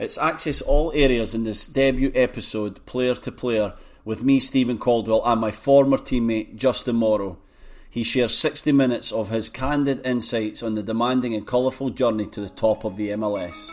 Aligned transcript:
It's 0.00 0.16
access 0.16 0.62
all 0.62 0.90
areas 0.94 1.34
in 1.34 1.44
this 1.44 1.66
debut 1.66 2.10
episode, 2.14 2.86
player 2.86 3.14
to 3.16 3.30
player, 3.30 3.74
with 4.02 4.24
me, 4.24 4.40
Stephen 4.40 4.78
Caldwell, 4.78 5.20
and 5.26 5.38
my 5.38 5.50
former 5.50 5.98
teammate, 5.98 6.56
Justin 6.56 6.96
Morrow. 6.96 7.36
He 7.90 8.02
shares 8.02 8.34
60 8.34 8.72
minutes 8.72 9.12
of 9.12 9.28
his 9.28 9.50
candid 9.50 10.00
insights 10.06 10.62
on 10.62 10.74
the 10.74 10.82
demanding 10.82 11.34
and 11.34 11.46
colourful 11.46 11.90
journey 11.90 12.24
to 12.28 12.40
the 12.40 12.48
top 12.48 12.84
of 12.84 12.96
the 12.96 13.10
MLS. 13.10 13.70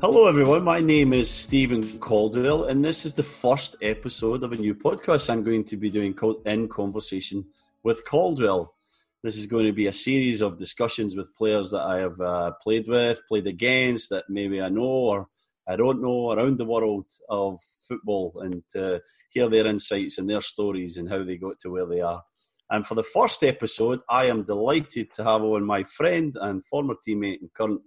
Hello, 0.00 0.28
everyone. 0.28 0.62
My 0.62 0.78
name 0.78 1.12
is 1.12 1.28
Stephen 1.28 1.98
Caldwell, 1.98 2.66
and 2.66 2.84
this 2.84 3.04
is 3.04 3.14
the 3.14 3.24
first 3.24 3.74
episode 3.82 4.44
of 4.44 4.52
a 4.52 4.56
new 4.56 4.72
podcast 4.72 5.28
I'm 5.28 5.42
going 5.42 5.64
to 5.64 5.76
be 5.76 5.90
doing 5.90 6.14
called 6.14 6.40
In 6.46 6.68
Conversation 6.68 7.44
with 7.82 8.04
Caldwell. 8.04 8.76
This 9.24 9.36
is 9.36 9.46
going 9.46 9.66
to 9.66 9.72
be 9.72 9.88
a 9.88 9.92
series 9.92 10.40
of 10.40 10.56
discussions 10.56 11.16
with 11.16 11.34
players 11.34 11.72
that 11.72 11.82
I 11.82 11.98
have 11.98 12.20
uh, 12.20 12.52
played 12.62 12.86
with, 12.86 13.20
played 13.26 13.48
against, 13.48 14.10
that 14.10 14.26
maybe 14.28 14.62
I 14.62 14.68
know 14.68 14.84
or 14.84 15.26
I 15.68 15.74
don't 15.74 16.00
know 16.00 16.30
around 16.30 16.58
the 16.58 16.64
world 16.64 17.06
of 17.28 17.58
football, 17.88 18.34
and 18.36 18.62
to 18.74 19.00
hear 19.30 19.48
their 19.48 19.66
insights 19.66 20.18
and 20.18 20.30
their 20.30 20.42
stories 20.42 20.96
and 20.96 21.08
how 21.08 21.24
they 21.24 21.38
got 21.38 21.58
to 21.62 21.70
where 21.70 21.86
they 21.86 22.02
are. 22.02 22.22
And 22.70 22.86
for 22.86 22.94
the 22.94 23.02
first 23.02 23.42
episode, 23.42 23.98
I 24.08 24.26
am 24.26 24.44
delighted 24.44 25.10
to 25.14 25.24
have 25.24 25.42
on 25.42 25.64
my 25.64 25.82
friend 25.82 26.36
and 26.40 26.64
former 26.64 26.94
teammate 27.04 27.40
and 27.40 27.52
current 27.52 27.80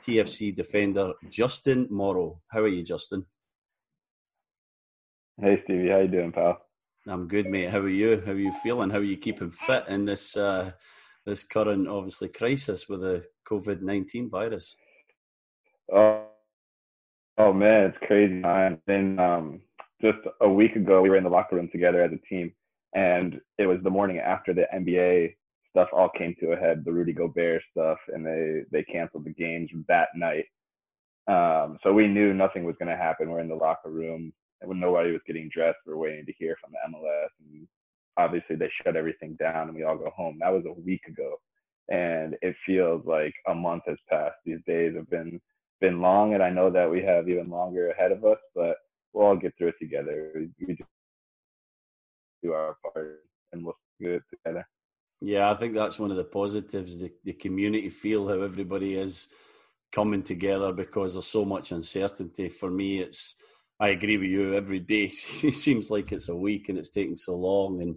TFC 0.00 0.54
defender 0.54 1.12
Justin 1.30 1.86
Morrow. 1.90 2.40
How 2.48 2.60
are 2.60 2.68
you, 2.68 2.82
Justin? 2.82 3.26
Hey, 5.40 5.60
Stevie. 5.64 5.90
How 5.90 5.98
you 5.98 6.08
doing, 6.08 6.32
pal? 6.32 6.58
I'm 7.06 7.28
good, 7.28 7.46
mate. 7.46 7.70
How 7.70 7.78
are 7.78 7.88
you? 7.88 8.22
How 8.24 8.32
are 8.32 8.38
you 8.38 8.52
feeling? 8.52 8.90
How 8.90 8.98
are 8.98 9.02
you 9.02 9.16
keeping 9.16 9.50
fit 9.50 9.84
in 9.88 10.06
this 10.06 10.36
uh, 10.36 10.72
this 11.24 11.44
current, 11.44 11.86
obviously, 11.86 12.28
crisis 12.28 12.88
with 12.88 13.02
the 13.02 13.24
COVID 13.48 13.82
nineteen 13.82 14.28
virus? 14.30 14.74
Oh, 15.92 16.24
oh 17.38 17.52
man, 17.52 17.90
it's 17.90 17.98
crazy. 18.06 18.42
And 18.42 18.78
then 18.86 19.20
um, 19.20 19.60
just 20.02 20.18
a 20.40 20.48
week 20.48 20.74
ago, 20.74 21.02
we 21.02 21.10
were 21.10 21.16
in 21.16 21.24
the 21.24 21.30
locker 21.30 21.56
room 21.56 21.68
together 21.70 22.02
as 22.02 22.12
a 22.12 22.28
team, 22.28 22.52
and 22.94 23.40
it 23.58 23.66
was 23.66 23.78
the 23.82 23.90
morning 23.90 24.18
after 24.18 24.52
the 24.52 24.66
NBA 24.74 25.34
stuff 25.76 25.88
all 25.92 26.08
came 26.08 26.34
to 26.40 26.52
a 26.52 26.56
head, 26.56 26.84
the 26.84 26.92
Rudy 26.92 27.12
Gobert 27.12 27.62
stuff, 27.70 27.98
and 28.08 28.24
they 28.24 28.62
they 28.72 28.82
canceled 28.84 29.26
the 29.26 29.34
games 29.34 29.70
that 29.88 30.08
night. 30.16 30.46
Um, 31.28 31.78
so 31.82 31.92
we 31.92 32.08
knew 32.08 32.32
nothing 32.32 32.64
was 32.64 32.76
going 32.78 32.88
to 32.88 32.96
happen. 32.96 33.28
We're 33.30 33.40
in 33.40 33.48
the 33.48 33.54
locker 33.54 33.90
room, 33.90 34.32
and 34.60 34.68
when 34.70 34.80
nobody 34.80 35.12
was 35.12 35.20
getting 35.26 35.50
dressed, 35.52 35.78
we're 35.86 35.98
waiting 35.98 36.24
to 36.24 36.32
hear 36.38 36.56
from 36.60 36.72
the 36.72 36.96
MLS. 36.96 37.28
And 37.40 37.68
obviously, 38.16 38.56
they 38.56 38.70
shut 38.82 38.96
everything 38.96 39.36
down, 39.38 39.68
and 39.68 39.76
we 39.76 39.82
all 39.82 39.98
go 39.98 40.10
home. 40.16 40.38
That 40.40 40.52
was 40.52 40.64
a 40.66 40.80
week 40.80 41.02
ago, 41.06 41.36
and 41.90 42.36
it 42.40 42.56
feels 42.64 43.04
like 43.04 43.34
a 43.46 43.54
month 43.54 43.82
has 43.86 43.98
passed. 44.08 44.36
These 44.46 44.60
days 44.66 44.94
have 44.96 45.10
been 45.10 45.38
been 45.82 46.00
long, 46.00 46.32
and 46.32 46.42
I 46.42 46.48
know 46.48 46.70
that 46.70 46.90
we 46.90 47.02
have 47.02 47.28
even 47.28 47.50
longer 47.50 47.90
ahead 47.90 48.12
of 48.12 48.24
us, 48.24 48.38
but 48.54 48.78
we'll 49.12 49.26
all 49.26 49.36
get 49.36 49.52
through 49.58 49.68
it 49.68 49.74
together. 49.78 50.32
We, 50.34 50.48
we 50.66 50.78
do 52.42 52.52
our 52.54 52.78
part, 52.82 53.24
and 53.52 53.62
we'll 53.62 53.76
do 54.00 54.14
it 54.14 54.22
together. 54.30 54.66
Yeah, 55.20 55.50
I 55.50 55.54
think 55.54 55.74
that's 55.74 55.98
one 55.98 56.10
of 56.10 56.16
the 56.16 56.24
positives. 56.24 57.00
The, 57.00 57.10
the 57.24 57.32
community 57.32 57.88
feel 57.88 58.28
how 58.28 58.42
everybody 58.42 58.94
is 58.94 59.28
coming 59.92 60.22
together 60.22 60.72
because 60.72 61.14
there's 61.14 61.26
so 61.26 61.44
much 61.44 61.72
uncertainty. 61.72 62.48
For 62.48 62.70
me, 62.70 63.00
it's 63.00 63.36
I 63.80 63.88
agree 63.88 64.18
with 64.18 64.28
you. 64.28 64.54
Every 64.54 64.80
day 64.80 65.08
seems 65.08 65.90
like 65.90 66.12
it's 66.12 66.28
a 66.28 66.36
week 66.36 66.68
and 66.68 66.78
it's 66.78 66.90
taking 66.90 67.16
so 67.16 67.34
long. 67.34 67.82
And 67.82 67.96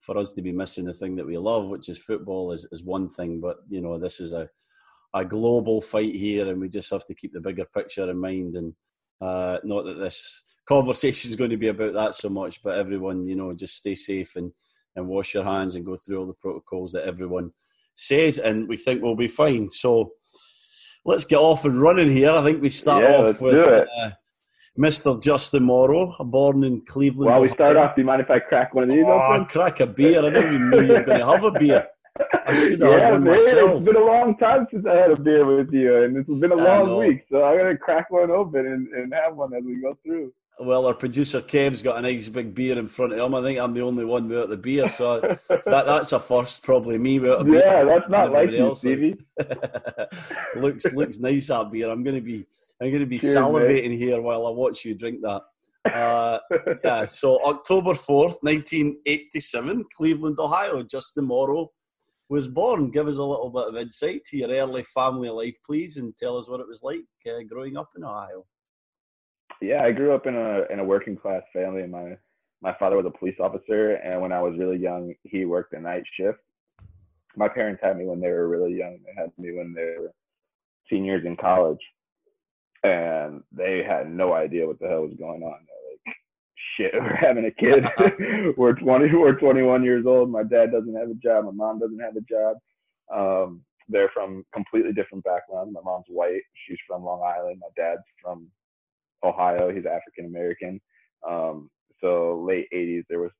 for 0.00 0.18
us 0.18 0.32
to 0.34 0.42
be 0.42 0.52
missing 0.52 0.84
the 0.84 0.92
thing 0.92 1.16
that 1.16 1.26
we 1.26 1.38
love, 1.38 1.66
which 1.68 1.88
is 1.88 1.98
football, 1.98 2.52
is, 2.52 2.66
is 2.72 2.84
one 2.84 3.08
thing. 3.08 3.40
But 3.40 3.58
you 3.68 3.80
know, 3.80 3.98
this 3.98 4.20
is 4.20 4.32
a 4.32 4.48
a 5.14 5.24
global 5.24 5.80
fight 5.80 6.14
here, 6.14 6.48
and 6.48 6.60
we 6.60 6.68
just 6.68 6.90
have 6.90 7.04
to 7.06 7.14
keep 7.14 7.32
the 7.32 7.40
bigger 7.40 7.64
picture 7.64 8.10
in 8.10 8.18
mind. 8.18 8.56
And 8.56 8.74
uh, 9.20 9.58
not 9.64 9.84
that 9.84 9.98
this 9.98 10.42
conversation 10.66 11.30
is 11.30 11.36
going 11.36 11.50
to 11.50 11.56
be 11.56 11.68
about 11.68 11.94
that 11.94 12.14
so 12.14 12.28
much, 12.28 12.62
but 12.62 12.78
everyone, 12.78 13.26
you 13.26 13.36
know, 13.36 13.54
just 13.54 13.76
stay 13.76 13.94
safe 13.94 14.36
and 14.36 14.52
and 14.96 15.06
wash 15.06 15.34
your 15.34 15.44
hands 15.44 15.76
and 15.76 15.84
go 15.84 15.96
through 15.96 16.18
all 16.18 16.26
the 16.26 16.32
protocols 16.32 16.92
that 16.92 17.04
everyone 17.04 17.52
says, 17.94 18.38
and 18.38 18.68
we 18.68 18.76
think 18.76 19.02
we'll 19.02 19.14
be 19.14 19.28
fine. 19.28 19.70
So 19.70 20.12
let's 21.04 21.24
get 21.24 21.38
off 21.38 21.64
and 21.64 21.80
running 21.80 22.10
here. 22.10 22.30
I 22.30 22.42
think 22.42 22.60
we 22.60 22.70
start 22.70 23.04
yeah, 23.04 23.16
off 23.16 23.40
with 23.40 23.54
uh, 23.54 24.10
Mr. 24.78 25.22
Justin 25.22 25.64
Morrow, 25.64 26.14
born 26.20 26.64
in 26.64 26.82
Cleveland. 26.86 27.30
Well, 27.30 27.42
we 27.42 27.50
start 27.50 27.76
off, 27.76 27.94
do 27.94 28.02
you 28.02 28.06
mind 28.06 28.22
if 28.22 28.30
I 28.30 28.38
crack 28.38 28.74
one 28.74 28.84
of 28.84 28.90
these? 28.90 29.04
Oh, 29.06 29.32
open? 29.34 29.46
crack 29.46 29.80
a 29.80 29.86
beer. 29.86 30.24
I 30.24 30.30
never 30.30 30.48
even 30.48 30.70
knew 30.70 30.82
you 30.82 30.92
were 30.94 31.04
going 31.04 31.20
to 31.20 31.26
have 31.26 31.44
a 31.44 31.52
beer. 31.52 31.86
I 32.46 32.54
should 32.54 32.72
have 32.72 32.80
yeah, 32.80 33.00
had 33.00 33.12
one 33.12 33.24
man, 33.24 33.32
myself. 33.34 33.76
It's 33.76 33.84
been 33.84 33.96
a 33.96 34.04
long 34.04 34.38
time 34.38 34.66
since 34.70 34.86
I 34.86 34.94
had 34.94 35.10
a 35.10 35.16
beer 35.16 35.44
with 35.44 35.72
you, 35.72 36.04
and 36.04 36.16
it's 36.16 36.40
been 36.40 36.52
a 36.52 36.56
long 36.56 36.96
week, 36.96 37.24
so 37.30 37.44
I'm 37.44 37.58
going 37.58 37.74
to 37.74 37.78
crack 37.78 38.10
one 38.10 38.30
open 38.30 38.66
and, 38.66 38.88
and 38.88 39.12
have 39.12 39.36
one 39.36 39.52
as 39.54 39.62
we 39.64 39.80
go 39.82 39.98
through. 40.02 40.32
Well, 40.58 40.86
our 40.86 40.94
producer 40.94 41.42
Kev's 41.42 41.82
got 41.82 41.98
a 41.98 42.02
nice 42.02 42.28
big 42.28 42.54
beer 42.54 42.78
in 42.78 42.86
front 42.86 43.12
of 43.12 43.18
him. 43.18 43.34
I 43.34 43.42
think 43.42 43.58
I'm 43.58 43.74
the 43.74 43.82
only 43.82 44.06
one 44.06 44.26
without 44.26 44.48
the 44.48 44.56
beer, 44.56 44.88
so 44.88 45.20
that, 45.20 45.86
that's 45.86 46.12
a 46.12 46.18
first. 46.18 46.62
Probably 46.62 46.96
me 46.96 47.18
without 47.18 47.42
a 47.42 47.44
beer. 47.44 47.62
Yeah, 47.64 47.84
that's 47.84 48.08
not 48.08 48.32
like 48.32 48.50
you, 48.50 48.74
Stevie. 48.74 49.18
looks 50.56 50.86
looks 50.94 51.18
nice 51.18 51.48
that 51.48 51.70
beer. 51.70 51.90
I'm 51.90 52.02
going 52.02 52.16
to 52.16 52.22
be 52.22 52.46
I'm 52.80 52.88
going 52.88 53.00
to 53.00 53.06
be 53.06 53.18
Cheers, 53.18 53.36
salivating 53.36 53.90
mate. 53.90 53.98
here 53.98 54.20
while 54.22 54.46
I 54.46 54.50
watch 54.50 54.82
you 54.86 54.94
drink 54.94 55.20
that. 55.22 55.42
Uh, 55.92 56.38
yeah. 56.82 57.04
So 57.04 57.38
October 57.44 57.94
fourth, 57.94 58.38
1987, 58.40 59.84
Cleveland, 59.94 60.38
Ohio. 60.40 60.82
Justin 60.82 61.26
Morrow 61.26 61.70
was 62.30 62.48
born. 62.48 62.90
Give 62.90 63.08
us 63.08 63.18
a 63.18 63.22
little 63.22 63.50
bit 63.50 63.68
of 63.68 63.76
insight 63.76 64.24
to 64.26 64.38
your 64.38 64.48
early 64.48 64.84
family 64.84 65.28
life, 65.28 65.58
please, 65.66 65.98
and 65.98 66.16
tell 66.16 66.38
us 66.38 66.48
what 66.48 66.60
it 66.60 66.66
was 66.66 66.82
like 66.82 67.04
uh, 67.28 67.42
growing 67.46 67.76
up 67.76 67.90
in 67.94 68.04
Ohio 68.04 68.46
yeah, 69.60 69.82
I 69.82 69.92
grew 69.92 70.14
up 70.14 70.26
in 70.26 70.36
a 70.36 70.62
in 70.72 70.78
a 70.78 70.84
working 70.84 71.16
class 71.16 71.42
family. 71.52 71.86
My 71.86 72.16
my 72.62 72.74
father 72.78 72.96
was 72.96 73.06
a 73.06 73.18
police 73.18 73.36
officer, 73.40 73.94
and 73.94 74.20
when 74.20 74.32
I 74.32 74.40
was 74.40 74.58
really 74.58 74.78
young, 74.78 75.14
he 75.24 75.44
worked 75.44 75.72
a 75.72 75.80
night 75.80 76.04
shift. 76.18 76.38
My 77.36 77.48
parents 77.48 77.80
had 77.82 77.98
me 77.98 78.06
when 78.06 78.20
they 78.20 78.28
were 78.28 78.48
really 78.48 78.74
young. 78.74 78.98
They 79.04 79.20
had 79.20 79.30
me 79.38 79.52
when 79.52 79.74
they 79.74 79.94
were 79.98 80.12
seniors 80.90 81.24
in 81.26 81.36
college, 81.36 81.80
and 82.82 83.42
they 83.52 83.82
had 83.86 84.10
no 84.10 84.32
idea 84.32 84.66
what 84.66 84.78
the 84.78 84.88
hell 84.88 85.02
was 85.02 85.14
going 85.18 85.42
on. 85.42 85.58
They're 85.66 85.90
like, 86.06 86.16
"Shit, 86.76 86.94
we're 87.02 87.14
having 87.14 87.46
a 87.46 87.50
kid. 87.50 87.86
we're 88.56 88.74
twenty. 88.74 89.14
We're 89.14 89.38
twenty-one 89.38 89.84
years 89.84 90.06
old. 90.06 90.30
My 90.30 90.42
dad 90.42 90.72
doesn't 90.72 90.96
have 90.96 91.10
a 91.10 91.14
job. 91.14 91.44
My 91.44 91.52
mom 91.52 91.78
doesn't 91.78 92.00
have 92.00 92.16
a 92.16 92.20
job." 92.20 92.56
Um, 93.14 93.62
they're 93.88 94.10
from 94.12 94.44
completely 94.52 94.92
different 94.92 95.24
backgrounds. 95.24 95.72
My 95.72 95.80
mom's 95.84 96.06
white. 96.08 96.42
She's 96.66 96.78
from 96.88 97.04
Long 97.04 97.22
Island. 97.22 97.60
My 97.60 97.68
dad's 97.76 98.02
from 98.20 98.48
Ohio. 99.26 99.70
He's 99.72 99.86
African 99.86 100.26
American. 100.26 100.80
Um, 101.28 101.70
so 102.00 102.44
late 102.46 102.68
80s, 102.74 103.04
there 103.10 103.20
was 103.20 103.32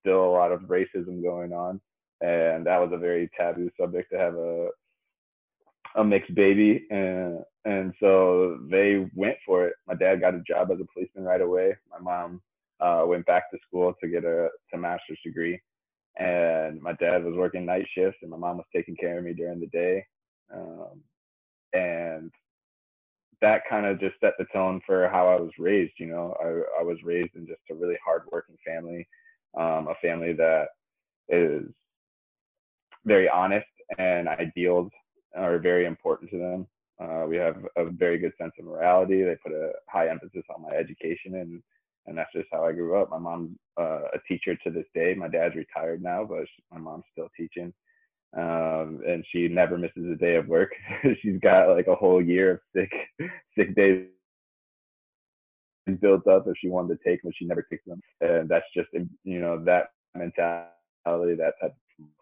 still 0.00 0.24
a 0.24 0.32
lot 0.32 0.52
of 0.52 0.62
racism 0.62 1.22
going 1.22 1.52
on, 1.52 1.80
and 2.22 2.66
that 2.66 2.80
was 2.80 2.90
a 2.92 2.98
very 2.98 3.30
taboo 3.38 3.70
subject 3.78 4.10
to 4.12 4.18
have 4.18 4.34
a 4.36 4.68
a 5.96 6.04
mixed 6.04 6.34
baby, 6.34 6.86
and 6.90 7.40
and 7.64 7.92
so 8.00 8.58
they 8.70 9.06
went 9.14 9.36
for 9.46 9.66
it. 9.68 9.74
My 9.86 9.94
dad 9.94 10.20
got 10.20 10.34
a 10.34 10.42
job 10.48 10.70
as 10.72 10.78
a 10.80 10.86
policeman 10.94 11.24
right 11.24 11.40
away. 11.40 11.76
My 11.90 11.98
mom 12.00 12.40
uh, 12.80 13.04
went 13.06 13.26
back 13.26 13.50
to 13.50 13.58
school 13.66 13.94
to 14.02 14.08
get 14.08 14.24
a 14.24 14.48
to 14.72 14.78
master's 14.78 15.20
degree, 15.24 15.60
and 16.18 16.80
my 16.82 16.94
dad 16.94 17.24
was 17.24 17.36
working 17.36 17.66
night 17.66 17.86
shifts, 17.94 18.18
and 18.22 18.30
my 18.30 18.36
mom 18.36 18.58
was 18.58 18.66
taking 18.74 18.96
care 18.96 19.18
of 19.18 19.24
me 19.24 19.34
during 19.34 19.60
the 19.60 19.68
day. 19.68 20.06
Um, 20.54 21.02
and 21.74 22.32
that 23.40 23.62
kind 23.68 23.86
of 23.86 24.00
just 24.00 24.20
set 24.20 24.34
the 24.38 24.46
tone 24.52 24.80
for 24.86 25.08
how 25.08 25.28
I 25.28 25.40
was 25.40 25.50
raised. 25.58 25.94
You 25.98 26.06
know, 26.06 26.36
I, 26.40 26.80
I 26.80 26.82
was 26.82 26.98
raised 27.02 27.34
in 27.34 27.46
just 27.46 27.60
a 27.70 27.74
really 27.74 27.98
hardworking 28.04 28.56
family, 28.66 29.06
um, 29.56 29.88
a 29.88 29.94
family 30.02 30.32
that 30.34 30.68
is 31.28 31.64
very 33.04 33.28
honest 33.28 33.66
and 33.98 34.28
ideals 34.28 34.90
are 35.36 35.58
very 35.58 35.86
important 35.86 36.30
to 36.30 36.38
them. 36.38 36.66
Uh, 37.00 37.24
we 37.26 37.36
have 37.36 37.56
a 37.76 37.86
very 37.90 38.18
good 38.18 38.32
sense 38.38 38.52
of 38.58 38.66
morality. 38.66 39.22
They 39.22 39.36
put 39.42 39.52
a 39.52 39.72
high 39.88 40.08
emphasis 40.08 40.44
on 40.54 40.62
my 40.62 40.76
education, 40.76 41.36
and 41.36 41.62
and 42.06 42.16
that's 42.16 42.32
just 42.34 42.48
how 42.52 42.64
I 42.64 42.72
grew 42.72 43.00
up. 43.00 43.10
My 43.10 43.18
mom's 43.18 43.56
uh, 43.78 44.02
a 44.12 44.18
teacher 44.28 44.54
to 44.56 44.70
this 44.70 44.86
day. 44.94 45.14
My 45.14 45.28
dad's 45.28 45.54
retired 45.54 46.02
now, 46.02 46.24
but 46.24 46.44
my 46.72 46.78
mom's 46.78 47.04
still 47.12 47.30
teaching 47.36 47.72
um, 48.36 49.00
and 49.06 49.24
she 49.30 49.48
never 49.48 49.76
misses 49.76 50.10
a 50.10 50.16
day 50.16 50.36
of 50.36 50.46
work. 50.46 50.72
She's 51.22 51.38
got 51.40 51.68
like 51.68 51.88
a 51.88 51.94
whole 51.94 52.22
year 52.22 52.52
of 52.52 52.60
sick 52.74 52.92
sick 53.58 53.74
days 53.74 54.06
built 56.00 56.26
up 56.26 56.46
if 56.46 56.54
she 56.58 56.68
wanted 56.68 56.98
to 56.98 57.08
take 57.08 57.22
them, 57.22 57.32
she 57.34 57.44
never 57.44 57.62
takes 57.62 57.84
them. 57.86 58.00
And 58.20 58.48
that's 58.48 58.66
just 58.74 58.88
you 59.24 59.40
know 59.40 59.62
that 59.64 59.88
mentality, 60.14 61.34
that 61.36 61.54
type 61.60 61.74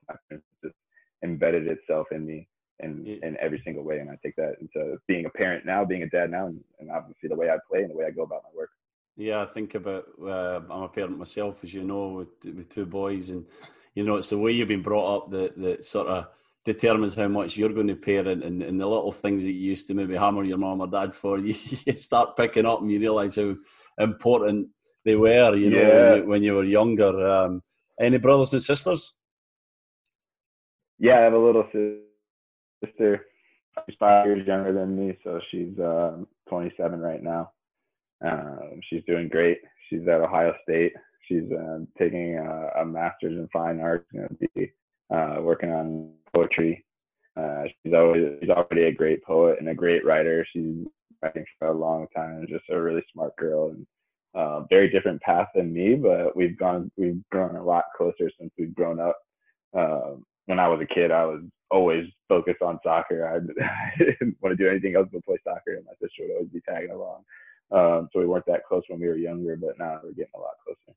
of 0.08 0.40
just 0.62 0.75
embedded 1.22 1.66
itself 1.66 2.06
in 2.12 2.26
me 2.26 2.49
in 2.81 3.06
in 3.22 3.37
every 3.40 3.60
single 3.64 3.84
way. 3.84 3.99
And 3.99 4.10
I 4.10 4.16
take 4.25 4.37
that 4.37 4.55
into 4.60 4.96
being 5.06 5.26
a 5.26 5.31
parent 5.31 5.66
now, 5.66 5.84
being 5.84 6.02
a 6.02 6.08
dad 6.08 6.31
now, 6.31 6.46
and, 6.46 6.60
and 6.81 6.90
obviously 6.90 7.28
the 7.28 7.37
way 7.37 7.50
I 7.50 7.58
play 7.70 7.82
and 7.82 7.90
the 7.90 7.96
way 7.96 8.06
I 8.06 8.10
go 8.10 8.22
about 8.22 8.44
my 8.44 8.56
work. 8.56 8.70
Yeah, 9.16 9.43
I 9.43 9.46
think 9.46 9.75
about. 9.75 10.05
Uh, 10.22 10.60
I'm 10.70 10.82
a 10.82 10.88
parent 10.88 11.19
myself, 11.19 11.64
as 11.64 11.75
you 11.75 11.82
know, 11.82 12.08
with 12.08 12.55
with 12.55 12.69
two 12.69 12.87
boys, 12.87 13.31
and 13.31 13.44
you 13.94 14.05
know 14.05 14.17
it's 14.17 14.31
the 14.31 14.38
way 14.38 14.52
you've 14.52 14.69
been 14.69 14.82
brought 14.82 15.17
up 15.17 15.31
that 15.31 15.58
that 15.58 15.85
sort 15.85 16.08
of 16.08 16.29
determines 16.69 17.14
how 17.14 17.29
much 17.29 17.56
you're 17.56 17.73
going 17.73 17.87
to 17.88 17.96
parent, 17.96 18.44
and, 18.44 18.62
and 18.62 18.79
the 18.79 18.87
little 18.87 19.11
things 19.11 19.44
that 19.44 19.52
you 19.52 19.70
used 19.70 19.87
to 19.87 19.94
maybe 19.94 20.14
hammer 20.14 20.44
your 20.44 20.58
mom 20.58 20.82
or 20.82 20.87
dad 20.87 21.14
for, 21.14 21.38
you, 21.49 21.55
you 21.87 21.94
start 21.94 22.37
picking 22.37 22.67
up, 22.67 22.82
and 22.82 22.90
you 22.90 23.00
realise 23.00 23.37
how 23.37 23.55
important 23.99 24.69
they 25.05 25.17
were. 25.17 25.55
You 25.56 25.70
know, 25.70 25.79
yeah. 25.79 26.11
when, 26.11 26.17
you, 26.17 26.29
when, 26.29 26.43
you, 26.43 26.55
were 26.55 26.64
younger. 26.64 27.26
Um, 27.26 27.62
any 27.99 28.19
brothers 28.19 28.52
and 28.52 28.62
sisters? 28.62 29.14
Yeah, 30.99 31.19
I 31.19 31.23
have 31.23 31.32
a 31.32 31.38
little 31.38 31.67
sister. 32.84 33.26
She's 33.87 33.96
five 33.99 34.26
years 34.26 34.46
younger 34.46 34.73
than 34.73 34.96
me, 34.96 35.17
so 35.25 35.41
she's 35.50 35.79
uh, 35.79 36.17
27 36.49 37.00
right 37.00 37.23
now. 37.23 37.52
Um, 38.25 38.81
she's 38.91 39.02
doing 39.06 39.29
great. 39.29 39.58
She's 39.88 40.06
at 40.08 40.20
Ohio 40.20 40.52
State. 40.64 40.93
She's 41.29 41.51
uh, 41.53 41.81
taking 41.99 42.39
a, 42.39 42.81
a, 42.81 42.85
master's 42.85 43.39
in 43.39 43.49
fine 43.53 43.81
arts. 43.81 44.07
Going 44.13 44.29
to 44.29 44.49
be 44.55 44.73
uh, 45.15 45.37
working 45.41 45.71
on 45.71 46.13
poetry. 46.35 46.85
Uh, 47.37 47.65
she's 47.83 47.93
always 47.95 48.39
she's 48.41 48.51
already 48.51 48.85
a 48.85 48.93
great 48.93 49.23
poet 49.23 49.59
and 49.61 49.69
a 49.69 49.75
great 49.75 50.05
writer. 50.05 50.47
She's 50.53 50.87
writing 51.23 51.45
for 51.59 51.69
a 51.69 51.79
long 51.79 52.07
time. 52.17 52.47
Just 52.49 52.65
a 52.71 52.81
really 52.81 53.05
smart 53.13 53.37
girl 53.37 53.69
and 53.69 53.87
uh, 54.35 54.61
very 54.71 54.91
different 54.91 55.21
path 55.23 55.49
than 55.55 55.73
me, 55.73 55.95
but 55.95 56.37
we've 56.37 56.59
gone 56.59 56.91
we've 56.97 57.21
grown 57.31 57.57
a 57.57 57.65
lot 57.65 57.85
closer 57.97 58.31
since 58.39 58.53
we've 58.59 58.75
grown 58.75 59.01
up. 59.01 59.17
Uh, 59.77 60.15
when 60.47 60.59
I 60.59 60.69
was 60.69 60.81
a 60.81 60.95
kid, 60.95 61.11
I 61.11 61.25
was 61.25 61.43
always 61.71 62.07
focused 62.29 62.63
on 62.63 62.81
soccer. 62.83 63.27
I, 63.27 63.37
I 63.65 63.99
didn't 63.99 64.37
want 64.41 64.57
to 64.57 64.63
do 64.63 64.69
anything 64.69 64.97
else 64.97 65.09
but 65.13 65.25
play 65.25 65.39
soccer, 65.45 65.75
and 65.75 65.85
my 65.85 65.93
sister 66.01 66.23
would 66.23 66.35
always 66.35 66.49
be 66.49 66.61
tagging 66.61 66.91
along. 66.91 67.25
Um, 67.71 68.09
so 68.13 68.21
we 68.21 68.27
weren't 68.27 68.47
that 68.47 68.65
close 68.67 68.83
when 68.89 69.01
we 69.01 69.09
were 69.09 69.17
younger, 69.17 69.57
but 69.57 69.79
now 69.79 70.01
we're 70.03 70.13
getting 70.13 70.33
a 70.35 70.41
lot 70.41 70.55
closer. 70.65 70.97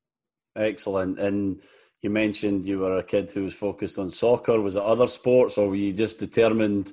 Excellent. 0.56 1.20
And 1.20 1.62
you 2.02 2.10
mentioned 2.10 2.68
you 2.68 2.80
were 2.80 2.98
a 2.98 3.04
kid 3.04 3.32
who 3.32 3.44
was 3.44 3.54
focused 3.54 4.00
on 4.00 4.10
soccer. 4.10 4.60
Was 4.60 4.76
it 4.76 4.84
other 4.84 5.08
sports, 5.08 5.58
or 5.58 5.70
were 5.70 5.76
you 5.76 5.94
just 5.94 6.20
determined 6.20 6.92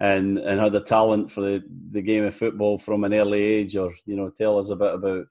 and 0.00 0.38
and 0.38 0.60
had 0.60 0.72
the 0.72 0.80
talent 0.80 1.30
for 1.30 1.40
the, 1.42 1.64
the 1.90 2.02
game 2.02 2.24
of 2.24 2.34
football 2.34 2.78
from 2.78 3.04
an 3.04 3.14
early 3.14 3.42
age? 3.42 3.76
Or 3.76 3.92
you 4.06 4.16
know, 4.16 4.30
tell 4.30 4.58
us 4.58 4.70
a 4.70 4.76
bit 4.76 4.94
about 4.94 5.26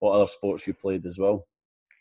what 0.00 0.12
other 0.12 0.26
sports 0.26 0.66
you 0.66 0.74
played 0.74 1.06
as 1.06 1.18
well. 1.18 1.46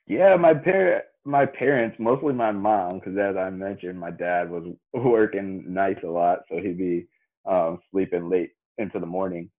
Yeah, 0.07 0.35
my 0.35 0.53
parent, 0.53 1.05
my 1.23 1.45
parents, 1.45 1.95
mostly 1.99 2.33
my 2.33 2.51
mom, 2.51 2.99
because 2.99 3.17
as 3.17 3.37
I 3.37 3.49
mentioned, 3.49 3.99
my 3.99 4.11
dad 4.11 4.49
was 4.49 4.65
working 4.93 5.73
nights 5.73 6.01
a 6.03 6.09
lot, 6.09 6.39
so 6.49 6.57
he'd 6.57 6.77
be 6.77 7.07
um, 7.45 7.79
sleeping 7.91 8.29
late 8.29 8.51
into 8.77 8.99
the 8.99 9.05
morning. 9.05 9.49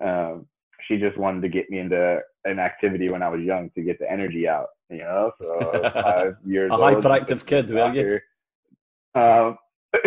Um, 0.00 0.46
she 0.86 0.98
just 0.98 1.16
wanted 1.18 1.42
to 1.42 1.48
get 1.48 1.70
me 1.70 1.78
into 1.78 2.20
an 2.44 2.58
activity 2.58 3.08
when 3.08 3.22
I 3.22 3.28
was 3.28 3.40
young 3.40 3.70
to 3.74 3.82
get 3.82 3.98
the 3.98 4.10
energy 4.10 4.48
out, 4.48 4.68
you 4.88 4.98
know. 4.98 5.32
So 5.40 5.90
five 6.02 6.36
years 6.44 6.70
a 6.72 6.76
hyperactive 6.76 7.44
kid, 7.46 7.70
were 7.70 7.92
you? 7.92 8.20
Um, 9.20 9.58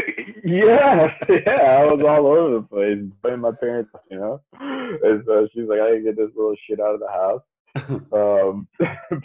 yeah, 0.43 1.13
yeah, 1.29 1.61
I 1.61 1.85
was 1.91 2.03
all 2.03 2.27
over 2.27 2.55
the 2.55 2.67
place, 2.69 2.99
playing 3.21 3.41
my 3.41 3.51
parents, 3.59 3.91
you 4.09 4.17
know. 4.17 4.41
And 4.59 5.23
so 5.25 5.47
she's 5.53 5.67
like, 5.67 5.79
I 5.79 5.89
gotta 5.89 6.01
get 6.01 6.17
this 6.17 6.31
little 6.35 6.55
shit 6.67 6.79
out 6.79 6.95
of 6.95 6.99
the 6.99 7.09
house. 7.09 7.41
um, 8.13 8.67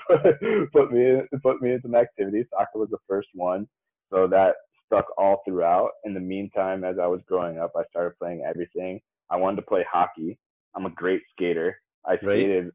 put, 0.09 0.73
put 0.73 0.93
me 0.93 1.11
in, 1.11 1.29
put 1.43 1.61
me 1.61 1.73
in 1.73 1.83
some 1.83 1.95
activities. 1.95 2.47
Soccer 2.51 2.79
was 2.79 2.91
the 2.91 2.99
first 3.09 3.29
one, 3.35 3.69
so 4.11 4.27
that 4.27 4.55
stuck 4.87 5.07
all 5.19 5.43
throughout. 5.45 5.91
In 6.05 6.15
the 6.15 6.21
meantime, 6.21 6.83
as 6.83 6.99
I 6.99 7.07
was 7.07 7.21
growing 7.27 7.59
up, 7.59 7.73
I 7.77 7.83
started 7.91 8.19
playing 8.19 8.43
everything. 8.47 9.01
I 9.31 9.37
wanted 9.37 9.57
to 9.57 9.63
play 9.63 9.85
hockey. 9.91 10.39
I'm 10.79 10.87
a 10.87 10.91
great 10.91 11.23
skater. 11.33 11.81
I 12.07 12.17
skated 12.19 12.65
right. 12.67 12.73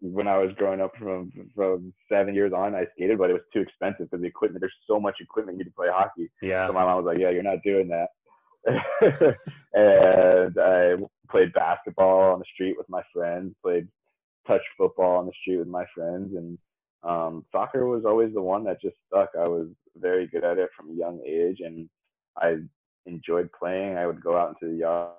when 0.00 0.26
I 0.26 0.38
was 0.38 0.52
growing 0.56 0.80
up 0.80 0.92
from 0.98 1.30
from 1.54 1.92
seven 2.10 2.34
years 2.34 2.52
on. 2.54 2.74
I 2.74 2.86
skated, 2.96 3.18
but 3.18 3.28
it 3.28 3.34
was 3.34 3.42
too 3.52 3.60
expensive 3.60 4.08
for 4.08 4.18
the 4.18 4.26
equipment. 4.26 4.62
There's 4.62 4.72
so 4.86 4.98
much 4.98 5.16
equipment 5.20 5.58
you 5.58 5.64
need 5.64 5.70
to 5.70 5.76
play 5.76 5.88
hockey. 5.90 6.30
Yeah. 6.40 6.66
So 6.66 6.72
my 6.72 6.84
mom 6.84 7.04
was 7.04 7.06
like, 7.06 7.18
"Yeah, 7.18 7.30
you're 7.30 7.42
not 7.42 7.62
doing 7.62 7.88
that." 7.88 8.08
and 9.74 10.58
I 10.58 10.96
played 11.30 11.52
basketball 11.52 12.32
on 12.32 12.38
the 12.38 12.46
street 12.54 12.76
with 12.78 12.88
my 12.88 13.02
friends. 13.12 13.54
Played 13.62 13.88
touch 14.46 14.62
football 14.78 15.18
on 15.18 15.26
the 15.26 15.32
street 15.42 15.58
with 15.58 15.68
my 15.68 15.84
friends, 15.94 16.34
and 16.34 16.58
um, 17.02 17.44
soccer 17.52 17.86
was 17.86 18.06
always 18.06 18.32
the 18.32 18.40
one 18.40 18.64
that 18.64 18.80
just 18.80 18.96
stuck. 19.06 19.28
I 19.38 19.46
was 19.48 19.68
very 19.96 20.26
good 20.28 20.44
at 20.44 20.56
it 20.56 20.70
from 20.74 20.90
a 20.90 20.94
young 20.94 21.20
age, 21.26 21.60
and 21.60 21.90
I 22.38 22.56
enjoyed 23.04 23.50
playing. 23.52 23.98
I 23.98 24.06
would 24.06 24.22
go 24.22 24.34
out 24.34 24.56
into 24.58 24.72
the 24.72 24.80
yard 24.80 25.12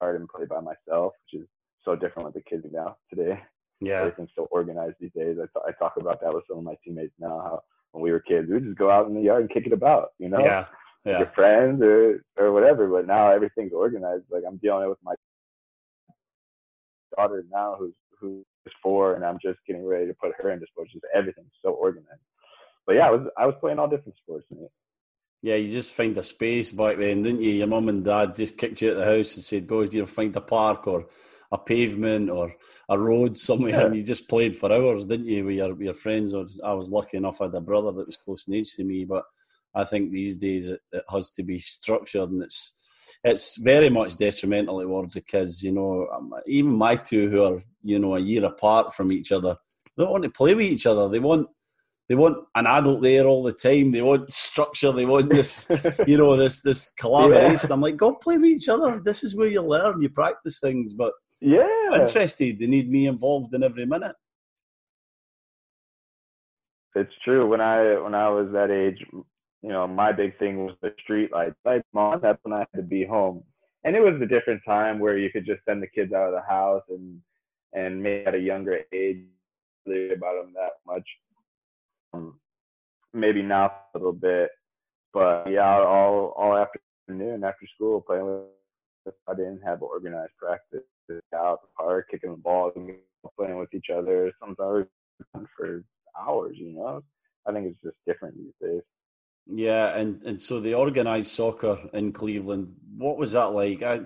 and 0.00 0.28
play 0.28 0.46
by 0.46 0.60
myself, 0.60 1.12
which 1.24 1.42
is 1.42 1.48
so 1.84 1.94
different 1.94 2.26
with 2.26 2.34
the 2.34 2.48
kids 2.48 2.64
now 2.72 2.96
today. 3.12 3.40
Yeah, 3.80 4.00
everything's 4.00 4.30
so 4.36 4.46
organized 4.50 4.96
these 5.00 5.12
days. 5.16 5.38
I, 5.40 5.46
t- 5.46 5.64
I 5.66 5.72
talk 5.72 5.94
about 5.98 6.20
that 6.20 6.34
with 6.34 6.44
some 6.48 6.58
of 6.58 6.64
my 6.64 6.74
teammates 6.84 7.14
now. 7.18 7.40
How 7.40 7.62
when 7.92 8.02
we 8.02 8.12
were 8.12 8.20
kids, 8.20 8.48
we 8.48 8.54
would 8.54 8.64
just 8.64 8.78
go 8.78 8.90
out 8.90 9.06
in 9.06 9.14
the 9.14 9.22
yard 9.22 9.42
and 9.42 9.50
kick 9.50 9.66
it 9.66 9.72
about, 9.72 10.10
you 10.18 10.28
know, 10.28 10.40
yeah, 10.40 10.66
yeah. 11.04 11.18
your 11.18 11.32
friends 11.34 11.82
or 11.82 12.22
or 12.38 12.52
whatever. 12.52 12.88
But 12.88 13.06
now 13.06 13.30
everything's 13.30 13.72
organized. 13.72 14.24
Like 14.30 14.42
I'm 14.46 14.58
dealing 14.58 14.88
with 14.88 14.98
my 15.02 15.14
daughter 17.16 17.44
now, 17.50 17.76
who's 17.78 17.94
who's 18.20 18.44
four, 18.82 19.14
and 19.14 19.24
I'm 19.24 19.38
just 19.42 19.58
getting 19.66 19.86
ready 19.86 20.06
to 20.06 20.14
put 20.14 20.32
her 20.36 20.50
into 20.50 20.66
sports. 20.66 20.92
Just 20.92 21.04
everything's 21.14 21.52
so 21.62 21.70
organized. 21.70 22.20
But 22.86 22.96
yeah, 22.96 23.06
I 23.06 23.10
was 23.10 23.26
I 23.38 23.46
was 23.46 23.54
playing 23.60 23.78
all 23.78 23.88
different 23.88 24.16
sports. 24.18 24.46
Yeah, 25.42 25.54
you 25.54 25.72
just 25.72 25.94
find 25.94 26.16
a 26.18 26.22
space 26.22 26.72
back 26.72 26.98
then, 26.98 27.22
didn't 27.22 27.40
you? 27.40 27.52
Your 27.52 27.66
mum 27.66 27.88
and 27.88 28.04
dad 28.04 28.36
just 28.36 28.58
kicked 28.58 28.82
you 28.82 28.88
out 28.90 28.92
of 28.92 28.98
the 28.98 29.16
house 29.16 29.34
and 29.36 29.44
said, 29.44 29.66
"Go, 29.66 29.80
you 29.82 30.00
know, 30.00 30.06
find 30.06 30.36
a 30.36 30.40
park 30.40 30.86
or 30.86 31.06
a 31.50 31.56
pavement 31.56 32.28
or 32.28 32.54
a 32.88 32.98
road 32.98 33.38
somewhere," 33.38 33.72
yeah. 33.72 33.86
and 33.86 33.96
you 33.96 34.02
just 34.02 34.28
played 34.28 34.56
for 34.56 34.70
hours, 34.70 35.06
didn't 35.06 35.26
you, 35.26 35.44
with 35.46 35.56
your 35.56 35.70
with 35.70 35.80
your 35.80 35.94
friends? 35.94 36.34
Or 36.34 36.46
I 36.62 36.74
was 36.74 36.90
lucky 36.90 37.16
enough 37.16 37.40
I 37.40 37.44
had 37.44 37.54
a 37.54 37.60
brother 37.60 37.90
that 37.92 38.06
was 38.06 38.18
close 38.18 38.46
in 38.48 38.54
age 38.54 38.74
to 38.74 38.84
me, 38.84 39.06
but 39.06 39.24
I 39.74 39.84
think 39.84 40.10
these 40.10 40.36
days 40.36 40.68
it, 40.68 40.80
it 40.92 41.04
has 41.10 41.30
to 41.32 41.42
be 41.42 41.58
structured, 41.58 42.30
and 42.30 42.42
it's 42.42 42.74
it's 43.24 43.56
very 43.56 43.88
much 43.88 44.16
detrimental 44.16 44.82
towards 44.82 45.14
the 45.14 45.22
kids. 45.22 45.62
You 45.62 45.72
know, 45.72 46.06
um, 46.14 46.34
even 46.46 46.72
my 46.72 46.96
two 46.96 47.30
who 47.30 47.42
are 47.44 47.62
you 47.82 47.98
know 47.98 48.14
a 48.14 48.20
year 48.20 48.44
apart 48.44 48.94
from 48.94 49.10
each 49.10 49.32
other, 49.32 49.56
they 49.96 50.04
don't 50.04 50.12
want 50.12 50.24
to 50.24 50.30
play 50.30 50.54
with 50.54 50.66
each 50.66 50.84
other. 50.84 51.08
They 51.08 51.18
want 51.18 51.48
they 52.10 52.16
want 52.16 52.38
an 52.56 52.66
adult 52.66 53.02
there 53.02 53.24
all 53.24 53.44
the 53.44 53.52
time. 53.52 53.92
They 53.92 54.02
want 54.02 54.32
structure. 54.32 54.90
They 54.90 55.06
want 55.06 55.30
this, 55.30 55.68
you 56.08 56.18
know, 56.18 56.36
this 56.36 56.60
this 56.60 56.90
collaboration. 56.98 57.68
Yeah. 57.68 57.74
I'm 57.74 57.80
like, 57.80 57.96
go 57.96 58.16
play 58.16 58.36
with 58.36 58.50
each 58.50 58.68
other. 58.68 59.00
This 59.00 59.22
is 59.22 59.36
where 59.36 59.46
you 59.46 59.62
learn, 59.62 60.02
you 60.02 60.08
practice 60.08 60.58
things. 60.58 60.92
But 60.92 61.12
yeah, 61.40 61.68
interested. 61.94 62.58
They 62.58 62.66
need 62.66 62.90
me 62.90 63.06
involved 63.06 63.54
in 63.54 63.62
every 63.62 63.86
minute. 63.86 64.16
It's 66.96 67.14
true. 67.22 67.46
When 67.46 67.60
I 67.60 68.00
when 68.00 68.16
I 68.16 68.28
was 68.28 68.48
that 68.54 68.72
age, 68.72 68.98
you 69.12 69.68
know, 69.68 69.86
my 69.86 70.10
big 70.10 70.36
thing 70.40 70.66
was 70.66 70.74
the 70.82 70.92
street 71.00 71.30
lights. 71.30 71.54
Lights 71.64 71.86
on. 71.94 72.20
That's 72.20 72.42
when 72.42 72.54
I 72.54 72.66
had 72.74 72.80
to 72.80 72.82
be 72.82 73.06
home, 73.06 73.44
and 73.84 73.94
it 73.94 74.00
was 74.00 74.20
a 74.20 74.26
different 74.26 74.62
time 74.66 74.98
where 74.98 75.16
you 75.16 75.30
could 75.30 75.46
just 75.46 75.64
send 75.64 75.80
the 75.80 75.86
kids 75.86 76.12
out 76.12 76.26
of 76.26 76.32
the 76.32 76.42
house 76.52 76.82
and 76.88 77.20
and 77.72 78.02
maybe 78.02 78.26
at 78.26 78.34
a 78.34 78.40
younger 78.40 78.80
age 78.92 79.22
about 79.86 80.34
them 80.42 80.52
that 80.54 80.72
much 80.84 81.06
um, 82.12 82.38
maybe 83.12 83.42
now 83.42 83.72
a 83.94 83.98
little 83.98 84.12
bit, 84.12 84.50
but 85.12 85.50
yeah, 85.50 85.78
all 85.78 86.34
all 86.36 86.56
afternoon 86.56 87.44
after 87.44 87.66
school 87.74 88.00
playing 88.00 88.26
with. 88.26 89.14
I 89.26 89.34
didn't 89.34 89.62
have 89.64 89.82
organized 89.82 90.32
practice 90.38 90.82
out 91.34 91.62
the 91.62 91.68
park, 91.76 92.08
kicking 92.10 92.32
the 92.32 92.36
ball, 92.36 92.70
playing 93.38 93.58
with 93.58 93.72
each 93.74 93.88
other. 93.90 94.30
Sometimes 94.38 94.86
for 95.56 95.82
hours, 96.18 96.56
you 96.58 96.74
know. 96.74 97.02
I 97.46 97.52
think 97.52 97.66
it's 97.66 97.82
just 97.82 97.96
different 98.06 98.36
these 98.36 98.52
days. 98.60 98.82
Yeah, 99.46 99.96
and, 99.96 100.22
and 100.22 100.40
so 100.40 100.60
the 100.60 100.74
organised 100.74 101.34
soccer 101.34 101.78
in 101.92 102.12
Cleveland, 102.12 102.74
what 102.96 103.16
was 103.16 103.32
that 103.32 103.46
like? 103.46 103.82
I, 103.82 104.00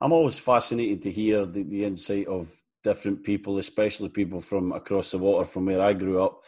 I'm 0.00 0.12
always 0.12 0.38
fascinated 0.38 1.02
to 1.02 1.10
hear 1.10 1.44
the, 1.44 1.62
the 1.62 1.84
insight 1.84 2.26
of 2.26 2.50
different 2.82 3.22
people, 3.22 3.58
especially 3.58 4.08
people 4.08 4.40
from 4.40 4.72
across 4.72 5.10
the 5.10 5.18
water 5.18 5.44
from 5.44 5.66
where 5.66 5.82
I 5.82 5.92
grew 5.92 6.22
up 6.22 6.42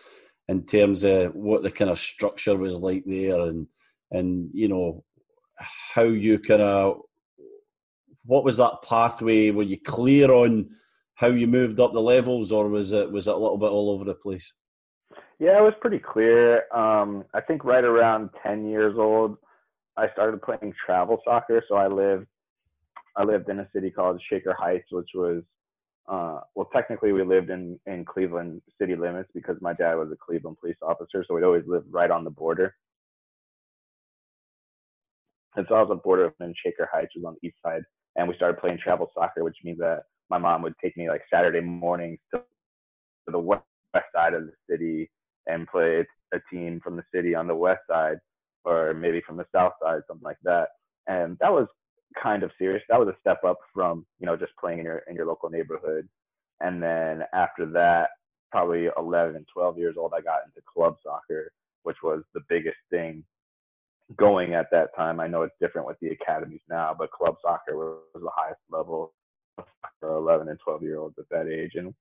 in 0.51 0.65
terms 0.65 1.05
of 1.05 1.33
what 1.37 1.63
the 1.63 1.71
kind 1.71 1.91
of 1.91 1.99
structure 1.99 2.57
was 2.57 2.77
like 2.79 3.05
there 3.07 3.41
and 3.43 3.69
and 4.11 4.51
you 4.53 4.69
know 4.69 5.05
how 5.95 6.03
you 6.03 6.41
kind 6.41 6.61
of 6.61 7.03
what 8.25 8.45
was 8.45 8.57
that 8.57 8.83
pathway? 8.87 9.51
Were 9.51 9.63
you 9.63 9.79
clear 9.81 10.31
on 10.31 10.71
how 11.15 11.29
you 11.29 11.47
moved 11.47 11.81
up 11.81 11.93
the 11.93 12.01
levels 12.01 12.51
or 12.51 12.69
was 12.69 12.93
it 12.93 13.11
was 13.13 13.29
it 13.29 13.35
a 13.35 13.37
little 13.37 13.59
bit 13.59 13.71
all 13.71 13.91
over 13.91 14.05
the 14.05 14.15
place? 14.15 14.53
Yeah 15.39 15.57
it 15.57 15.63
was 15.63 15.75
pretty 15.81 16.01
clear. 16.01 16.65
Um, 16.75 17.25
i 17.33 17.41
think 17.41 17.65
right 17.65 17.85
around 17.85 18.31
10 18.43 18.67
years 18.69 18.97
old 18.99 19.37
i 19.97 20.11
started 20.11 20.43
playing 20.43 20.75
travel 20.85 21.21
soccer. 21.25 21.63
So 21.69 21.77
i 21.77 21.87
lived 21.87 22.27
i 23.17 23.23
lived 23.23 23.49
in 23.49 23.61
a 23.61 23.69
city 23.73 23.91
called 23.91 24.21
shaker 24.29 24.57
heights 24.59 24.89
which 24.91 25.11
was 25.15 25.45
uh, 26.11 26.41
well, 26.57 26.69
technically 26.73 27.13
we 27.13 27.23
lived 27.23 27.51
in, 27.51 27.79
in 27.87 28.05
Cleveland 28.05 28.61
city 28.81 28.97
limits 28.97 29.31
because 29.33 29.57
my 29.61 29.73
dad 29.73 29.95
was 29.95 30.11
a 30.13 30.17
Cleveland 30.17 30.57
police 30.61 30.77
officer. 30.83 31.25
So 31.27 31.35
we'd 31.35 31.45
always 31.45 31.63
live 31.69 31.85
right 31.89 32.11
on 32.11 32.25
the 32.25 32.31
border. 32.31 32.75
And 35.57 35.65
so 35.69 35.77
I 35.77 35.81
was 35.81 35.91
on 35.91 35.99
the 35.99 36.03
border 36.03 36.35
in 36.41 36.55
Shaker 36.65 36.89
Heights, 36.93 37.13
was 37.15 37.25
on 37.25 37.37
the 37.41 37.49
east 37.49 37.59
side. 37.65 37.83
And 38.17 38.29
we 38.29 38.35
started 38.35 38.61
playing 38.61 38.79
travel 38.79 39.11
soccer, 39.15 39.45
which 39.45 39.59
means 39.63 39.79
that 39.79 40.03
my 40.31 40.39
mom 40.39 40.63
would 40.63 40.75
take 40.83 40.97
me 40.97 41.09
like 41.09 41.23
Saturday 41.33 41.61
mornings 41.61 42.19
to, 42.35 42.39
to 42.39 43.33
the 43.33 43.39
west 43.39 43.63
side 44.15 44.35
of 44.35 44.47
the 44.47 44.53
city 44.69 45.09
and 45.47 45.69
play 45.69 46.05
a 46.33 46.39
team 46.53 46.81
from 46.83 46.97
the 46.97 47.05
city 47.15 47.37
on 47.37 47.47
the 47.47 47.55
west 47.55 47.83
side 47.89 48.19
or 48.65 48.95
maybe 48.95 49.23
from 49.25 49.37
the 49.37 49.47
south 49.55 49.73
side, 49.83 50.01
something 50.09 50.25
like 50.25 50.39
that. 50.43 50.69
And 51.07 51.37
that 51.41 51.53
was 51.53 51.69
kind 52.21 52.43
of 52.43 52.51
serious. 52.59 52.83
That 52.89 52.99
was 52.99 53.09
a 53.09 53.17
step 53.21 53.45
up 53.45 53.59
from, 53.75 54.07
you 54.19 54.27
know, 54.27 54.37
just 54.37 54.53
playing 54.59 54.81
in 54.81 54.85
your 54.85 55.03
in 55.09 55.17
your 55.17 55.27
local 55.27 55.51
neighborhood. 55.51 56.09
And 56.61 56.83
then 56.83 57.25
after 57.33 57.67
that, 57.67 58.11
probably 58.51 58.89
11 58.99 59.37
and 59.37 59.47
12 59.53 59.79
years 59.79 59.97
old, 59.99 60.13
I 60.15 60.21
got 60.21 60.41
into 60.45 60.61
club 60.67 60.97
soccer, 61.03 61.53
which 61.85 61.97
was 62.03 62.23
the 62.35 62.43
biggest 62.49 62.77
thing 62.91 63.25
going 64.17 64.55
at 64.55 64.71
that 64.73 64.95
time. 64.97 65.21
I 65.21 65.29
know 65.29 65.43
it's 65.43 65.55
different 65.61 65.87
with 65.87 65.99
the 66.01 66.09
academies 66.09 66.61
now, 66.69 66.95
but 66.99 67.13
club 67.13 67.37
soccer 67.43 67.77
was, 67.77 67.99
was 68.15 68.23
the 68.23 68.31
highest 68.35 68.61
level 68.71 69.13
for 70.01 70.17
11 70.17 70.49
and 70.49 70.59
12 70.63 70.83
year 70.83 70.99
olds 70.99 71.15
at 71.19 71.29
that 71.31 71.49
age. 71.49 71.73
And 71.77 71.95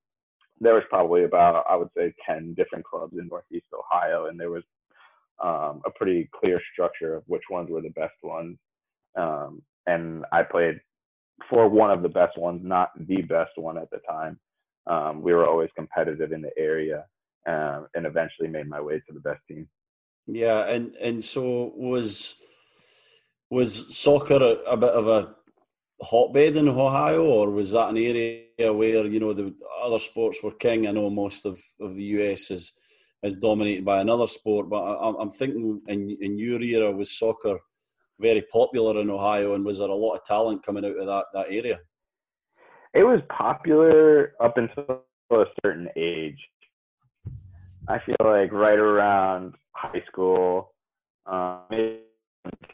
there 0.59 0.73
was 0.73 0.83
probably 0.89 1.23
about, 1.23 1.65
I 1.69 1.75
would 1.75 1.89
say, 1.95 2.13
10 2.27 2.53
different 2.55 2.85
clubs 2.85 3.13
in 3.17 3.27
Northeast 3.27 3.67
Ohio, 3.73 4.25
and 4.25 4.39
there 4.39 4.49
was 4.49 4.63
um, 5.41 5.81
a 5.85 5.91
pretty 5.95 6.29
clear 6.37 6.61
structure 6.73 7.15
of 7.15 7.23
which 7.27 7.43
ones 7.49 7.69
were 7.69 7.81
the 7.81 7.89
best 7.89 8.15
ones. 8.23 8.57
Um, 9.15 9.61
and 9.89 10.25
I 10.31 10.43
played 10.43 10.79
for 11.49 11.67
one 11.67 11.91
of 11.91 12.03
the 12.03 12.09
best 12.09 12.37
ones, 12.37 12.61
not 12.63 12.89
the 13.07 13.21
best 13.23 13.51
one 13.55 13.77
at 13.77 13.89
the 13.89 13.99
time. 14.07 14.39
Um, 14.87 15.21
we 15.21 15.33
were 15.33 15.47
always 15.47 15.69
competitive 15.75 16.31
in 16.31 16.41
the 16.41 16.51
area, 16.57 17.05
um, 17.47 17.87
and 17.95 18.05
eventually 18.05 18.49
made 18.49 18.67
my 18.67 18.81
way 18.81 18.95
to 18.95 19.13
the 19.13 19.19
best 19.19 19.41
team. 19.47 19.67
Yeah, 20.27 20.61
and 20.67 20.95
and 20.95 21.23
so 21.23 21.73
was 21.75 22.35
was 23.49 23.97
soccer 23.97 24.41
a, 24.51 24.53
a 24.73 24.77
bit 24.77 24.91
of 25.01 25.07
a 25.07 25.35
hotbed 26.01 26.55
in 26.55 26.69
Ohio, 26.69 27.23
or 27.23 27.49
was 27.49 27.71
that 27.71 27.89
an 27.89 27.97
area 27.97 28.73
where 28.73 29.05
you 29.05 29.19
know 29.19 29.33
the 29.33 29.53
other 29.81 29.99
sports 29.99 30.39
were 30.43 30.51
king? 30.65 30.87
I 30.87 30.91
know 30.91 31.09
most 31.09 31.45
of, 31.45 31.59
of 31.79 31.95
the 31.95 32.03
US 32.15 32.51
is 32.51 32.73
is 33.23 33.37
dominated 33.37 33.85
by 33.85 34.01
another 34.01 34.27
sport, 34.27 34.69
but 34.69 34.81
I, 34.81 35.21
am 35.21 35.31
thinking 35.31 35.81
in 35.87 36.17
in 36.21 36.37
your 36.37 36.61
era 36.61 36.91
was 36.91 37.17
soccer 37.17 37.59
very 38.19 38.43
popular 38.51 38.99
in 39.01 39.09
Ohio, 39.09 39.55
and 39.55 39.65
was 39.65 39.79
there 39.79 39.89
a 39.89 39.95
lot 39.95 40.15
of 40.15 40.25
talent 40.25 40.65
coming 40.65 40.85
out 40.85 40.97
of 40.97 41.05
that 41.07 41.25
that 41.33 41.47
area? 41.49 41.79
It 42.93 43.03
was 43.03 43.21
popular 43.29 44.33
up 44.39 44.57
until 44.57 45.03
a 45.31 45.45
certain 45.63 45.89
age. 45.95 46.39
I 47.87 47.99
feel 48.05 48.15
like 48.23 48.51
right 48.51 48.79
around 48.79 49.55
high 49.71 50.03
school, 50.07 50.73
um, 51.25 51.61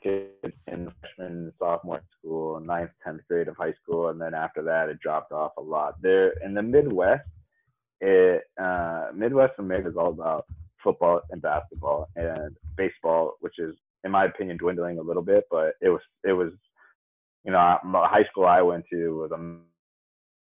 kids 0.01 0.55
in 0.67 0.91
freshman, 0.99 1.53
sophomore 1.59 2.01
school, 2.17 2.59
ninth, 2.59 2.91
tenth 3.03 3.21
grade 3.29 3.47
of 3.47 3.57
high 3.57 3.73
school, 3.83 4.09
and 4.09 4.19
then 4.19 4.33
after 4.33 4.61
that, 4.63 4.89
it 4.89 4.99
dropped 4.99 5.31
off 5.31 5.51
a 5.57 5.61
lot. 5.61 6.01
There 6.01 6.33
in 6.43 6.53
the 6.53 6.61
Midwest, 6.61 7.27
it 8.01 8.43
uh, 8.61 9.07
Midwest 9.13 9.53
America 9.57 9.89
is 9.89 9.95
all 9.97 10.09
about 10.09 10.45
football 10.83 11.21
and 11.31 11.41
basketball 11.41 12.07
and 12.15 12.55
baseball, 12.77 13.35
which 13.39 13.57
is, 13.57 13.75
in 14.05 14.11
my 14.11 14.25
opinion, 14.25 14.57
dwindling 14.57 14.99
a 14.99 15.01
little 15.01 15.23
bit. 15.23 15.45
But 15.51 15.73
it 15.81 15.89
was, 15.89 16.01
it 16.23 16.33
was, 16.33 16.51
you 17.43 17.51
know, 17.51 17.77
the 17.83 18.07
high 18.07 18.25
school 18.31 18.45
I 18.45 18.61
went 18.61 18.85
to 18.91 19.17
was 19.17 19.31
a 19.31 19.57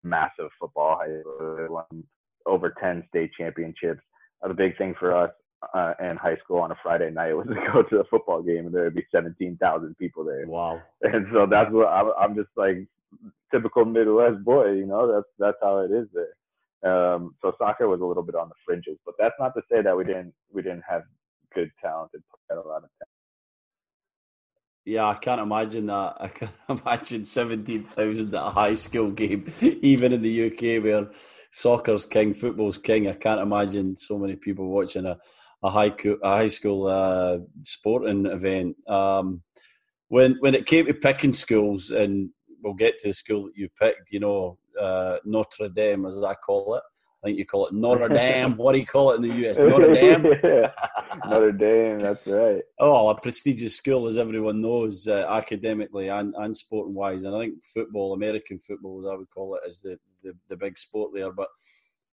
massive 0.06 0.50
football 0.58 0.98
high 0.98 1.20
school. 1.20 1.66
won 1.68 2.04
over 2.46 2.72
ten 2.80 3.04
state 3.08 3.30
championships. 3.36 4.00
Uh, 4.42 4.48
the 4.48 4.54
big 4.54 4.78
thing 4.78 4.94
for 4.98 5.14
us 5.14 5.30
uh, 5.74 5.94
in 6.00 6.16
high 6.16 6.36
school 6.36 6.58
on 6.58 6.70
a 6.70 6.76
Friday 6.82 7.10
night 7.10 7.34
was 7.34 7.46
to 7.48 7.72
go 7.72 7.82
to 7.82 8.00
a 8.00 8.04
football 8.04 8.42
game 8.42 8.66
and 8.66 8.74
there 8.74 8.84
would 8.84 8.94
be 8.94 9.06
17,000 9.12 9.96
people 9.98 10.24
there. 10.24 10.46
Wow. 10.46 10.80
And 11.02 11.26
so 11.32 11.46
that's 11.46 11.70
what 11.70 11.88
I'm, 11.88 12.12
I'm 12.18 12.34
just 12.34 12.50
like 12.56 12.86
typical 13.52 13.84
Midwest 13.84 14.44
boy, 14.44 14.72
you 14.72 14.86
know, 14.86 15.12
that's, 15.12 15.28
that's 15.38 15.58
how 15.62 15.78
it 15.78 15.90
is 15.90 16.06
there. 16.14 16.34
Um, 16.82 17.34
so 17.42 17.52
soccer 17.58 17.88
was 17.88 18.00
a 18.00 18.04
little 18.04 18.22
bit 18.22 18.34
on 18.34 18.48
the 18.48 18.54
fringes, 18.64 18.96
but 19.04 19.14
that's 19.18 19.34
not 19.38 19.54
to 19.54 19.62
say 19.70 19.82
that 19.82 19.96
we 19.96 20.04
didn't, 20.04 20.32
we 20.50 20.62
didn't 20.62 20.84
have 20.88 21.02
good 21.54 21.70
talented, 21.82 22.22
had 22.48 22.56
a 22.56 22.66
lot 22.66 22.84
of 22.84 22.90
talent. 22.98 23.09
Yeah, 24.90 25.06
I 25.06 25.14
can't 25.14 25.40
imagine 25.40 25.86
that. 25.86 26.16
I 26.20 26.26
can't 26.26 26.52
imagine 26.68 27.24
17,000 27.24 28.34
at 28.34 28.46
a 28.46 28.50
high 28.50 28.74
school 28.74 29.12
game, 29.12 29.48
even 29.60 30.12
in 30.12 30.20
the 30.20 30.46
UK 30.46 30.82
where 30.82 31.10
soccer's 31.52 32.04
king, 32.04 32.34
football's 32.34 32.76
king. 32.76 33.06
I 33.06 33.12
can't 33.12 33.40
imagine 33.40 33.94
so 33.94 34.18
many 34.18 34.34
people 34.34 34.66
watching 34.66 35.06
a, 35.06 35.16
a 35.62 35.70
high 35.70 35.94
a 36.24 36.28
high 36.28 36.48
school 36.48 36.88
uh, 36.88 37.38
sporting 37.62 38.26
event. 38.26 38.76
Um, 38.88 39.42
when 40.08 40.34
when 40.40 40.56
it 40.56 40.66
came 40.66 40.86
to 40.86 40.94
picking 40.94 41.34
schools, 41.34 41.90
and 41.90 42.30
we'll 42.60 42.74
get 42.74 42.98
to 42.98 43.08
the 43.08 43.14
school 43.14 43.44
that 43.44 43.56
you 43.56 43.68
picked, 43.80 44.10
you 44.10 44.18
know, 44.18 44.58
uh, 44.80 45.18
Notre 45.24 45.68
Dame, 45.68 46.04
as 46.04 46.20
I 46.24 46.34
call 46.34 46.74
it. 46.74 46.82
I 47.22 47.28
think 47.28 47.38
you 47.38 47.44
call 47.44 47.66
it 47.66 47.74
Notre 47.74 48.08
Dame. 48.14 48.56
what 48.56 48.72
do 48.72 48.78
you 48.78 48.86
call 48.86 49.12
it 49.12 49.16
in 49.16 49.22
the 49.22 49.48
US? 49.48 49.58
Notre 49.58 49.92
Dame. 49.94 50.22
Notre 51.28 51.52
Dame. 51.52 51.98
That's 52.00 52.26
right. 52.26 52.62
Oh, 52.78 53.08
a 53.08 53.20
prestigious 53.20 53.76
school, 53.76 54.06
as 54.08 54.16
everyone 54.16 54.60
knows, 54.60 55.06
uh, 55.06 55.26
academically 55.28 56.08
and, 56.08 56.34
and 56.38 56.56
sporting 56.56 56.94
wise. 56.94 57.24
And 57.24 57.36
I 57.36 57.40
think 57.40 57.64
football, 57.64 58.14
American 58.14 58.58
football, 58.58 59.00
as 59.00 59.12
I 59.12 59.16
would 59.16 59.30
call 59.30 59.56
it, 59.56 59.68
is 59.68 59.80
the, 59.80 59.98
the, 60.22 60.32
the 60.48 60.56
big 60.56 60.78
sport 60.78 61.12
there. 61.14 61.32
But 61.32 61.48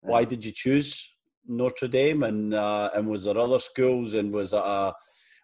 why 0.01 0.24
did 0.24 0.46
you 0.46 0.51
choose 0.51 1.13
Notre 1.48 1.88
Dame? 1.88 2.24
And 2.24 2.53
uh, 2.53 2.89
and 2.96 3.08
was 3.08 3.24
there 3.24 3.38
other 3.38 3.60
schools? 3.60 4.13
And 4.13 4.31
was 4.31 4.53
it 4.53 4.62
a, 4.63 4.93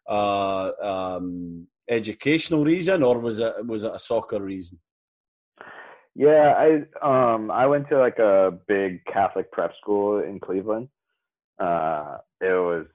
a 0.08 0.74
um, 0.84 1.68
educational 1.90 2.64
reason, 2.64 3.04
or 3.04 3.20
was 3.20 3.40
it 3.40 3.66
was 3.66 3.84
it 3.84 3.94
a 3.94 4.00
soccer 4.00 4.42
reason? 4.42 4.80
Yeah, 6.18 6.56
I 6.58 7.34
um 7.36 7.52
I 7.52 7.68
went 7.68 7.88
to 7.90 8.00
like 8.00 8.18
a 8.18 8.58
big 8.68 9.06
Catholic 9.06 9.52
prep 9.52 9.72
school 9.80 10.20
in 10.20 10.40
Cleveland. 10.40 10.90
Uh, 11.60 12.18
it 12.42 12.60
was 12.60 12.88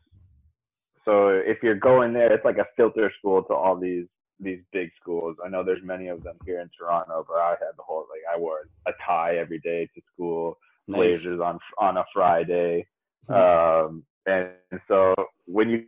so 1.04 1.28
if 1.28 1.58
you're 1.62 1.76
going 1.76 2.12
there, 2.12 2.32
it's 2.32 2.44
like 2.44 2.58
a 2.58 2.66
filter 2.76 3.12
school 3.20 3.44
to 3.44 3.54
all 3.54 3.76
these 3.76 4.06
these 4.40 4.58
big 4.72 4.90
schools. 5.00 5.36
I 5.44 5.48
know 5.48 5.62
there's 5.62 5.84
many 5.84 6.08
of 6.08 6.24
them 6.24 6.36
here 6.44 6.60
in 6.60 6.68
Toronto, 6.76 7.24
but 7.28 7.36
I 7.36 7.50
had 7.50 7.76
the 7.76 7.84
whole 7.84 8.06
like 8.10 8.22
I 8.34 8.36
wore 8.36 8.66
a 8.88 8.92
tie 9.06 9.36
every 9.36 9.60
day 9.60 9.88
to 9.94 10.02
school, 10.12 10.58
nice. 10.88 10.96
blazers 10.98 11.40
on 11.40 11.60
on 11.78 11.98
a 11.98 12.04
Friday, 12.12 12.88
um, 13.28 14.02
and 14.26 14.50
so 14.88 15.14
when 15.46 15.70
you 15.70 15.84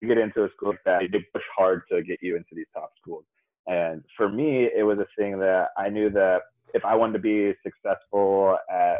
you 0.00 0.08
get 0.08 0.16
into 0.16 0.44
a 0.44 0.50
school 0.56 0.70
like 0.70 0.84
that, 0.86 1.02
they 1.12 1.18
push 1.34 1.44
hard 1.54 1.82
to 1.92 2.02
get 2.02 2.22
you 2.22 2.34
into 2.34 2.54
these 2.54 2.66
top 2.72 2.92
schools. 2.98 3.24
And 3.66 4.02
for 4.16 4.28
me, 4.28 4.68
it 4.76 4.84
was 4.84 4.98
a 4.98 5.06
thing 5.18 5.38
that 5.40 5.68
I 5.76 5.88
knew 5.88 6.10
that 6.10 6.42
if 6.74 6.84
I 6.84 6.94
wanted 6.94 7.14
to 7.14 7.18
be 7.18 7.52
successful 7.62 8.56
at 8.70 8.98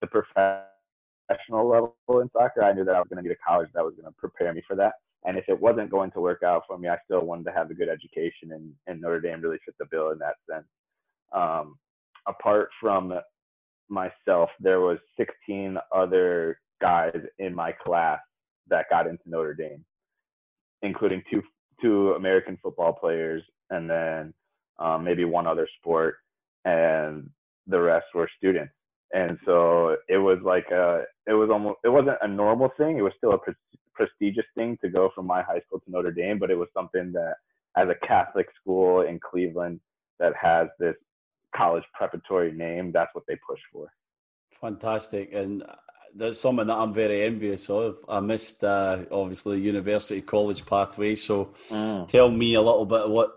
the 0.00 0.06
professional 0.06 1.68
level 1.68 1.94
in 2.20 2.30
soccer, 2.32 2.62
I 2.62 2.72
knew 2.72 2.84
that 2.84 2.94
I 2.94 2.98
was 2.98 3.08
going 3.08 3.22
to 3.22 3.28
need 3.28 3.34
a 3.34 3.48
college 3.48 3.68
that 3.74 3.84
was 3.84 3.94
going 3.94 4.12
to 4.12 4.18
prepare 4.18 4.52
me 4.52 4.62
for 4.66 4.76
that. 4.76 4.94
And 5.24 5.38
if 5.38 5.44
it 5.48 5.58
wasn't 5.58 5.90
going 5.90 6.10
to 6.12 6.20
work 6.20 6.42
out 6.42 6.64
for 6.66 6.78
me, 6.78 6.88
I 6.88 6.98
still 7.04 7.24
wanted 7.24 7.44
to 7.44 7.52
have 7.52 7.70
a 7.70 7.74
good 7.74 7.88
education, 7.88 8.52
and, 8.52 8.72
and 8.86 9.00
Notre 9.00 9.20
Dame 9.20 9.40
really 9.40 9.58
fit 9.64 9.74
the 9.78 9.86
bill 9.90 10.10
in 10.10 10.18
that 10.18 10.34
sense. 10.50 10.66
Um, 11.32 11.78
apart 12.26 12.68
from 12.80 13.14
myself, 13.88 14.50
there 14.60 14.80
was 14.80 14.98
16 15.16 15.78
other 15.94 16.60
guys 16.80 17.18
in 17.38 17.54
my 17.54 17.72
class 17.72 18.18
that 18.68 18.86
got 18.90 19.06
into 19.06 19.22
Notre 19.26 19.54
Dame, 19.54 19.84
including 20.82 21.22
two 21.30 21.42
two 21.80 22.12
American 22.12 22.58
football 22.62 22.92
players, 22.92 23.42
and 23.70 23.88
then 23.88 24.34
um, 24.78 25.04
maybe 25.04 25.24
one 25.24 25.46
other 25.46 25.68
sport, 25.78 26.16
and 26.64 27.30
the 27.66 27.80
rest 27.80 28.06
were 28.14 28.28
students. 28.36 28.72
And 29.12 29.38
so 29.44 29.96
it 30.08 30.18
was 30.18 30.38
like 30.42 30.68
a, 30.70 31.04
it 31.26 31.34
was 31.34 31.48
almost, 31.50 31.78
it 31.84 31.88
wasn't 31.88 32.16
a 32.20 32.28
normal 32.28 32.70
thing. 32.76 32.98
It 32.98 33.02
was 33.02 33.12
still 33.16 33.32
a 33.32 33.38
pre- 33.38 33.54
prestigious 33.94 34.46
thing 34.56 34.76
to 34.82 34.88
go 34.88 35.10
from 35.14 35.26
my 35.26 35.42
high 35.42 35.60
school 35.66 35.80
to 35.80 35.90
Notre 35.90 36.10
Dame, 36.10 36.38
but 36.38 36.50
it 36.50 36.56
was 36.56 36.68
something 36.74 37.12
that, 37.12 37.34
as 37.76 37.88
a 37.88 38.06
Catholic 38.06 38.46
school 38.60 39.02
in 39.02 39.18
Cleveland 39.18 39.80
that 40.18 40.32
has 40.40 40.68
this 40.78 40.94
college 41.56 41.84
preparatory 41.92 42.52
name, 42.52 42.92
that's 42.92 43.14
what 43.14 43.24
they 43.26 43.36
push 43.48 43.60
for. 43.72 43.92
Fantastic. 44.60 45.32
And 45.32 45.64
that's 46.16 46.40
something 46.40 46.66
that 46.66 46.76
I'm 46.76 46.94
very 46.94 47.22
envious 47.22 47.68
of. 47.68 47.98
I 48.08 48.20
missed 48.20 48.62
uh, 48.62 49.04
obviously 49.10 49.60
university 49.60 50.20
college 50.20 50.64
pathway. 50.64 51.16
So 51.16 51.50
mm. 51.68 52.06
tell 52.08 52.30
me 52.30 52.54
a 52.54 52.62
little 52.62 52.86
bit 52.86 53.08
what 53.08 53.36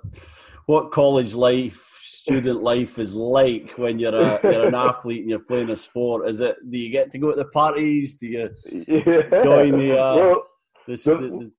what 0.65 0.91
college 0.91 1.34
life, 1.34 1.88
student 2.01 2.62
life 2.62 3.00
is 3.00 3.15
like 3.15 3.72
when 3.72 4.00
you're 4.00 4.15
a 4.15 4.39
you're 4.43 4.67
an 4.67 4.75
athlete 4.89 5.22
and 5.22 5.29
you're 5.29 5.39
playing 5.39 5.69
a 5.69 5.75
sport. 5.75 6.27
Is 6.27 6.39
it? 6.39 6.57
Do 6.69 6.77
you 6.77 6.89
get 6.89 7.12
to 7.12 7.17
go 7.17 7.31
to 7.31 7.38
the 7.38 7.46
parties? 7.46 8.15
Do 8.15 8.27
you 8.27 8.50
yeah. 8.88 9.43
join 9.43 9.77
the? 9.77 10.00
Uh, 10.00 10.15
well, 10.15 10.43
the, 10.88 10.96
the, 10.96 11.51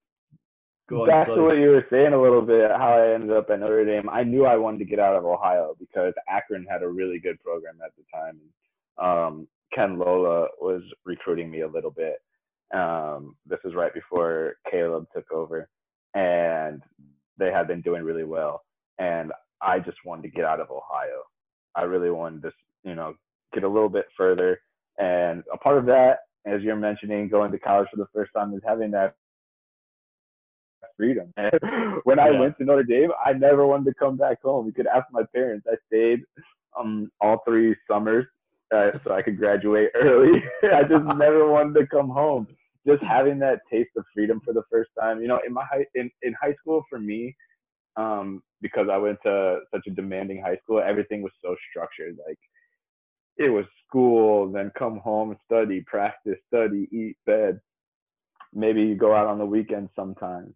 on, 0.91 1.07
Back 1.07 1.27
sorry. 1.27 1.37
to 1.37 1.43
what 1.43 1.59
you 1.59 1.69
were 1.69 1.87
saying 1.91 2.15
a 2.15 2.21
little 2.21 2.41
bit, 2.41 2.71
how 2.71 2.95
I 2.95 3.13
ended 3.13 3.33
up 3.33 3.51
at 3.51 3.61
Notre 3.61 3.85
Dame. 3.85 4.09
I 4.09 4.23
knew 4.25 4.47
I 4.47 4.57
wanted 4.57 4.79
to 4.79 4.85
get 4.87 4.99
out 4.99 5.17
of 5.17 5.27
Ohio 5.27 5.75
because 5.79 6.15
Akron 6.29 6.67
had 6.71 6.83
a 6.83 6.89
really 6.89 7.19
good 7.19 7.39
program 7.43 7.77
at 7.85 7.93
the 7.97 8.05
time. 8.11 8.41
Um, 8.99 9.49
Ken 9.79 9.97
Lolla 9.97 10.49
was 10.61 10.83
recruiting 11.05 11.53
me 11.53 11.61
a 11.61 11.69
little 11.69 11.93
bit. 11.93 12.17
Um, 12.75 13.37
this 13.47 13.61
is 13.65 13.77
right 13.77 13.95
before 13.95 14.57
Caleb 14.69 15.07
took 15.15 15.31
over, 15.31 15.69
and 16.15 16.83
they 17.39 17.53
had 17.53 17.69
been 17.69 17.81
doing 17.83 18.03
really 18.03 18.25
well. 18.25 18.65
And 18.99 19.31
I 19.63 19.79
just 19.79 19.99
wanted 20.05 20.23
to 20.23 20.31
get 20.31 20.45
out 20.45 20.59
of 20.59 20.73
Ohio. 20.73 21.23
I 21.77 21.83
really 21.83 22.11
wanted 22.11 22.43
to, 22.43 22.53
you 22.83 22.97
know, 22.97 23.15
get 23.55 23.63
a 23.63 23.69
little 23.69 23.89
bit 23.89 24.07
further. 24.17 24.61
And 24.99 25.45
a 25.53 25.57
part 25.57 25.79
of 25.79 25.87
that, 25.87 26.23
as 26.45 26.61
you're 26.63 26.75
mentioning, 26.75 27.29
going 27.29 27.53
to 27.53 27.59
college 27.61 27.87
for 27.93 27.99
the 27.99 28.09
first 28.13 28.33
time 28.37 28.53
is 28.55 28.63
having 28.67 28.91
that 28.91 29.15
freedom. 30.97 31.33
And 31.37 31.53
when 32.03 32.19
I 32.19 32.33
went 32.33 32.59
to 32.59 32.65
Notre 32.65 32.83
Dame, 32.83 33.13
I 33.25 33.33
never 33.33 33.65
wanted 33.65 33.85
to 33.85 33.95
come 33.95 34.17
back 34.17 34.43
home. 34.43 34.67
You 34.67 34.73
could 34.73 34.89
ask 34.89 35.07
my 35.13 35.23
parents. 35.33 35.69
I 35.71 35.77
stayed 35.87 36.25
um 36.77 37.11
all 37.21 37.41
three 37.47 37.77
summers 37.89 38.27
uh, 38.75 38.91
so 39.05 39.13
I 39.13 39.23
could 39.23 39.39
graduate 39.39 39.91
early. 39.95 40.43
I 40.73 40.83
just 40.83 41.05
never 41.17 41.51
wanted 41.51 41.79
to 41.81 41.87
come 41.87 42.09
home. 42.09 42.47
Just 42.87 43.03
having 43.03 43.39
that 43.41 43.61
taste 43.71 43.91
of 43.97 44.05
freedom 44.15 44.41
for 44.45 44.55
the 44.55 44.63
first 44.71 44.91
time. 44.99 45.21
You 45.21 45.29
know, 45.29 45.41
in 45.47 45.53
my 45.53 45.65
high 45.71 45.85
in, 45.95 46.11
in 46.23 46.35
high 46.41 46.55
school 46.61 46.85
for 46.89 46.99
me, 46.99 47.37
um, 47.97 48.43
because 48.61 48.89
I 48.91 48.97
went 48.97 49.19
to 49.25 49.61
such 49.73 49.87
a 49.87 49.91
demanding 49.91 50.43
high 50.43 50.59
school, 50.63 50.81
everything 50.81 51.23
was 51.23 51.33
so 51.43 51.55
structured. 51.71 52.17
Like 52.27 52.39
it 53.37 53.51
was 53.51 53.65
school, 53.87 54.51
then 54.51 54.73
come 54.79 54.99
home, 54.99 55.37
study, 55.47 55.83
practice, 55.87 56.39
study, 56.49 56.89
eat, 56.93 57.17
bed. 57.27 57.61
Maybe 58.55 58.83
you 58.83 58.95
go 58.95 59.15
out 59.15 59.27
on 59.27 59.39
the 59.39 59.47
weekend 59.47 59.91
sometimes. 59.95 60.55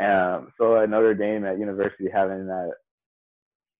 Um, 0.00 0.52
so 0.58 0.76
at 0.76 0.90
Notre 0.90 1.14
Dame 1.14 1.44
at 1.44 1.58
university, 1.58 2.08
having 2.12 2.46
that, 2.46 2.72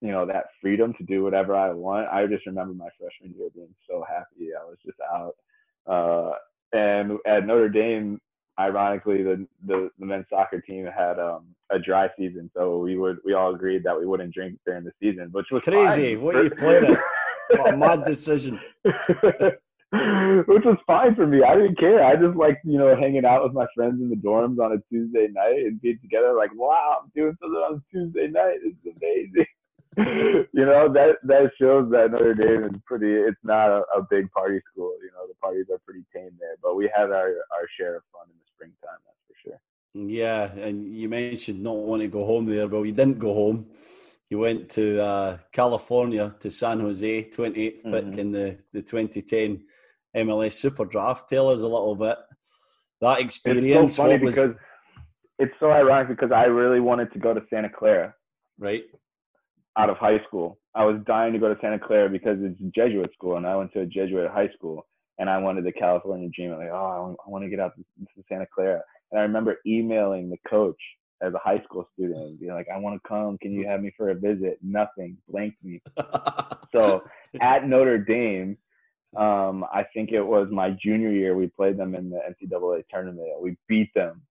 you 0.04 0.12
know, 0.12 0.26
that 0.26 0.46
freedom 0.60 0.92
to 0.98 1.04
do 1.04 1.22
whatever 1.22 1.56
I 1.56 1.70
want, 1.72 2.08
I 2.08 2.26
just 2.26 2.46
remember 2.46 2.74
my 2.74 2.88
freshman 2.98 3.34
year 3.38 3.48
being 3.54 3.74
so 3.88 4.04
happy. 4.06 4.50
I 4.54 4.64
was 4.64 4.76
just 4.84 4.98
out. 5.00 5.34
Uh, 5.86 6.32
and 6.76 7.18
at 7.26 7.46
Notre 7.46 7.70
Dame, 7.70 8.20
ironically, 8.58 9.22
the, 9.22 9.46
the, 9.66 9.90
the 9.98 10.04
men's 10.04 10.26
soccer 10.28 10.60
team 10.60 10.86
had 10.86 11.18
um, 11.18 11.46
a 11.70 11.78
dry 11.78 12.10
season, 12.18 12.50
so 12.54 12.78
we 12.78 12.98
would 12.98 13.16
we 13.24 13.32
all 13.32 13.54
agreed 13.54 13.82
that 13.84 13.98
we 13.98 14.06
wouldn't 14.06 14.34
drink 14.34 14.58
during 14.66 14.84
the 14.84 14.92
season, 15.00 15.30
which 15.32 15.46
was 15.50 15.62
crazy. 15.62 16.16
Fine. 16.16 16.24
What 16.24 16.36
are 16.36 16.44
you 16.44 16.50
what 17.50 17.74
a 17.74 17.76
mad 17.76 18.04
decision. 18.04 18.60
Which 19.94 20.64
was 20.64 20.78
fine 20.88 21.14
for 21.14 21.26
me. 21.26 21.42
I 21.44 21.54
didn't 21.54 21.78
care. 21.78 22.04
I 22.04 22.16
just 22.16 22.36
like, 22.36 22.60
you 22.64 22.78
know, 22.78 22.96
hanging 22.96 23.24
out 23.24 23.44
with 23.44 23.52
my 23.52 23.66
friends 23.76 24.00
in 24.00 24.10
the 24.10 24.16
dorms 24.16 24.58
on 24.58 24.72
a 24.72 24.78
Tuesday 24.90 25.28
night 25.30 25.66
and 25.66 25.80
being 25.80 26.00
together 26.02 26.34
like, 26.34 26.50
wow, 26.56 27.02
I'm 27.02 27.12
doing 27.14 27.36
something 27.40 27.60
on 27.60 27.82
Tuesday 27.92 28.26
night. 28.26 28.58
It's 28.64 28.76
amazing. 28.84 29.46
you 30.52 30.64
know, 30.66 30.92
that 30.92 31.16
that 31.24 31.50
shows 31.60 31.90
that 31.90 32.12
Notre 32.12 32.34
Dame 32.34 32.64
is 32.64 32.80
pretty 32.86 33.12
it's 33.12 33.36
not 33.42 33.70
a, 33.70 33.82
a, 33.96 34.02
big 34.08 34.30
party 34.32 34.60
school. 34.72 34.92
You 35.02 35.10
know, 35.12 35.26
the 35.28 35.34
parties 35.34 35.66
are 35.72 35.78
pretty 35.84 36.04
tame 36.14 36.32
there. 36.40 36.56
But 36.62 36.76
we 36.76 36.90
had 36.94 37.10
our, 37.10 37.28
our 37.28 37.68
share 37.78 37.96
of 37.96 38.02
fun 38.12 38.26
in 38.26 38.36
the 38.38 38.46
springtime, 38.54 38.98
that's 39.04 39.18
for 39.26 39.34
sure. 39.42 39.60
Yeah, 39.94 40.66
and 40.66 40.86
you 40.86 41.08
mentioned 41.08 41.62
not 41.62 41.76
wanting 41.76 42.10
to 42.10 42.12
go 42.12 42.24
home 42.24 42.46
there, 42.46 42.66
but 42.68 42.80
we 42.80 42.92
didn't 42.92 43.18
go 43.18 43.34
home. 43.34 43.66
You 44.30 44.38
went 44.38 44.68
to 44.70 45.00
uh, 45.00 45.38
California 45.52 46.34
to 46.40 46.50
San 46.50 46.80
Jose, 46.80 47.30
28th 47.30 47.54
pick 47.54 47.82
mm-hmm. 47.84 48.18
in 48.18 48.32
the, 48.32 48.58
the 48.72 48.82
2010 48.82 49.62
MLS 50.16 50.52
Super 50.52 50.86
Draft. 50.86 51.28
Tell 51.28 51.50
us 51.50 51.60
a 51.60 51.68
little 51.68 51.94
bit 51.94 52.16
that 53.00 53.20
experience. 53.20 53.90
It's 53.90 53.96
so 53.96 54.02
funny 54.02 54.24
was... 54.24 54.34
because 54.34 54.54
it's 55.38 55.54
so 55.60 55.70
ironic 55.70 56.08
because 56.08 56.32
I 56.32 56.44
really 56.44 56.80
wanted 56.80 57.12
to 57.12 57.18
go 57.18 57.34
to 57.34 57.42
Santa 57.50 57.68
Clara. 57.68 58.14
Right. 58.58 58.84
Out 59.76 59.90
of 59.90 59.96
high 59.96 60.22
school, 60.28 60.58
I 60.74 60.84
was 60.84 61.00
dying 61.06 61.32
to 61.32 61.38
go 61.38 61.52
to 61.52 61.60
Santa 61.60 61.78
Clara 61.78 62.08
because 62.08 62.38
it's 62.40 62.60
a 62.60 62.70
Jesuit 62.74 63.12
school, 63.12 63.36
and 63.36 63.46
I 63.46 63.56
went 63.56 63.72
to 63.72 63.80
a 63.80 63.86
Jesuit 63.86 64.30
high 64.30 64.50
school, 64.56 64.86
and 65.18 65.28
I 65.28 65.38
wanted 65.38 65.64
the 65.64 65.72
California 65.72 66.28
dream. 66.34 66.52
I'm 66.52 66.58
like, 66.58 66.70
oh, 66.72 67.16
I 67.26 67.30
want, 67.30 67.44
to 67.44 67.50
get 67.50 67.60
out 67.60 67.72
to, 67.76 67.82
to 67.82 68.24
Santa 68.28 68.46
Clara. 68.52 68.80
And 69.10 69.20
I 69.20 69.22
remember 69.22 69.58
emailing 69.66 70.30
the 70.30 70.38
coach 70.48 70.78
as 71.22 71.32
a 71.34 71.38
high 71.38 71.62
school 71.64 71.88
student 71.94 72.20
and 72.20 72.40
be 72.40 72.50
like, 72.50 72.66
I 72.72 72.78
want 72.78 73.00
to 73.00 73.08
come. 73.08 73.38
Can 73.38 73.52
you 73.52 73.66
have 73.66 73.80
me 73.80 73.92
for 73.96 74.10
a 74.10 74.14
visit? 74.14 74.58
Nothing. 74.62 75.16
Blanked 75.28 75.62
me. 75.62 75.80
so 76.74 77.02
at 77.40 77.66
Notre 77.68 77.98
Dame, 77.98 78.58
um, 79.16 79.64
I 79.72 79.84
think 79.94 80.10
it 80.10 80.22
was 80.22 80.48
my 80.50 80.70
junior 80.70 81.10
year. 81.10 81.36
We 81.36 81.46
played 81.46 81.76
them 81.76 81.94
in 81.94 82.10
the 82.10 82.18
NCAA 82.18 82.84
tournament. 82.90 83.28
We 83.40 83.56
beat 83.68 83.94
them 83.94 84.22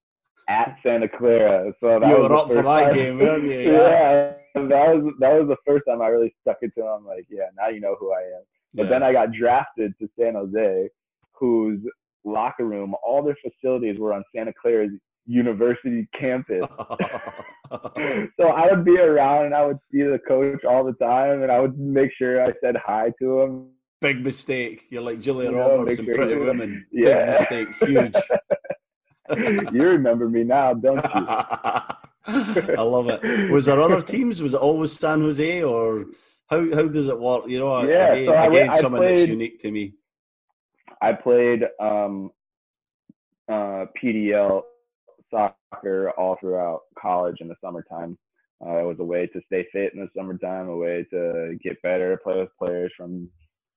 at 0.48 0.76
Santa 0.82 1.08
Clara. 1.08 1.72
So 1.80 1.98
that 2.00 2.08
you 2.08 2.16
were 2.16 2.32
up 2.36 2.48
for 2.48 2.62
that 2.62 2.94
game, 2.94 3.18
weren't 3.18 3.44
you? 3.44 3.60
Yeah. 3.72 3.88
yeah. 3.88 4.32
That 4.54 4.94
was 4.94 5.14
that 5.20 5.32
was 5.32 5.48
the 5.48 5.56
first 5.66 5.84
time 5.88 6.00
I 6.00 6.08
really 6.08 6.34
stuck 6.42 6.58
it 6.62 6.72
to 6.76 6.82
him. 6.82 6.88
I'm 6.88 7.06
like, 7.06 7.26
yeah, 7.28 7.48
now 7.56 7.68
you 7.68 7.80
know 7.80 7.96
who 7.98 8.12
I 8.12 8.20
am. 8.20 8.42
But 8.74 8.84
yeah. 8.84 8.88
then 8.90 9.02
I 9.02 9.12
got 9.12 9.32
drafted 9.32 9.94
to 10.00 10.08
San 10.18 10.34
Jose, 10.34 10.88
whose 11.32 11.80
locker 12.24 12.64
room, 12.64 12.94
all 13.04 13.22
their 13.22 13.36
facilities 13.42 13.98
were 13.98 14.12
on 14.12 14.24
Santa 14.34 14.52
Clara's 14.60 14.90
university 15.26 16.08
campus. 16.18 16.66
so 17.70 18.48
I 18.48 18.68
would 18.70 18.84
be 18.84 18.98
around 18.98 19.46
and 19.46 19.54
I 19.54 19.64
would 19.64 19.78
see 19.90 20.02
the 20.02 20.18
coach 20.26 20.64
all 20.64 20.84
the 20.84 20.92
time 20.94 21.42
and 21.42 21.50
I 21.50 21.60
would 21.60 21.78
make 21.78 22.10
sure 22.16 22.44
I 22.44 22.52
said 22.62 22.76
hi 22.76 23.12
to 23.20 23.40
him. 23.40 23.68
Big 24.00 24.24
mistake. 24.24 24.84
You're 24.90 25.02
like 25.02 25.20
Julia 25.20 25.50
you 25.50 25.56
know, 25.56 25.78
Roberts 25.78 25.98
and 25.98 26.06
sure 26.06 26.14
Pretty 26.14 26.36
Women. 26.36 26.84
Yeah. 26.92 27.32
Big 27.48 27.68
mistake. 27.68 27.88
Huge. 27.88 29.72
you 29.72 29.82
remember 29.82 30.28
me 30.28 30.44
now, 30.44 30.74
don't 30.74 30.96
you? 30.96 31.26
I 32.26 32.82
love 32.82 33.08
it. 33.08 33.50
Was 33.50 33.66
there 33.66 33.80
other 33.80 34.02
teams? 34.02 34.42
Was 34.42 34.54
it 34.54 34.60
always 34.60 34.92
San 34.92 35.20
Jose 35.20 35.62
or 35.62 36.06
how 36.48 36.74
how 36.74 36.88
does 36.88 37.08
it 37.08 37.18
work? 37.18 37.44
You 37.46 37.58
know, 37.60 37.82
yeah, 37.84 38.12
again, 38.12 38.26
so 38.26 38.38
again 38.38 38.70
I, 38.70 38.72
I 38.72 38.78
something 38.78 39.00
played, 39.00 39.18
that's 39.18 39.28
unique 39.28 39.60
to 39.60 39.70
me. 39.70 39.94
I 41.02 41.12
played 41.12 41.64
um, 41.80 42.30
uh, 43.48 43.86
PDL 44.02 44.62
soccer 45.30 46.10
all 46.16 46.36
throughout 46.40 46.82
college 46.98 47.36
in 47.40 47.48
the 47.48 47.56
summertime. 47.62 48.16
Uh, 48.64 48.78
it 48.78 48.86
was 48.86 48.96
a 49.00 49.04
way 49.04 49.26
to 49.26 49.40
stay 49.46 49.66
fit 49.72 49.92
in 49.94 50.00
the 50.00 50.08
summertime, 50.16 50.68
a 50.68 50.76
way 50.76 51.06
to 51.10 51.58
get 51.62 51.80
better, 51.82 52.18
play 52.22 52.38
with 52.38 52.48
players 52.58 52.92
from 52.96 53.28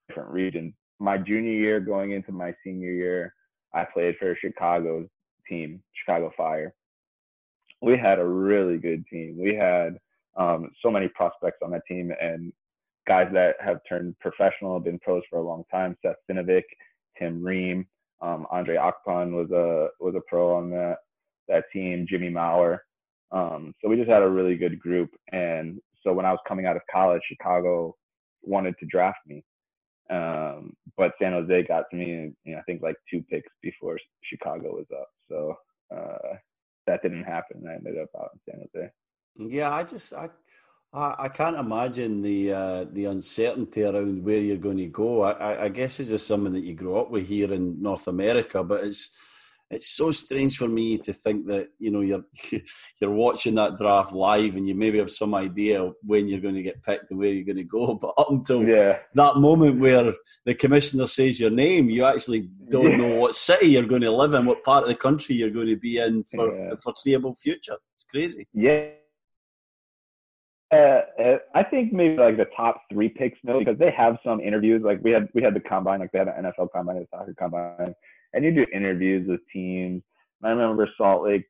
different 0.08 0.30
regions. 0.30 0.74
My 1.00 1.18
junior 1.18 1.52
year, 1.52 1.80
going 1.80 2.12
into 2.12 2.32
my 2.32 2.54
senior 2.64 2.92
year, 2.92 3.34
I 3.74 3.86
played 3.86 4.16
for 4.18 4.38
Chicago's 4.40 5.08
team, 5.50 5.82
Chicago 5.94 6.32
Fire. 6.38 6.74
We 7.82 7.98
had 7.98 8.20
a 8.20 8.26
really 8.26 8.78
good 8.78 9.06
team. 9.08 9.38
We 9.40 9.56
had 9.56 9.98
um, 10.36 10.72
so 10.82 10.90
many 10.92 11.08
prospects 11.10 11.60
on 11.64 11.72
that 11.72 11.86
team 11.88 12.12
and 12.20 12.52
guys 13.08 13.30
that 13.34 13.56
have 13.64 13.80
turned 13.88 14.18
professional, 14.20 14.80
been 14.80 15.00
pros 15.00 15.24
for 15.30 15.40
a 15.40 15.48
long 15.48 15.64
time. 15.72 15.96
Seth 16.02 16.18
Sinovic, 16.30 16.64
Tim 17.18 17.44
Ream, 17.44 17.88
um, 18.22 18.46
Andre 18.52 18.76
Akpan 18.76 19.32
was 19.32 19.50
a 19.52 19.90
was 20.04 20.16
a 20.16 20.22
pro 20.28 20.56
on 20.56 20.70
that 20.72 20.98
that 21.48 21.66
team, 21.72 22.06
Jimmy 22.10 22.30
Maurer. 22.30 22.84
Um, 23.32 23.74
so 23.82 23.90
we 23.90 23.96
just 23.96 24.10
had 24.10 24.24
a 24.24 24.30
really 24.30 24.58
good 24.58 24.80
group. 24.80 25.10
And 25.32 25.80
so 26.04 26.14
when 26.14 26.26
I 26.26 26.32
was 26.32 26.40
coming 26.48 26.66
out 26.66 26.76
of 26.76 26.82
college, 26.92 27.22
Chicago 27.28 27.96
wanted 28.42 28.76
to 28.80 28.86
draft 28.86 29.20
me. 29.28 29.44
Um, 30.10 30.74
but 30.96 31.14
San 31.22 31.34
Jose 31.34 31.64
got 31.64 31.84
to 31.92 31.98
me, 31.98 32.32
you 32.44 32.54
know, 32.54 32.60
I 32.60 32.62
think 32.64 32.82
like 32.82 32.96
two 33.10 33.22
picks 33.30 33.52
before 33.62 34.00
Chicago 34.24 34.76
was 34.76 34.86
up. 34.94 35.10
So 35.30 35.56
uh, 35.94 36.36
that 36.88 37.02
didn't 37.04 37.24
happen. 37.24 37.64
I 37.70 37.76
ended 37.76 37.98
up 37.98 38.10
out 38.20 38.32
in 38.34 38.40
San 38.54 38.68
Jose. 38.74 38.92
Yeah, 39.54 39.72
I 39.72 39.84
just 39.84 40.14
I 40.14 40.30
I, 40.94 41.30
can't 41.30 41.58
imagine 41.58 42.22
the 42.22 42.54
uh, 42.54 42.86
the 42.92 43.06
uncertainty 43.06 43.84
around 43.84 44.24
where 44.24 44.40
you're 44.40 44.58
going 44.58 44.78
to 44.78 44.88
go. 44.88 45.22
I, 45.24 45.66
I 45.66 45.70
guess 45.70 46.00
it's 46.00 46.10
just 46.10 46.26
something 46.26 46.54
that 46.54 46.64
you 46.64 46.74
grow 46.74 47.02
up 47.02 47.12
with 47.12 47.28
here 47.28 47.54
in 47.54 47.82
North 47.82 48.08
America, 48.08 48.64
but 48.64 48.84
it's 48.84 49.12
it's 49.70 49.90
so 49.90 50.12
strange 50.12 50.58
for 50.58 50.68
me 50.68 50.98
to 50.98 51.12
think 51.12 51.46
that 51.48 51.70
you 51.78 51.92
know 51.92 52.02
you're 52.02 52.24
you're 53.02 53.12
watching 53.12 53.56
that 53.56 53.78
draft 53.78 54.14
live 54.14 54.56
and 54.56 54.68
you 54.68 54.76
maybe 54.76 54.98
have 54.98 55.12
some 55.12 55.36
idea 55.36 55.92
when 56.04 56.28
you're 56.28 56.40
going 56.40 56.56
to 56.56 56.64
get 56.64 56.84
picked 56.84 57.12
and 57.12 57.20
where 57.20 57.32
you're 57.32 57.46
going 57.46 57.58
to 57.58 57.64
go, 57.64 57.96
but 58.02 58.14
up 58.18 58.32
until 58.32 58.64
yeah. 58.64 59.00
that 59.14 59.36
moment 59.38 59.80
where 59.80 60.14
the 60.46 60.56
commissioner 60.56 61.08
says 61.08 61.40
your 61.40 61.50
name, 61.50 61.90
you 61.90 62.06
actually 62.06 62.50
don't 62.70 62.92
yeah. 62.92 62.98
know 62.98 63.16
what 63.16 63.36
city 63.36 63.68
you're 63.68 63.84
going 63.84 64.02
to 64.02 64.12
live 64.12 64.34
in, 64.34 64.46
what 64.46 64.64
part 64.64 64.84
of 64.84 64.90
the 64.90 64.96
country 64.96 65.36
you're 65.36 65.50
going 65.50 65.68
to 65.68 65.78
be 65.78 65.98
in 65.98 66.24
for 66.24 66.56
yeah. 66.56 66.70
the 66.70 66.78
foreseeable 66.78 67.36
future. 67.36 67.78
It's 67.96 68.06
crazy. 68.06 68.48
Yeah. 68.54 68.90
Uh, 70.70 71.00
uh 71.18 71.38
I 71.56 71.64
think 71.64 71.94
maybe 71.94 72.18
like 72.18 72.36
the 72.36 72.48
top 72.56 72.82
three 72.92 73.08
picks, 73.08 73.40
no, 73.44 73.60
because 73.60 73.78
they 73.78 73.92
have 73.92 74.18
some 74.24 74.42
interviews. 74.42 74.82
Like 74.84 75.02
we 75.02 75.12
had, 75.12 75.30
we 75.34 75.42
had 75.42 75.54
the 75.54 75.62
combine, 75.62 76.02
like 76.02 76.12
they 76.12 76.20
had 76.20 76.28
an 76.28 76.44
NFL 76.44 76.70
combine, 76.74 76.98
a 76.98 77.08
soccer 77.10 77.34
combine, 77.38 77.96
and 78.34 78.44
you 78.44 78.52
do 78.54 78.66
interviews 78.74 79.28
with 79.28 79.42
teams. 79.52 80.04
I 80.44 80.50
remember 80.50 80.88
Salt 80.98 81.24
Lake 81.24 81.46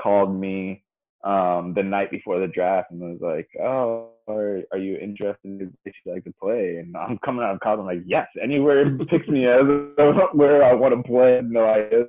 called 0.00 0.34
me 0.34 0.82
um, 1.24 1.74
the 1.74 1.82
night 1.82 2.10
before 2.10 2.38
the 2.38 2.46
draft 2.46 2.90
and 2.90 3.00
was 3.00 3.20
like, 3.20 3.48
"Oh, 3.60 4.10
are, 4.28 4.60
are 4.72 4.78
you 4.78 4.96
interested 4.96 5.38
in 5.44 5.72
if 5.84 5.94
you 6.04 6.12
like 6.12 6.24
to 6.24 6.32
play?" 6.40 6.76
And 6.76 6.96
I'm 6.96 7.18
coming 7.24 7.44
out 7.44 7.54
of 7.54 7.60
college, 7.60 7.80
I'm 7.80 7.86
like, 7.86 8.02
"Yes, 8.06 8.28
anywhere 8.42 8.96
picks 8.96 9.28
me 9.28 9.46
as 9.46 9.62
where 10.32 10.64
I 10.64 10.72
want 10.72 10.94
to 10.94 11.02
play." 11.08 11.40
No 11.44 11.66
idea. 11.66 12.06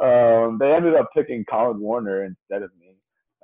Um, 0.00 0.58
they 0.58 0.72
ended 0.72 0.94
up 0.94 1.08
picking 1.14 1.44
Collen 1.44 1.78
Warner 1.78 2.24
instead 2.24 2.62
of 2.62 2.70
me. 2.78 2.96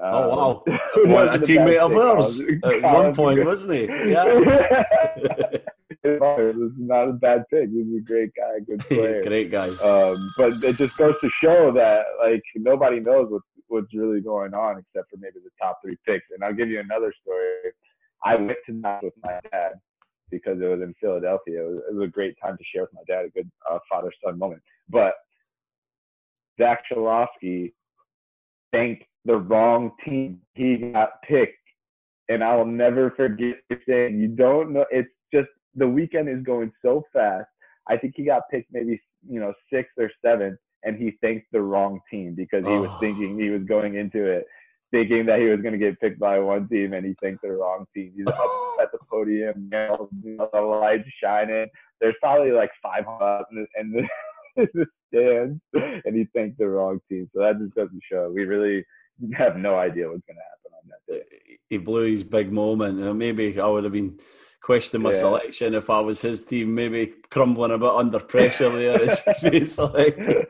Um, 0.03 0.11
oh 0.12 0.29
wow! 0.29 0.64
What, 1.07 1.35
a 1.35 1.38
teammate 1.38 1.79
of 1.79 1.97
ours 1.97 2.40
at 2.40 2.83
one 2.83 3.14
point, 3.14 3.45
wasn't 3.45 3.75
he? 3.75 4.11
Yeah. 4.11 5.59
it 6.05 6.21
was 6.57 6.73
not 6.77 7.09
a 7.09 7.12
bad 7.12 7.45
pick. 7.51 7.71
He 7.71 7.77
was 7.77 7.99
a 7.99 8.05
great 8.05 8.31
guy, 8.37 8.61
good 8.67 8.81
player, 8.88 9.23
great 9.23 9.51
guy. 9.51 9.69
Um, 9.69 10.17
but 10.37 10.62
it 10.62 10.77
just 10.77 10.97
goes 10.97 11.14
to 11.21 11.31
show 11.43 11.73
that 11.73 12.05
like 12.23 12.43
nobody 12.57 13.01
knows 13.01 13.31
what's 13.31 13.47
what's 13.69 13.95
really 13.95 14.21
going 14.21 14.55
on 14.55 14.79
except 14.79 15.11
for 15.11 15.17
maybe 15.19 15.37
the 15.43 15.51
top 15.61 15.79
three 15.83 15.97
picks. 16.07 16.27
And 16.33 16.45
I'll 16.45 16.55
give 16.55 16.69
you 16.69 16.81
another 16.81 17.12
story. 17.23 17.73
I 18.25 18.37
went 18.37 18.59
to 18.67 18.73
Knox 18.73 19.03
with 19.03 19.14
my 19.23 19.38
dad 19.51 19.73
because 20.31 20.61
it 20.61 20.67
was 20.67 20.81
in 20.81 20.95
Philadelphia. 21.01 21.62
It 21.62 21.67
was, 21.67 21.83
it 21.90 21.95
was 21.95 22.09
a 22.09 22.11
great 22.11 22.37
time 22.43 22.57
to 22.57 22.64
share 22.64 22.83
with 22.83 22.95
my 22.95 23.03
dad, 23.07 23.27
a 23.27 23.31
good 23.31 23.51
uh, 23.71 23.79
father 23.88 24.12
son 24.25 24.38
moment. 24.38 24.62
But 24.88 25.14
Zach 26.61 26.83
Schilawski 26.90 27.73
thanked 28.73 29.05
the 29.25 29.37
wrong 29.37 29.93
team. 30.05 30.40
He 30.55 30.77
got 30.77 31.23
picked, 31.23 31.59
and 32.29 32.43
I 32.43 32.57
will 32.57 32.67
never 32.67 33.11
forget 33.11 33.57
saying, 33.87 34.19
"You 34.21 34.29
don't 34.29 34.73
know." 34.73 34.87
It's 34.90 35.11
the 35.75 35.89
weekend 35.89 36.29
is 36.29 36.43
going 36.43 36.73
so 36.83 37.05
fast. 37.13 37.49
I 37.89 37.97
think 37.97 38.15
he 38.17 38.25
got 38.25 38.43
picked 38.51 38.73
maybe 38.73 39.01
you 39.29 39.41
know 39.41 39.53
sixth 39.73 39.93
or 39.99 40.11
seventh, 40.25 40.59
and 40.85 40.97
he 40.97 41.17
thanked 41.21 41.47
the 41.53 41.61
wrong 41.61 42.01
team 42.11 42.35
because 42.35 42.65
he 42.65 42.73
oh. 42.73 42.83
was 42.83 43.01
thinking 43.01 43.39
he 43.39 43.51
was 43.51 43.65
going 43.65 43.95
into 43.97 44.25
it 44.25 44.47
thinking 44.95 45.27
that 45.27 45.41
he 45.41 45.47
was 45.47 45.61
going 45.61 45.73
to 45.73 45.79
get 45.79 46.01
picked 46.01 46.21
by 46.21 46.39
one 46.39 46.69
team, 46.69 46.93
and 46.93 47.05
he 47.05 47.15
thinks 47.21 47.41
the 47.43 47.51
wrong 47.51 47.85
team. 47.93 48.13
He's 48.17 48.27
up 48.29 48.35
at 48.81 48.93
the 48.93 48.99
podium, 49.11 49.69
you 49.73 50.37
know, 50.37 50.49
the 50.53 50.61
lights 50.61 51.09
shining. 51.23 51.67
There's 52.01 52.15
probably 52.21 52.53
like 52.53 52.71
five 52.81 53.05
in 53.51 53.57
the, 53.57 53.81
in 53.81 53.93
the, 53.93 54.09
in 54.63 54.69
the 54.73 54.87
stands, 55.09 55.61
and 56.05 56.17
he 56.17 56.27
thinks 56.33 56.57
the 56.59 56.69
wrong 56.69 57.01
team. 57.09 57.29
So 57.35 57.41
that 57.41 57.59
just 57.59 57.75
doesn't 57.75 58.03
show 58.11 58.31
we 58.33 58.45
really 58.45 58.85
have 59.37 59.57
no 59.57 59.77
idea 59.77 60.09
what's 60.09 60.22
going 60.27 60.37
to 60.37 60.42
happen 60.42 60.72
on 60.83 60.88
that 60.88 61.12
day. 61.12 61.59
He 61.68 61.79
blew 61.79 62.11
his 62.11 62.24
big 62.24 62.53
moment. 62.53 63.16
maybe 63.16 63.59
I 63.59 63.66
would 63.66 63.85
have 63.85 63.92
been 63.92 64.18
questioning 64.61 65.03
my 65.03 65.12
yeah. 65.12 65.18
selection 65.18 65.74
if 65.74 65.90
I 65.90 66.00
was 66.00 66.22
his 66.22 66.44
team, 66.44 66.74
maybe 66.74 67.12
crumbling 67.31 67.70
a 67.70 67.79
bit 67.79 67.90
under 67.90 68.18
pressure 68.18 68.70
there 68.77 69.00
as 69.03 69.20
he's 69.20 69.50
being 69.50 69.66
selected. 69.66 70.46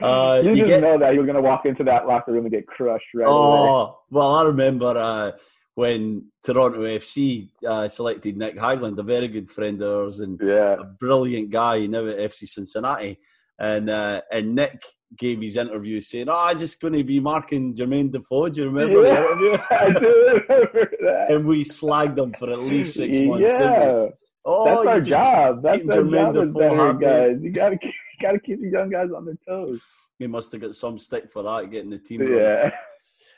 Uh, 0.00 0.40
you, 0.42 0.50
you 0.50 0.56
just 0.56 0.68
get, 0.68 0.82
know 0.82 0.98
that 0.98 1.14
you're 1.14 1.24
going 1.24 1.36
to 1.36 1.42
walk 1.42 1.64
into 1.64 1.84
that 1.84 2.06
locker 2.06 2.32
room 2.32 2.44
and 2.44 2.52
get 2.52 2.66
crushed 2.66 3.06
right 3.14 3.26
Oh, 3.28 3.76
away. 3.80 3.92
well, 4.10 4.34
I 4.34 4.44
remember 4.44 4.88
uh, 4.96 5.32
when 5.74 6.26
Toronto 6.44 6.80
FC 6.80 7.48
uh, 7.66 7.88
selected 7.88 8.36
Nick 8.36 8.56
Hagglund, 8.56 8.98
a 8.98 9.02
very 9.02 9.28
good 9.28 9.48
friend 9.48 9.80
of 9.82 10.04
ours 10.04 10.20
and 10.20 10.38
yeah. 10.42 10.76
a 10.78 10.84
brilliant 10.84 11.50
guy 11.50 11.86
now 11.86 12.06
at 12.06 12.18
FC 12.18 12.46
Cincinnati. 12.46 13.18
And 13.60 13.90
uh, 13.90 14.22
and 14.32 14.54
Nick 14.54 14.82
gave 15.16 15.40
his 15.40 15.56
interview 15.56 16.00
saying, 16.00 16.28
"Oh, 16.28 16.46
I'm 16.46 16.58
just 16.58 16.80
going 16.80 16.94
to 16.94 17.04
be 17.04 17.20
marking 17.20 17.74
Jermaine 17.76 18.10
Defoe." 18.10 18.48
Do 18.48 18.62
you 18.62 18.70
remember 18.70 19.06
yeah, 19.06 19.20
the 19.20 19.26
interview? 19.26 19.58
I 19.70 19.92
do 19.92 20.44
remember 20.48 20.90
that. 21.02 21.26
and 21.30 21.44
we 21.44 21.64
slagged 21.64 22.18
him 22.18 22.32
for 22.32 22.50
at 22.50 22.60
least 22.60 22.94
six 22.94 23.20
months. 23.20 23.44
Yeah. 23.46 24.06
Oh, 24.44 24.64
that's 24.64 24.86
our 24.86 25.00
job. 25.00 25.62
That's 25.62 25.82
our 25.82 25.94
Jermaine 25.94 26.34
job 26.34 26.54
Defoe 26.54 26.92
guys. 26.94 27.36
You 27.42 27.52
got 27.52 27.70
to 27.70 27.78
keep, 27.78 27.92
you 27.92 28.26
got 28.26 28.32
to 28.32 28.40
keep 28.40 28.60
the 28.62 28.70
young 28.70 28.88
guys 28.88 29.10
on 29.14 29.26
their 29.26 29.38
toes. 29.46 29.80
He 30.18 30.26
must 30.26 30.52
have 30.52 30.60
got 30.60 30.74
some 30.74 30.98
stick 30.98 31.30
for 31.30 31.42
that, 31.42 31.70
getting 31.70 31.90
the 31.90 31.98
team. 31.98 32.26
Yeah. 32.26 32.70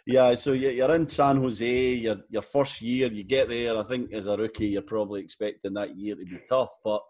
Yeah, 0.04 0.35
so 0.35 0.52
you're 0.52 0.94
in 0.96 1.08
San 1.08 1.37
Jose, 1.37 1.94
your 1.94 2.16
your 2.28 2.42
first 2.42 2.82
year, 2.82 3.06
you 3.12 3.22
get 3.22 3.48
there. 3.48 3.78
I 3.78 3.85
think 3.85 4.12
as 4.12 4.26
a 4.26 4.37
rookie, 4.37 4.66
you're 4.66 4.82
probably 4.82 5.20
expecting 5.20 5.74
that 5.74 5.96
year 5.96 6.16
to 6.16 6.24
be 6.24 6.40
tough. 6.48 6.76
But 6.82 7.02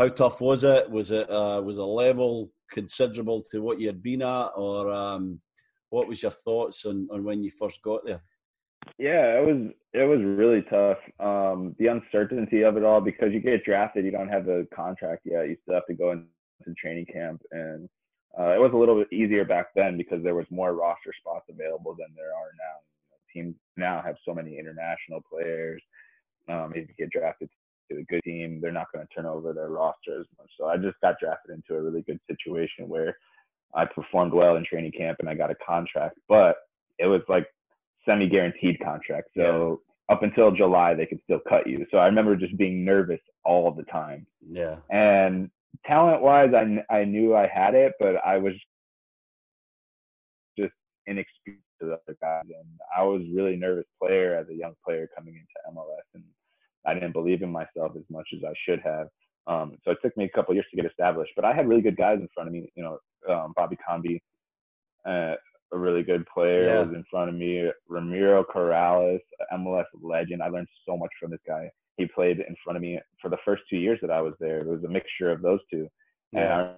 how 0.00 0.08
tough 0.08 0.40
was 0.40 0.64
it? 0.64 0.90
Was 0.90 1.10
it 1.10 1.28
uh, 1.30 1.60
was 1.62 1.76
a 1.76 1.84
level 1.84 2.50
considerable 2.72 3.42
to 3.50 3.60
what 3.60 3.78
you 3.78 3.86
had 3.86 4.02
been 4.02 4.22
at, 4.22 4.48
or 4.56 4.90
um, 4.90 5.40
what 5.90 6.08
was 6.08 6.22
your 6.22 6.32
thoughts 6.32 6.86
on, 6.86 7.06
on 7.12 7.22
when 7.22 7.44
you 7.44 7.50
first 7.50 7.82
got 7.82 8.06
there? 8.06 8.22
Yeah, 8.96 9.38
it 9.38 9.46
was 9.46 9.70
it 9.92 10.04
was 10.04 10.20
really 10.22 10.62
tough. 10.62 10.96
Um, 11.18 11.76
the 11.78 11.88
uncertainty 11.88 12.62
of 12.62 12.78
it 12.78 12.84
all 12.84 13.02
because 13.02 13.34
you 13.34 13.40
get 13.40 13.62
drafted, 13.62 14.06
you 14.06 14.10
don't 14.10 14.30
have 14.30 14.46
the 14.46 14.66
contract 14.74 15.22
yet. 15.26 15.48
You 15.48 15.56
still 15.62 15.74
have 15.74 15.86
to 15.88 15.94
go 15.94 16.12
into 16.12 16.74
training 16.78 17.06
camp, 17.12 17.42
and 17.50 17.86
uh, 18.38 18.54
it 18.54 18.60
was 18.60 18.72
a 18.72 18.78
little 18.78 18.96
bit 18.96 19.12
easier 19.12 19.44
back 19.44 19.66
then 19.76 19.98
because 19.98 20.22
there 20.22 20.34
was 20.34 20.46
more 20.50 20.72
roster 20.72 21.12
spots 21.20 21.44
available 21.50 21.94
than 21.98 22.08
there 22.16 22.30
are 22.30 22.52
now. 22.58 22.78
Teams 23.34 23.54
now 23.76 24.02
have 24.02 24.16
so 24.24 24.32
many 24.34 24.58
international 24.58 25.22
players. 25.30 25.82
Um, 26.48 26.72
if 26.74 26.88
you 26.88 26.94
get 26.98 27.10
drafted 27.10 27.50
a 27.98 28.04
good 28.04 28.22
team, 28.24 28.60
they're 28.60 28.72
not 28.72 28.92
going 28.92 29.06
to 29.06 29.14
turn 29.14 29.26
over 29.26 29.52
their 29.52 29.70
roster 29.70 30.20
as 30.20 30.26
much. 30.38 30.50
So 30.58 30.66
I 30.66 30.76
just 30.76 31.00
got 31.00 31.16
drafted 31.20 31.54
into 31.54 31.74
a 31.74 31.82
really 31.82 32.02
good 32.02 32.20
situation 32.28 32.88
where 32.88 33.16
I 33.74 33.84
performed 33.84 34.32
well 34.32 34.56
in 34.56 34.64
training 34.64 34.92
camp 34.92 35.18
and 35.20 35.28
I 35.28 35.34
got 35.34 35.50
a 35.50 35.56
contract, 35.66 36.18
but 36.28 36.56
it 36.98 37.06
was 37.06 37.22
like 37.28 37.46
semi-guaranteed 38.04 38.80
contract. 38.80 39.30
So 39.36 39.80
yeah. 40.08 40.14
up 40.14 40.22
until 40.22 40.50
July, 40.50 40.94
they 40.94 41.06
could 41.06 41.20
still 41.24 41.40
cut 41.48 41.66
you. 41.66 41.86
So 41.90 41.98
I 41.98 42.06
remember 42.06 42.36
just 42.36 42.56
being 42.56 42.84
nervous 42.84 43.20
all 43.44 43.70
the 43.70 43.84
time. 43.84 44.26
Yeah. 44.46 44.76
And 44.90 45.50
talent-wise, 45.86 46.52
I 46.54 46.94
I 46.94 47.04
knew 47.04 47.34
I 47.34 47.46
had 47.46 47.74
it, 47.74 47.92
but 48.00 48.16
I 48.24 48.38
was 48.38 48.54
just 50.58 50.72
inexperienced 51.06 51.64
to 51.80 51.86
the 51.86 51.92
other 51.92 52.16
guys, 52.20 52.42
and 52.44 52.68
I 52.96 53.02
was 53.02 53.22
really 53.34 53.56
nervous 53.56 53.86
player 54.02 54.36
as 54.36 54.48
a 54.48 54.54
young 54.54 54.74
player 54.84 55.08
coming 55.16 55.34
into 55.34 55.78
MLS, 55.78 56.06
and 56.14 56.24
I 56.86 56.94
didn't 56.94 57.12
believe 57.12 57.42
in 57.42 57.50
myself 57.50 57.92
as 57.96 58.04
much 58.10 58.28
as 58.34 58.42
I 58.44 58.52
should 58.64 58.80
have. 58.80 59.08
Um, 59.46 59.76
so 59.84 59.92
it 59.92 59.98
took 60.02 60.16
me 60.16 60.24
a 60.24 60.28
couple 60.28 60.54
years 60.54 60.66
to 60.70 60.76
get 60.76 60.90
established, 60.90 61.32
but 61.36 61.44
I 61.44 61.52
had 61.52 61.68
really 61.68 61.82
good 61.82 61.96
guys 61.96 62.18
in 62.20 62.28
front 62.34 62.48
of 62.48 62.52
me. 62.52 62.70
You 62.74 62.84
know, 62.84 62.98
um, 63.32 63.52
Bobby 63.56 63.76
Convey, 63.86 64.20
uh, 65.06 65.34
a 65.72 65.78
really 65.78 66.02
good 66.02 66.26
player, 66.32 66.64
yeah. 66.64 66.80
was 66.80 66.88
in 66.88 67.04
front 67.10 67.30
of 67.30 67.34
me. 67.34 67.70
Ramiro 67.88 68.44
Corrales, 68.44 69.20
MLS 69.52 69.84
legend. 70.00 70.42
I 70.42 70.48
learned 70.48 70.68
so 70.86 70.96
much 70.96 71.10
from 71.20 71.30
this 71.30 71.40
guy. 71.46 71.70
He 71.96 72.06
played 72.06 72.40
in 72.40 72.56
front 72.64 72.76
of 72.76 72.82
me 72.82 72.98
for 73.20 73.28
the 73.28 73.36
first 73.44 73.62
two 73.68 73.76
years 73.76 73.98
that 74.02 74.10
I 74.10 74.20
was 74.20 74.34
there. 74.40 74.60
It 74.60 74.66
was 74.66 74.84
a 74.84 74.88
mixture 74.88 75.30
of 75.30 75.42
those 75.42 75.60
two. 75.70 75.88
Yeah. 76.32 76.40
And 76.40 76.52
I 76.52 76.74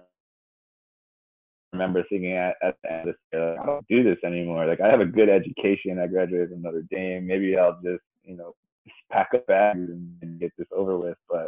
remember 1.71 2.03
thinking 2.09 2.33
at, 2.33 2.55
at 2.61 2.75
the 2.83 2.91
end 2.91 3.09
of 3.09 3.15
this, 3.15 3.39
uh, 3.39 3.61
I 3.61 3.65
don't 3.65 3.87
do 3.87 4.03
this 4.03 4.17
anymore. 4.25 4.65
Like 4.65 4.81
I 4.81 4.89
have 4.89 5.01
a 5.01 5.05
good 5.05 5.29
education. 5.29 5.99
I 5.99 6.07
graduated 6.07 6.49
from 6.49 6.61
Notre 6.61 6.83
Dame. 6.89 7.27
Maybe 7.27 7.57
I'll 7.57 7.79
just, 7.83 8.03
you 8.23 8.35
know, 8.35 8.53
pack 9.11 9.29
a 9.33 9.39
bag 9.39 9.75
and, 9.75 10.15
and 10.21 10.39
get 10.39 10.51
this 10.57 10.67
over 10.75 10.97
with. 10.97 11.17
But 11.29 11.47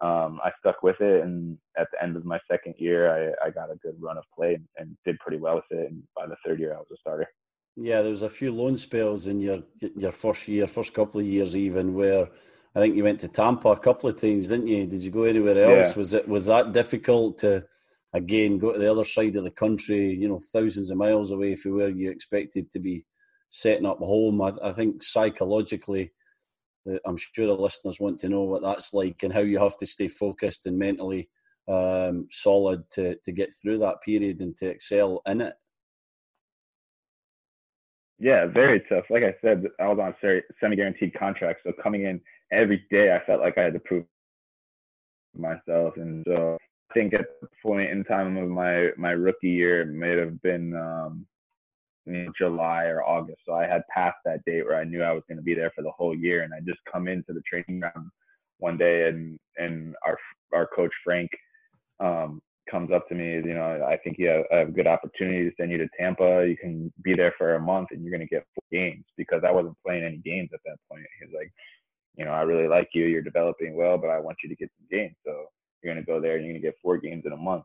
um, 0.00 0.40
I 0.44 0.50
stuck 0.60 0.82
with 0.82 1.00
it, 1.00 1.24
and 1.24 1.58
at 1.76 1.88
the 1.92 2.02
end 2.02 2.16
of 2.16 2.24
my 2.24 2.38
second 2.50 2.74
year, 2.78 3.34
I, 3.42 3.46
I 3.48 3.50
got 3.50 3.70
a 3.70 3.76
good 3.76 3.96
run 4.00 4.16
of 4.16 4.24
play 4.36 4.54
and, 4.54 4.64
and, 4.76 4.96
did 5.04 5.18
pretty 5.18 5.38
well 5.38 5.56
with 5.56 5.64
it. 5.70 5.90
And 5.90 6.02
by 6.14 6.26
the 6.26 6.36
third 6.44 6.60
year, 6.60 6.74
I 6.74 6.78
was 6.78 6.86
a 6.92 6.96
starter. 7.00 7.26
Yeah, 7.76 8.02
there 8.02 8.10
was 8.10 8.22
a 8.22 8.28
few 8.28 8.52
loan 8.52 8.76
spells 8.76 9.26
in 9.26 9.40
your 9.40 9.62
your 9.96 10.12
first 10.12 10.46
year, 10.48 10.66
first 10.66 10.94
couple 10.94 11.20
of 11.20 11.26
years, 11.26 11.56
even 11.56 11.94
where 11.94 12.28
I 12.74 12.80
think 12.80 12.96
you 12.96 13.04
went 13.04 13.20
to 13.20 13.28
Tampa 13.28 13.70
a 13.70 13.78
couple 13.78 14.08
of 14.08 14.20
times, 14.20 14.48
didn't 14.48 14.68
you? 14.68 14.86
Did 14.86 15.00
you 15.00 15.10
go 15.10 15.24
anywhere 15.24 15.64
else? 15.64 15.92
Yeah. 15.92 15.98
Was 15.98 16.14
it 16.14 16.28
was 16.28 16.46
that 16.46 16.72
difficult 16.72 17.38
to 17.38 17.64
again 18.12 18.58
go 18.58 18.72
to 18.72 18.78
the 18.78 18.90
other 18.90 19.04
side 19.04 19.36
of 19.36 19.44
the 19.44 19.50
country? 19.50 20.14
You 20.14 20.28
know, 20.28 20.40
thousands 20.52 20.90
of 20.90 20.96
miles 20.96 21.30
away 21.30 21.56
from 21.56 21.76
where 21.76 21.88
you 21.88 22.10
expected 22.10 22.70
to 22.72 22.78
be 22.78 23.04
setting 23.48 23.86
up 23.86 23.98
home. 23.98 24.40
I, 24.42 24.52
I 24.62 24.72
think 24.72 25.02
psychologically 25.02 26.12
I'm 27.04 27.16
sure 27.16 27.46
the 27.46 27.54
listeners 27.54 28.00
want 28.00 28.18
to 28.20 28.28
know 28.28 28.42
what 28.42 28.62
that's 28.62 28.94
like 28.94 29.22
and 29.22 29.32
how 29.32 29.40
you 29.40 29.58
have 29.58 29.76
to 29.78 29.86
stay 29.86 30.08
focused 30.08 30.66
and 30.66 30.78
mentally 30.78 31.28
um, 31.68 32.28
solid 32.30 32.82
to, 32.92 33.16
to 33.24 33.32
get 33.32 33.52
through 33.52 33.78
that 33.78 34.00
period 34.02 34.40
and 34.40 34.56
to 34.56 34.66
excel 34.66 35.20
in 35.26 35.40
it. 35.42 35.54
Yeah, 38.18 38.46
very 38.46 38.80
tough. 38.88 39.04
Like 39.10 39.22
I 39.22 39.34
said, 39.42 39.64
I 39.78 39.86
was 39.86 39.98
on 40.00 40.14
semi-guaranteed 40.60 41.14
contract, 41.14 41.60
so 41.64 41.72
coming 41.80 42.04
in 42.04 42.20
every 42.50 42.84
day, 42.90 43.14
I 43.14 43.24
felt 43.24 43.40
like 43.40 43.58
I 43.58 43.62
had 43.62 43.74
to 43.74 43.80
prove 43.80 44.04
myself, 45.36 45.94
and 45.96 46.24
so 46.26 46.56
I 46.90 46.98
think 46.98 47.14
at 47.14 47.26
the 47.40 47.48
point 47.62 47.90
in 47.90 48.02
time 48.02 48.36
of 48.36 48.48
my 48.48 48.90
my 48.96 49.12
rookie 49.12 49.50
year, 49.50 49.82
it 49.82 49.88
may 49.88 50.16
have 50.16 50.42
been 50.42 50.74
um, 50.74 51.26
in 52.08 52.32
July 52.36 52.84
or 52.84 53.02
August. 53.02 53.40
So 53.46 53.52
I 53.54 53.66
had 53.66 53.82
passed 53.94 54.18
that 54.24 54.44
date 54.44 54.64
where 54.64 54.78
I 54.78 54.84
knew 54.84 55.02
I 55.02 55.12
was 55.12 55.22
going 55.28 55.38
to 55.38 55.44
be 55.44 55.54
there 55.54 55.72
for 55.74 55.82
the 55.82 55.90
whole 55.90 56.14
year, 56.14 56.42
and 56.42 56.52
I 56.54 56.60
just 56.60 56.80
come 56.90 57.08
into 57.08 57.32
the 57.32 57.42
training 57.42 57.80
ground 57.80 58.10
one 58.58 58.76
day, 58.76 59.08
and 59.08 59.38
and 59.56 59.94
our 60.06 60.18
our 60.52 60.66
coach 60.66 60.92
Frank 61.04 61.30
um, 62.00 62.40
comes 62.70 62.90
up 62.92 63.08
to 63.08 63.14
me. 63.14 63.34
You 63.34 63.54
know, 63.54 63.84
I 63.86 63.96
think 63.98 64.16
you 64.18 64.28
have, 64.28 64.44
I 64.52 64.56
have 64.58 64.68
a 64.68 64.72
good 64.72 64.86
opportunity 64.86 65.48
to 65.48 65.54
send 65.56 65.70
you 65.70 65.78
to 65.78 65.88
Tampa. 65.98 66.46
You 66.46 66.56
can 66.56 66.92
be 67.02 67.14
there 67.14 67.34
for 67.38 67.54
a 67.54 67.60
month, 67.60 67.88
and 67.90 68.02
you're 68.02 68.16
going 68.16 68.26
to 68.26 68.34
get 68.34 68.46
four 68.54 68.64
games 68.70 69.04
because 69.16 69.42
I 69.46 69.50
wasn't 69.50 69.76
playing 69.84 70.04
any 70.04 70.18
games 70.18 70.50
at 70.52 70.60
that 70.64 70.78
point. 70.90 71.04
He's 71.20 71.34
like, 71.34 71.52
you 72.16 72.24
know, 72.24 72.32
I 72.32 72.42
really 72.42 72.68
like 72.68 72.90
you. 72.92 73.06
You're 73.06 73.22
developing 73.22 73.76
well, 73.76 73.98
but 73.98 74.10
I 74.10 74.18
want 74.18 74.38
you 74.42 74.48
to 74.48 74.56
get 74.56 74.70
some 74.78 74.86
games. 74.90 75.14
So 75.24 75.44
you're 75.82 75.94
going 75.94 76.04
to 76.04 76.10
go 76.10 76.20
there, 76.20 76.36
and 76.36 76.44
you're 76.44 76.52
going 76.52 76.62
to 76.62 76.68
get 76.68 76.78
four 76.82 76.98
games 76.98 77.24
in 77.26 77.32
a 77.32 77.36
month. 77.36 77.64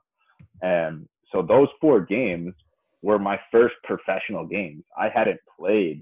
And 0.62 1.08
so 1.32 1.41
those 1.41 1.67
four 1.82 2.01
games 2.01 2.53
were 3.04 3.20
my 3.20 3.39
first 3.52 3.76
professional 3.84 4.48
games. 4.48 4.84
I 4.98 5.10
hadn't 5.13 5.39
played 5.60 6.02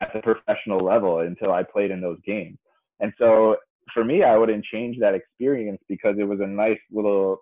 at 0.00 0.12
the 0.14 0.20
professional 0.20 0.78
level 0.78 1.18
until 1.18 1.52
I 1.52 1.64
played 1.64 1.90
in 1.90 2.00
those 2.00 2.18
games. 2.24 2.56
And 3.00 3.12
so 3.18 3.56
for 3.92 4.04
me, 4.04 4.22
I 4.22 4.38
wouldn't 4.38 4.64
change 4.64 4.96
that 5.00 5.14
experience 5.14 5.82
because 5.88 6.16
it 6.18 6.24
was 6.24 6.40
a 6.40 6.46
nice 6.46 6.78
little 6.90 7.38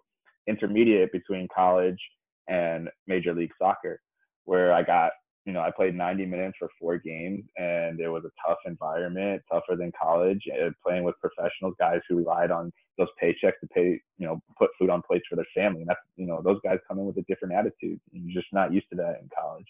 intermediate 0.48 1.12
between 1.12 1.46
college 1.54 1.98
and 2.48 2.88
Major 3.06 3.34
League 3.34 3.52
Soccer, 3.60 4.00
where 4.44 4.72
I 4.72 4.82
got 4.82 5.12
you 5.50 5.54
know, 5.54 5.62
I 5.62 5.72
played 5.72 5.96
90 5.96 6.26
minutes 6.26 6.56
for 6.60 6.68
four 6.78 6.96
games, 6.96 7.42
and 7.56 7.98
it 7.98 8.08
was 8.08 8.22
a 8.24 8.30
tough 8.46 8.58
environment, 8.66 9.42
tougher 9.50 9.74
than 9.74 9.90
college. 10.00 10.44
And 10.46 10.72
playing 10.80 11.02
with 11.02 11.16
professionals, 11.20 11.74
guys 11.76 11.98
who 12.08 12.18
relied 12.18 12.52
on 12.52 12.72
those 12.98 13.08
paychecks 13.20 13.58
to 13.60 13.66
pay, 13.74 14.00
you 14.18 14.28
know, 14.28 14.40
put 14.56 14.70
food 14.78 14.90
on 14.90 15.02
plates 15.02 15.24
for 15.28 15.34
their 15.34 15.48
family. 15.52 15.80
And 15.80 15.88
that's, 15.88 15.98
you 16.14 16.26
know, 16.26 16.40
those 16.40 16.60
guys 16.62 16.78
come 16.86 17.00
in 17.00 17.06
with 17.06 17.16
a 17.16 17.22
different 17.22 17.54
attitude. 17.54 17.98
You're 18.12 18.40
just 18.40 18.52
not 18.52 18.72
used 18.72 18.86
to 18.90 18.96
that 18.98 19.18
in 19.20 19.28
college. 19.36 19.66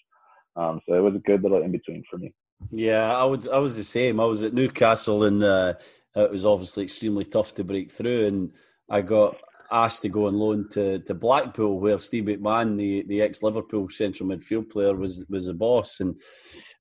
Um, 0.55 0.83
so 0.87 0.95
it 0.95 1.01
was 1.01 1.15
a 1.15 1.21
good 1.21 1.43
little 1.43 1.63
in 1.63 1.73
between 1.73 2.05
for 2.11 2.19
me. 2.19 2.35
Yeah, 2.71 3.17
I 3.17 3.25
would. 3.25 3.49
I 3.49 3.57
was 3.57 3.79
the 3.79 3.85
same. 3.85 4.21
I 4.21 4.27
was 4.27 4.45
at 4.45 4.53
Newcastle 4.53 5.25
and 5.25 5.43
uh, 5.43 5.75
it 6.15 6.31
was 6.31 6.45
obviously 6.45 6.83
extremely 6.83 7.25
tough 7.25 7.55
to 7.55 7.65
break 7.65 7.91
through. 7.91 8.27
And 8.27 8.53
I 8.91 9.01
got 9.01 9.39
asked 9.73 10.03
to 10.03 10.09
go 10.09 10.27
on 10.27 10.35
loan 10.35 10.69
to, 10.73 10.99
to 11.01 11.15
Blackpool, 11.15 11.81
where 11.81 11.99
Steve 11.99 12.25
McMahon, 12.25 12.77
the, 12.77 13.05
the 13.07 13.23
ex 13.23 13.43
Liverpool 13.43 13.89
central 13.89 14.29
midfield 14.29 14.71
player, 14.71 14.95
was 14.95 15.25
was 15.29 15.47
the 15.47 15.55
boss. 15.55 16.01
And 16.01 16.21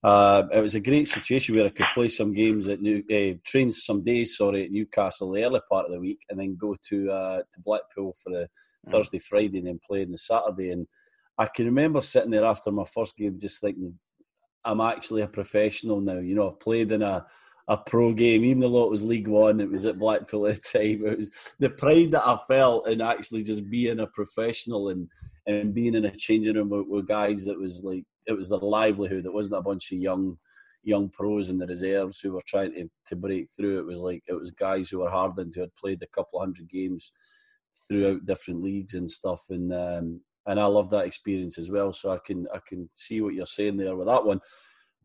uh, 0.03 0.43
it 0.51 0.61
was 0.61 0.75
a 0.75 0.79
great 0.79 1.07
situation 1.07 1.55
where 1.55 1.65
I 1.65 1.69
could 1.69 1.87
play 1.93 2.07
some 2.07 2.33
games 2.33 2.67
at 2.67 2.81
New 2.81 3.03
uh, 3.11 3.37
trains 3.45 3.83
some 3.85 4.03
days, 4.03 4.37
sorry, 4.37 4.65
at 4.65 4.71
Newcastle 4.71 5.31
the 5.31 5.43
early 5.43 5.61
part 5.69 5.85
of 5.85 5.91
the 5.91 5.99
week, 5.99 6.19
and 6.29 6.39
then 6.39 6.57
go 6.59 6.75
to 6.89 7.11
uh, 7.11 7.37
to 7.37 7.61
Blackpool 7.63 8.13
for 8.23 8.31
the 8.31 8.47
mm. 8.87 8.91
Thursday, 8.91 9.19
Friday, 9.19 9.59
and 9.59 9.67
then 9.67 9.79
play 9.85 10.03
on 10.03 10.11
the 10.11 10.17
Saturday. 10.17 10.71
And 10.71 10.87
I 11.37 11.47
can 11.47 11.65
remember 11.65 12.01
sitting 12.01 12.31
there 12.31 12.45
after 12.45 12.71
my 12.71 12.85
first 12.85 13.17
game, 13.17 13.39
just 13.39 13.61
thinking, 13.61 13.97
I'm 14.65 14.81
actually 14.81 15.21
a 15.21 15.27
professional 15.27 16.01
now. 16.01 16.19
You 16.19 16.35
know, 16.35 16.49
I've 16.49 16.59
played 16.59 16.91
in 16.91 17.01
a 17.01 17.25
a 17.69 17.77
pro 17.77 18.11
game, 18.11 18.43
even 18.43 18.59
though 18.61 18.83
it 18.83 18.89
was 18.89 19.03
League 19.03 19.27
One, 19.27 19.61
it 19.61 19.69
was 19.69 19.85
at 19.85 19.99
Blackpool 19.99 20.47
at 20.47 20.55
the 20.55 20.79
time. 20.79 21.05
It 21.05 21.17
was 21.19 21.31
the 21.59 21.69
pride 21.69 22.11
that 22.11 22.27
I 22.27 22.39
felt 22.47 22.89
in 22.89 22.99
actually 22.99 23.43
just 23.43 23.69
being 23.69 23.99
a 23.99 24.07
professional 24.07 24.89
and 24.89 25.07
and 25.45 25.73
being 25.73 25.93
in 25.93 26.05
a 26.05 26.11
changing 26.11 26.55
room 26.55 26.69
with, 26.69 26.87
with 26.87 27.07
guys 27.07 27.45
that 27.45 27.57
was 27.57 27.83
like 27.83 28.03
it 28.25 28.33
was 28.33 28.49
their 28.49 28.59
livelihood. 28.59 29.25
It 29.25 29.33
wasn't 29.33 29.59
a 29.59 29.61
bunch 29.61 29.91
of 29.91 29.99
young 29.99 30.37
young 30.81 31.09
pros 31.09 31.49
in 31.49 31.59
the 31.59 31.67
reserves 31.67 32.19
who 32.19 32.31
were 32.31 32.41
trying 32.47 32.73
to, 32.73 32.89
to 33.05 33.15
break 33.15 33.49
through. 33.55 33.79
It 33.79 33.85
was 33.85 33.99
like 33.99 34.23
it 34.27 34.33
was 34.33 34.49
guys 34.49 34.89
who 34.89 34.99
were 34.99 35.09
hardened 35.09 35.53
who 35.53 35.61
had 35.61 35.75
played 35.75 36.01
a 36.01 36.07
couple 36.07 36.39
of 36.39 36.45
hundred 36.45 36.67
games 36.69 37.11
throughout 37.87 38.25
different 38.25 38.63
leagues 38.63 38.95
and 38.95 39.09
stuff. 39.09 39.43
And 39.51 39.71
um, 39.71 40.21
and 40.47 40.59
I 40.59 40.65
love 40.65 40.89
that 40.89 41.05
experience 41.05 41.59
as 41.59 41.69
well. 41.69 41.93
So 41.93 42.11
I 42.11 42.17
can 42.25 42.47
I 42.51 42.59
can 42.67 42.89
see 42.95 43.21
what 43.21 43.35
you're 43.35 43.45
saying 43.45 43.77
there 43.77 43.95
with 43.95 44.07
that 44.07 44.25
one. 44.25 44.39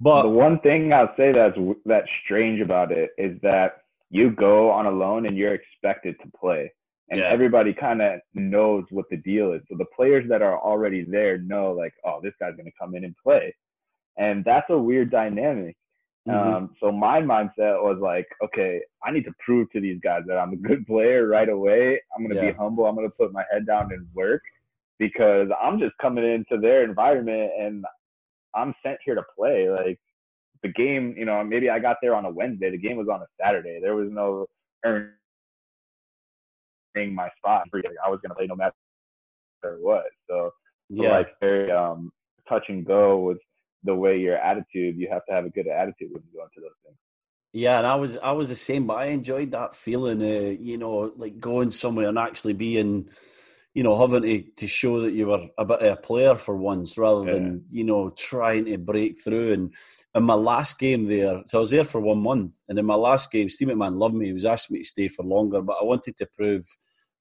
But 0.05 0.25
the 0.25 0.29
one 0.29 0.61
thing 0.61 0.93
I'll 0.93 1.15
say 1.17 1.33
that's 1.33 1.57
that's 1.87 2.09
strange 2.25 2.61
about 2.61 2.93
it 2.93 3.13
is 3.17 3.41
that 3.41 3.79
you 4.11 4.31
go 4.31 4.71
on 4.71 4.85
a 4.85 4.91
loan 4.91 5.25
and 5.25 5.35
you're 5.35 5.55
expected 5.55 6.15
to 6.21 6.31
play, 6.39 6.71
and 7.09 7.19
yeah. 7.19 7.27
everybody 7.29 7.73
kind 7.73 8.03
of 8.03 8.21
knows 8.35 8.85
what 8.91 9.07
the 9.11 9.17
deal 9.17 9.55
is. 9.55 9.63
So 9.71 9.79
the 9.79 9.87
players 9.97 10.29
that 10.29 10.43
are 10.43 10.61
already 10.61 11.05
there 11.05 11.39
know, 11.39 11.73
like, 11.73 11.95
oh, 12.05 12.21
this 12.23 12.35
guy's 12.39 12.55
going 12.55 12.67
to 12.67 12.79
come 12.79 12.95
in 12.95 13.05
and 13.05 13.17
play, 13.17 13.57
and 14.19 14.45
that's 14.45 14.69
a 14.69 14.77
weird 14.77 15.11
dynamic. 15.11 15.75
Mm-hmm. 16.29 16.55
Um, 16.55 16.77
so 16.81 16.93
my 16.93 17.23
mindset 17.23 17.83
was 17.83 17.99
like, 17.99 18.27
okay, 18.45 18.83
I 19.03 19.11
need 19.11 19.25
to 19.25 19.33
prove 19.43 19.71
to 19.73 19.81
these 19.81 20.01
guys 20.03 20.25
that 20.27 20.37
I'm 20.37 20.53
a 20.53 20.57
good 20.57 20.87
player 20.87 21.27
right 21.29 21.49
away. 21.49 21.99
I'm 22.15 22.25
going 22.25 22.37
to 22.37 22.45
yeah. 22.45 22.53
be 22.53 22.59
humble. 22.59 22.85
I'm 22.85 22.95
going 22.95 23.09
to 23.09 23.17
put 23.17 23.33
my 23.33 23.45
head 23.51 23.67
down 23.67 23.91
and 23.91 24.07
work 24.13 24.43
because 24.99 25.49
I'm 25.59 25.79
just 25.79 25.97
coming 25.97 26.25
into 26.31 26.59
their 26.61 26.85
environment 26.85 27.53
and 27.59 27.87
I'm 28.55 28.75
sent 28.83 28.99
here 29.05 29.15
to 29.15 29.25
play. 29.37 29.69
Like 29.71 29.99
the 30.63 30.69
game, 30.69 31.15
you 31.17 31.25
know, 31.25 31.43
maybe 31.45 31.71
I 31.71 31.79
got 31.79 31.99
there 32.03 32.15
on 32.15 32.25
a 32.25 32.31
Wednesday. 32.31 32.71
The 32.71 32.79
game 32.79 32.97
was 32.97 33.09
on 33.09 33.21
a 33.21 33.27
Saturday. 33.41 33.81
There 33.83 33.95
was 33.95 34.09
no 34.11 34.47
earning 34.85 35.11
my 37.15 37.29
spot. 37.39 37.65
I 37.75 38.11
was 38.11 38.21
gonna 38.23 38.35
play 38.35 38.47
no 38.47 38.57
matter 38.57 38.75
what. 39.81 40.05
So, 40.29 40.51
yeah, 40.89 41.11
like 41.11 41.39
very 41.41 41.71
um, 41.71 42.13
touch 42.49 42.65
and 42.69 42.85
go 42.85 43.19
with 43.21 43.39
the 43.85 43.95
way 43.95 44.19
your 44.19 44.37
attitude. 44.37 44.97
You 44.97 45.09
have 45.11 45.25
to 45.27 45.33
have 45.33 45.45
a 45.45 45.51
good 45.51 45.67
attitude 45.67 46.11
when 46.13 46.23
you 46.23 46.39
go 46.39 46.45
into 46.45 46.61
those 46.61 46.77
things. 46.85 46.97
Yeah, 47.53 47.79
and 47.79 47.87
I 47.87 47.95
was 47.95 48.17
I 48.17 48.33
was 48.33 48.49
the 48.49 48.57
same, 48.57 48.87
but 48.87 48.95
I 48.95 49.07
enjoyed 49.07 49.53
that 49.53 49.75
feeling. 49.75 50.23
Uh, 50.23 50.57
you 50.61 50.79
know, 50.79 51.13
like 51.17 51.39
going 51.39 51.71
somewhere 51.71 52.09
and 52.09 52.19
actually 52.19 52.55
being 52.55 53.09
you 53.75 53.83
know, 53.83 53.99
having 53.99 54.23
to, 54.23 54.43
to 54.57 54.67
show 54.69 55.01
that 55.01 55.13
you 55.13 55.27
were 55.27 55.47
a 55.59 55.65
bit 55.65 55.83
of 55.83 55.99
a 55.99 56.01
player 56.01 56.37
for 56.37 56.57
once 56.57 56.97
rather 56.97 57.27
yeah. 57.27 57.33
than, 57.35 57.65
you 57.71 57.85
know, 57.85 58.11
trying 58.11 58.65
to 58.67 58.79
break 58.79 59.21
through. 59.21 59.53
And 59.53 59.75
in 60.15 60.23
my 60.23 60.35
last 60.35 60.79
game 60.79 61.07
there, 61.07 61.43
so 61.49 61.59
I 61.59 61.61
was 61.61 61.71
there 61.71 61.85
for 61.85 62.01
one 62.01 62.19
month. 62.19 62.55
And 62.69 62.79
in 62.79 62.87
my 62.87 62.95
last 62.95 63.33
game, 63.33 63.51
Steve 63.51 63.69
McMahon 63.69 63.99
loved 63.99 64.15
me. 64.15 64.27
He 64.27 64.33
was 64.33 64.45
asking 64.45 64.75
me 64.75 64.83
to 64.83 64.89
stay 64.89 65.09
for 65.09 65.25
longer, 65.25 65.61
but 65.61 65.77
I 65.81 65.85
wanted 65.85 66.17
to 66.19 66.27
prove 66.39 66.65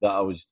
that 0.00 0.12
I 0.12 0.20
was, 0.20 0.46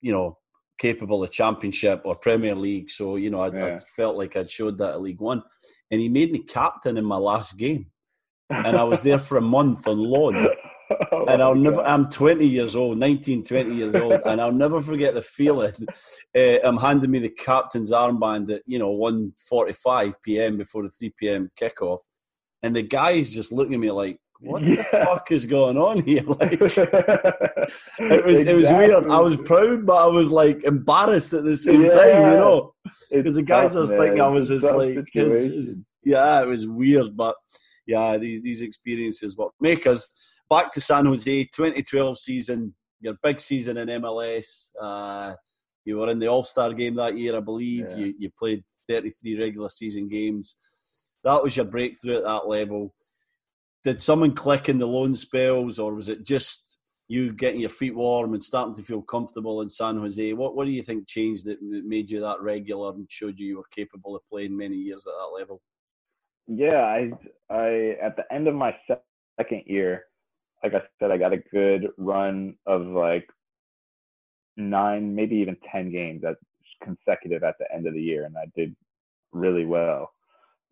you 0.00 0.12
know, 0.12 0.38
capable 0.78 1.24
of 1.24 1.32
championship 1.32 2.02
or 2.04 2.14
Premier 2.14 2.54
League. 2.54 2.88
So, 2.88 3.16
you 3.16 3.30
know, 3.30 3.40
I, 3.40 3.52
yeah. 3.52 3.74
I 3.74 3.78
felt 3.78 4.16
like 4.16 4.36
I'd 4.36 4.48
showed 4.48 4.78
that 4.78 4.90
at 4.90 5.00
League 5.00 5.20
One. 5.20 5.42
And 5.90 6.00
he 6.00 6.08
made 6.08 6.30
me 6.30 6.38
captain 6.44 6.96
in 6.96 7.04
my 7.04 7.16
last 7.16 7.58
game. 7.58 7.86
And 8.48 8.76
I 8.76 8.84
was 8.84 9.02
there 9.02 9.18
for 9.18 9.38
a 9.38 9.42
month 9.42 9.88
on 9.88 9.98
loan. 9.98 10.46
And 11.28 11.42
I'll 11.42 11.54
never. 11.54 11.82
I'm 11.82 12.08
20 12.08 12.46
years 12.46 12.74
old, 12.74 12.98
19, 12.98 13.44
20 13.44 13.74
years 13.74 13.94
old, 13.94 14.20
and 14.24 14.40
I'll 14.40 14.52
never 14.52 14.82
forget 14.82 15.14
the 15.14 15.22
feeling. 15.22 15.72
Uh, 16.36 16.58
I'm 16.62 16.76
handing 16.76 17.10
me 17.10 17.18
the 17.18 17.30
captain's 17.30 17.90
armband 17.90 18.54
at 18.54 18.62
you 18.66 18.78
know 18.78 18.90
1:45 18.94 20.14
p.m. 20.22 20.58
before 20.58 20.82
the 20.82 20.90
3 20.90 21.12
p.m. 21.18 21.50
kickoff, 21.60 22.00
and 22.62 22.76
the 22.76 22.82
guys 22.82 23.32
just 23.32 23.50
looking 23.50 23.74
at 23.74 23.80
me 23.80 23.90
like, 23.90 24.18
"What 24.40 24.62
the 24.62 24.84
fuck 24.84 25.32
is 25.32 25.46
going 25.46 25.78
on 25.78 26.02
here?" 26.02 26.22
Like, 26.26 26.52
it 26.52 26.60
was 26.60 26.76
exactly. 26.76 28.50
it 28.50 28.56
was 28.56 28.72
weird. 28.72 29.10
I 29.10 29.20
was 29.20 29.36
proud, 29.38 29.86
but 29.86 29.96
I 29.96 30.06
was 30.06 30.30
like 30.30 30.62
embarrassed 30.64 31.32
at 31.32 31.44
the 31.44 31.56
same 31.56 31.84
yeah. 31.84 31.90
time, 31.90 32.32
you 32.32 32.38
know, 32.38 32.74
because 33.10 33.34
the 33.34 33.42
guys 33.42 33.72
tough, 33.72 33.90
are 33.90 33.96
thinking 33.98 34.20
I 34.20 34.28
was 34.28 34.48
just 34.48 34.64
like, 34.64 35.08
his, 35.12 35.46
his, 35.46 35.80
yeah, 36.04 36.42
it 36.42 36.46
was 36.46 36.66
weird, 36.66 37.16
but 37.16 37.36
yeah, 37.86 38.18
these 38.18 38.42
these 38.42 38.62
experiences 38.62 39.36
what 39.36 39.52
make 39.60 39.86
us 39.86 40.08
back 40.50 40.72
to 40.72 40.80
San 40.80 41.06
Jose, 41.06 41.44
2012 41.44 42.18
season, 42.18 42.74
your 43.00 43.14
big 43.22 43.40
season 43.40 43.76
in 43.76 43.88
MLS. 44.02 44.70
Uh, 44.80 45.34
you 45.84 45.98
were 45.98 46.10
in 46.10 46.18
the 46.18 46.28
All 46.28 46.44
Star 46.44 46.72
game 46.72 46.96
that 46.96 47.16
year, 47.16 47.36
I 47.36 47.40
believe. 47.40 47.86
Yeah. 47.90 47.96
You, 47.96 48.14
you 48.18 48.30
played 48.38 48.64
33 48.88 49.40
regular 49.40 49.68
season 49.68 50.08
games. 50.08 50.56
That 51.24 51.42
was 51.42 51.56
your 51.56 51.66
breakthrough 51.66 52.18
at 52.18 52.24
that 52.24 52.48
level. 52.48 52.94
Did 53.84 54.02
someone 54.02 54.32
click 54.34 54.68
in 54.68 54.78
the 54.78 54.86
loan 54.86 55.14
spells, 55.14 55.78
or 55.78 55.94
was 55.94 56.08
it 56.08 56.26
just 56.26 56.78
you 57.08 57.32
getting 57.32 57.60
your 57.60 57.70
feet 57.70 57.94
warm 57.94 58.34
and 58.34 58.42
starting 58.42 58.74
to 58.74 58.82
feel 58.82 59.00
comfortable 59.00 59.62
in 59.62 59.70
San 59.70 59.96
Jose? 59.96 60.32
What 60.34 60.54
What 60.54 60.66
do 60.66 60.70
you 60.70 60.82
think 60.82 61.08
changed 61.08 61.46
that 61.46 61.58
made 61.62 62.10
you 62.10 62.20
that 62.20 62.40
regular 62.40 62.92
and 62.92 63.06
showed 63.10 63.38
you 63.38 63.46
you 63.46 63.56
were 63.58 63.64
capable 63.74 64.14
of 64.14 64.22
playing 64.30 64.56
many 64.56 64.76
years 64.76 65.06
at 65.06 65.12
that 65.12 65.38
level? 65.38 65.62
Yeah, 66.46 66.82
I 66.82 67.10
I 67.50 67.96
at 68.02 68.16
the 68.16 68.24
end 68.30 68.48
of 68.48 68.54
my 68.54 68.74
second 69.38 69.62
year, 69.66 70.04
like 70.62 70.74
I 70.74 70.82
said, 70.98 71.10
I 71.10 71.18
got 71.18 71.32
a 71.32 71.42
good 71.52 71.88
run 71.96 72.54
of 72.66 72.86
like 72.86 73.28
nine, 74.56 75.14
maybe 75.14 75.36
even 75.36 75.56
10 75.70 75.90
games 75.90 76.22
that's 76.22 76.40
consecutive 76.82 77.44
at 77.44 77.56
the 77.58 77.72
end 77.72 77.86
of 77.86 77.94
the 77.94 78.02
year. 78.02 78.24
And 78.24 78.36
I 78.36 78.46
did 78.56 78.74
really 79.32 79.64
well. 79.64 80.12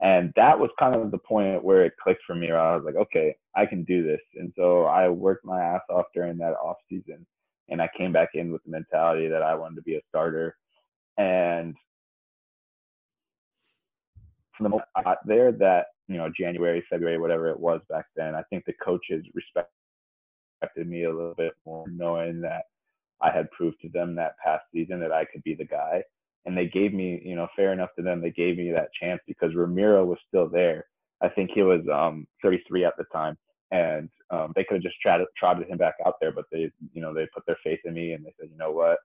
And 0.01 0.33
that 0.37 0.59
was 0.59 0.70
kind 0.79 0.94
of 0.94 1.11
the 1.11 1.18
point 1.18 1.64
where 1.64 1.85
it 1.85 1.94
clicked 2.03 2.22
for 2.27 2.35
me 2.35 2.49
where 2.49 2.61
I 2.61 2.77
was 2.77 2.85
like, 2.85 2.96
okay, 2.96 3.35
I 3.55 3.64
can 3.64 3.85
do 3.85 4.03
this. 4.03 4.20
And 4.35 4.53
so 4.57 4.85
I 4.85 5.09
worked 5.09 5.44
my 5.44 5.62
ass 5.62 5.81
off 5.88 6.07
during 6.14 6.37
that 6.38 6.55
off 6.55 6.77
season. 6.90 7.27
And 7.68 7.81
I 7.81 7.88
came 7.96 8.12
back 8.12 8.31
in 8.35 8.53
with 8.53 8.62
the 8.64 8.70
mentality 8.70 9.29
that 9.29 9.42
I 9.42 9.55
wanted 9.55 9.77
to 9.77 9.83
be 9.83 9.96
a 9.96 10.03
starter. 10.09 10.57
And 11.16 11.75
from 14.57 14.64
the 14.64 14.70
moment 14.70 14.88
I 14.94 15.03
got 15.03 15.27
there, 15.27 15.53
that 15.53 15.87
you 16.09 16.16
know 16.16 16.31
January, 16.38 16.85
February, 16.88 17.19
whatever 17.19 17.49
it 17.49 17.59
was 17.59 17.81
back 17.88 18.07
then, 18.16 18.35
I 18.35 18.42
think 18.45 18.64
the 18.64 18.75
coaches 18.85 19.25
respected 19.35 20.88
me 20.88 21.05
a 21.05 21.11
little 21.12 21.35
bit 21.37 21.53
more, 21.64 21.87
knowing 21.88 22.40
that 22.42 22.64
I 23.21 23.31
had 23.31 23.51
proved 23.51 23.81
to 23.83 23.88
them 23.88 24.14
that 24.16 24.38
past 24.45 24.64
season 24.73 25.01
that 25.01 25.12
I 25.12 25.25
could 25.25 25.42
be 25.42 25.55
the 25.55 25.64
guy. 25.64 26.03
And 26.45 26.57
they 26.57 26.66
gave 26.66 26.95
me, 26.95 27.21
you 27.25 27.35
know, 27.35 27.49
fair 27.57 27.73
enough 27.73 27.90
to 27.97 28.03
them, 28.03 28.21
they 28.21 28.31
gave 28.31 28.57
me 28.57 28.71
that 28.71 28.92
chance 29.01 29.21
because 29.27 29.55
Ramiro 29.55 30.05
was 30.05 30.19
still 30.29 30.49
there. 30.49 30.87
I 31.21 31.29
think 31.29 31.51
he 31.53 31.62
was 31.62 31.81
um, 31.92 32.27
33 32.42 32.85
at 32.85 32.97
the 32.97 33.05
time, 33.12 33.37
and 33.73 34.09
um, 34.31 34.53
they 34.55 34.62
could 34.62 34.77
have 34.77 34.83
just 34.83 35.01
trotted, 35.01 35.27
trotted 35.37 35.69
him 35.69 35.79
back 35.79 35.95
out 36.07 36.14
there, 36.21 36.31
but 36.31 36.45
they, 36.53 36.71
you 36.92 37.01
know, 37.03 37.12
they 37.12 37.27
put 37.35 37.45
their 37.47 37.59
faith 37.64 37.81
in 37.85 37.95
me 37.95 38.12
and 38.12 38.25
they 38.25 38.35
said, 38.38 38.49
you 38.53 38.59
know 38.59 38.71
what, 38.71 38.99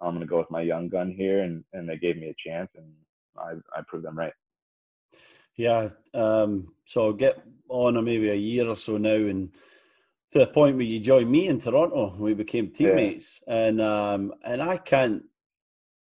I'm 0.00 0.14
gonna 0.14 0.26
go 0.26 0.38
with 0.38 0.50
my 0.50 0.62
young 0.62 0.88
gun 0.88 1.10
here, 1.10 1.42
and 1.42 1.64
and 1.72 1.88
they 1.88 1.96
gave 1.96 2.16
me 2.16 2.28
a 2.28 2.48
chance, 2.48 2.70
and 2.76 2.86
I 3.38 3.52
I 3.78 3.82
proved 3.86 4.04
them 4.04 4.18
right. 4.18 4.32
Yeah, 5.56 5.90
um, 6.12 6.74
so 6.84 7.12
get 7.12 7.42
on 7.68 8.02
maybe 8.04 8.28
a 8.30 8.34
year 8.34 8.68
or 8.68 8.76
so 8.76 8.98
now, 8.98 9.14
and 9.14 9.50
to 10.32 10.40
the 10.40 10.46
point 10.46 10.76
where 10.76 10.84
you 10.84 11.00
joined 11.00 11.30
me 11.30 11.48
in 11.48 11.60
Toronto. 11.60 12.14
We 12.18 12.34
became 12.34 12.70
teammates, 12.70 13.42
yeah. 13.46 13.66
and 13.66 13.80
um, 13.80 14.34
and 14.44 14.62
I 14.62 14.76
can't, 14.76 15.22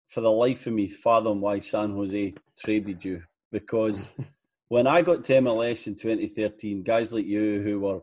for 0.09 0.21
the 0.21 0.31
life 0.31 0.67
of 0.67 0.73
me, 0.73 0.87
fathom 0.87 1.41
why 1.41 1.59
San 1.59 1.91
Jose 1.91 2.35
traded 2.59 3.03
you 3.03 3.23
because 3.51 4.11
when 4.69 4.87
I 4.87 5.01
got 5.01 5.23
to 5.25 5.33
MLS 5.33 5.87
in 5.87 5.95
2013, 5.95 6.83
guys 6.83 7.11
like 7.11 7.25
you 7.25 7.61
who 7.61 7.79
were 7.79 8.01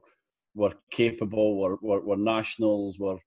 were 0.54 0.74
capable, 0.90 1.60
were 1.60 1.76
were, 1.80 2.00
were 2.00 2.16
nationals, 2.16 2.98
were 2.98 3.18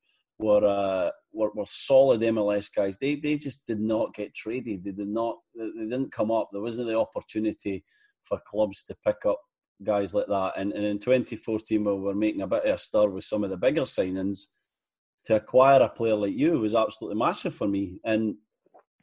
were, 0.41 0.65
uh, 0.65 1.11
were 1.33 1.51
were 1.53 1.65
solid 1.65 2.21
MLS 2.21 2.69
guys. 2.73 2.97
They 2.97 3.15
they 3.15 3.37
just 3.37 3.65
did 3.65 3.79
not 3.79 4.13
get 4.13 4.33
traded. 4.33 4.83
They 4.83 4.91
did 4.91 5.07
not. 5.07 5.37
They 5.55 5.69
didn't 5.83 6.11
come 6.11 6.31
up. 6.31 6.49
There 6.51 6.61
wasn't 6.61 6.87
the 6.87 6.99
opportunity 6.99 7.83
for 8.21 8.39
clubs 8.45 8.83
to 8.83 8.95
pick 9.05 9.25
up 9.25 9.39
guys 9.83 10.13
like 10.13 10.27
that. 10.27 10.53
And, 10.57 10.73
and 10.73 10.85
in 10.85 10.99
2014, 10.99 11.83
we 11.83 11.93
were 11.93 12.13
making 12.13 12.41
a 12.41 12.47
bit 12.47 12.65
of 12.65 12.75
a 12.75 12.77
stir 12.77 13.09
with 13.09 13.23
some 13.23 13.43
of 13.43 13.49
the 13.49 13.57
bigger 13.57 13.81
signings. 13.81 14.47
To 15.25 15.35
acquire 15.35 15.81
a 15.81 15.89
player 15.89 16.15
like 16.15 16.33
you 16.33 16.59
was 16.59 16.73
absolutely 16.73 17.19
massive 17.19 17.53
for 17.53 17.67
me. 17.67 17.99
And 18.03 18.37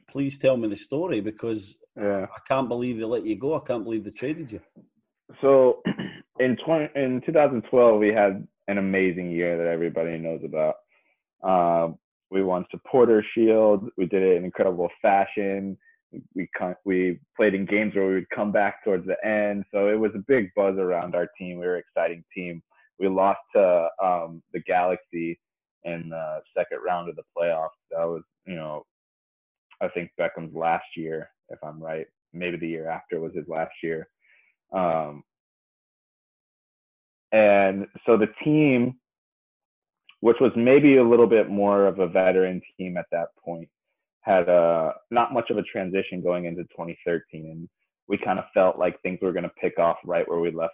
please 0.09 0.37
tell 0.37 0.57
me 0.57 0.67
the 0.67 0.75
story 0.75 1.21
because 1.21 1.77
yeah. 1.95 2.25
I 2.25 2.39
can't 2.45 2.67
believe 2.67 2.97
they 2.97 3.05
let 3.05 3.25
you 3.25 3.37
go. 3.37 3.55
I 3.55 3.65
can't 3.65 3.85
believe 3.85 4.03
they 4.03 4.11
traded 4.11 4.51
you. 4.51 4.59
So 5.41 5.81
in 6.39 6.57
20, 6.65 6.89
in 6.95 7.21
2012, 7.25 7.99
we 7.99 8.09
had 8.09 8.45
an 8.67 8.77
amazing 8.77 9.31
year 9.31 9.57
that 9.57 9.67
everybody 9.67 10.17
knows 10.17 10.41
about. 10.43 10.75
Um, 11.43 11.97
we 12.31 12.43
won 12.43 12.65
Supporter 12.71 13.23
Shield. 13.33 13.89
We 13.97 14.05
did 14.05 14.23
it 14.23 14.37
in 14.37 14.45
incredible 14.45 14.89
fashion. 15.01 15.77
We 16.35 16.49
we 16.85 17.19
played 17.35 17.53
in 17.53 17.65
games 17.65 17.95
where 17.95 18.07
we 18.07 18.15
would 18.15 18.29
come 18.29 18.51
back 18.51 18.83
towards 18.83 19.05
the 19.05 19.23
end, 19.25 19.65
so 19.71 19.87
it 19.89 19.99
was 19.99 20.11
a 20.15 20.23
big 20.27 20.49
buzz 20.55 20.77
around 20.77 21.15
our 21.15 21.27
team. 21.37 21.59
We 21.59 21.67
were 21.67 21.75
an 21.75 21.83
exciting 21.87 22.23
team. 22.35 22.63
We 22.99 23.07
lost 23.07 23.39
to 23.55 23.87
um, 24.03 24.41
the 24.53 24.59
Galaxy 24.61 25.39
in 25.83 26.09
the 26.09 26.41
second 26.57 26.79
round 26.85 27.09
of 27.09 27.15
the 27.15 27.23
playoffs. 27.37 27.69
That 27.91 28.05
was, 28.05 28.23
you 28.45 28.55
know, 28.55 28.85
I 29.81 29.87
think 29.87 30.11
Beckham's 30.19 30.55
last 30.55 30.85
year, 30.97 31.29
if 31.49 31.59
I'm 31.63 31.81
right. 31.81 32.07
Maybe 32.33 32.57
the 32.57 32.67
year 32.67 32.89
after 32.89 33.19
was 33.19 33.33
his 33.33 33.47
last 33.47 33.73
year. 33.81 34.07
Um, 34.73 35.23
and 37.31 37.87
so 38.05 38.17
the 38.17 38.29
team, 38.43 38.95
which 40.21 40.37
was 40.39 40.51
maybe 40.55 40.97
a 40.97 41.03
little 41.03 41.27
bit 41.27 41.49
more 41.49 41.85
of 41.87 41.99
a 41.99 42.07
veteran 42.07 42.61
team 42.77 42.97
at 42.97 43.05
that 43.11 43.29
point, 43.43 43.69
had 44.21 44.49
a 44.49 44.93
not 45.11 45.33
much 45.33 45.49
of 45.49 45.57
a 45.57 45.63
transition 45.63 46.21
going 46.21 46.45
into 46.45 46.63
2013, 46.63 47.45
and 47.49 47.69
we 48.07 48.17
kind 48.17 48.39
of 48.39 48.45
felt 48.53 48.77
like 48.77 49.01
things 49.01 49.19
were 49.21 49.31
going 49.31 49.43
to 49.43 49.51
pick 49.61 49.79
off 49.79 49.97
right 50.05 50.27
where 50.27 50.39
we 50.39 50.51
left 50.51 50.73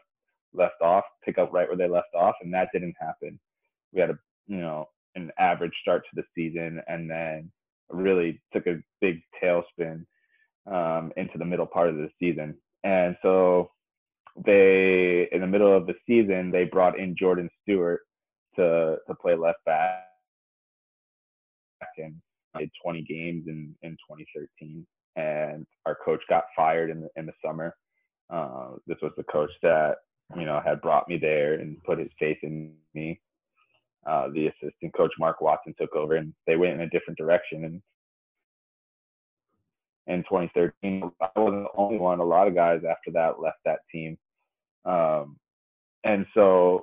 left 0.53 0.81
off, 0.81 1.03
pick 1.23 1.37
up 1.37 1.51
right 1.53 1.67
where 1.67 1.77
they 1.77 1.87
left 1.87 2.15
off, 2.15 2.35
and 2.41 2.53
that 2.53 2.69
didn't 2.73 2.95
happen. 2.99 3.39
We 3.93 4.01
had 4.01 4.09
a 4.09 4.17
you 4.47 4.57
know 4.57 4.87
an 5.15 5.31
average 5.37 5.73
start 5.81 6.03
to 6.05 6.15
the 6.15 6.23
season, 6.35 6.81
and 6.87 7.09
then 7.09 7.51
really 7.89 8.41
took 8.53 8.67
a 8.67 8.81
big 9.01 9.21
tailspin 9.41 10.05
um, 10.71 11.11
into 11.17 11.37
the 11.37 11.45
middle 11.45 11.67
part 11.67 11.89
of 11.89 11.95
the 11.95 12.09
season. 12.19 12.55
And 12.83 13.15
so 13.21 13.71
they, 14.45 15.27
in 15.31 15.41
the 15.41 15.47
middle 15.47 15.75
of 15.75 15.87
the 15.87 15.95
season, 16.07 16.51
they 16.51 16.65
brought 16.65 16.99
in 16.99 17.15
Jordan 17.17 17.49
Stewart 17.61 18.01
to 18.55 18.97
to 19.07 19.15
play 19.15 19.35
left 19.35 19.63
back 19.65 20.05
and 21.97 22.15
did 22.57 22.71
20 22.83 23.01
games 23.03 23.45
in 23.47 23.75
in 23.81 23.91
2013. 23.91 24.85
And 25.17 25.65
our 25.85 25.97
coach 26.03 26.21
got 26.29 26.45
fired 26.55 26.89
in 26.89 27.01
the 27.01 27.09
in 27.15 27.25
the 27.25 27.33
summer. 27.43 27.75
Uh, 28.29 28.71
this 28.87 28.97
was 29.01 29.11
the 29.17 29.23
coach 29.23 29.51
that 29.61 29.97
you 30.35 30.45
know 30.45 30.61
had 30.63 30.81
brought 30.81 31.07
me 31.07 31.17
there 31.17 31.55
and 31.55 31.81
put 31.83 31.99
his 31.99 32.09
faith 32.19 32.37
in 32.43 32.73
me. 32.93 33.19
Uh, 34.05 34.29
the 34.33 34.47
assistant 34.47 34.93
coach 34.95 35.11
Mark 35.17 35.41
Watson 35.41 35.73
took 35.79 35.95
over, 35.95 36.15
and 36.15 36.33
they 36.45 36.55
went 36.55 36.73
in 36.73 36.81
a 36.81 36.89
different 36.89 37.17
direction. 37.17 37.65
And 37.65 37.81
in 40.07 40.23
2013, 40.23 41.11
I 41.21 41.39
wasn't 41.39 41.63
the 41.63 41.69
only 41.75 41.97
one. 41.97 42.19
A 42.19 42.23
lot 42.23 42.47
of 42.47 42.55
guys 42.55 42.81
after 42.87 43.11
that 43.13 43.39
left 43.39 43.57
that 43.65 43.79
team, 43.91 44.17
um, 44.85 45.37
and 46.03 46.25
so 46.33 46.81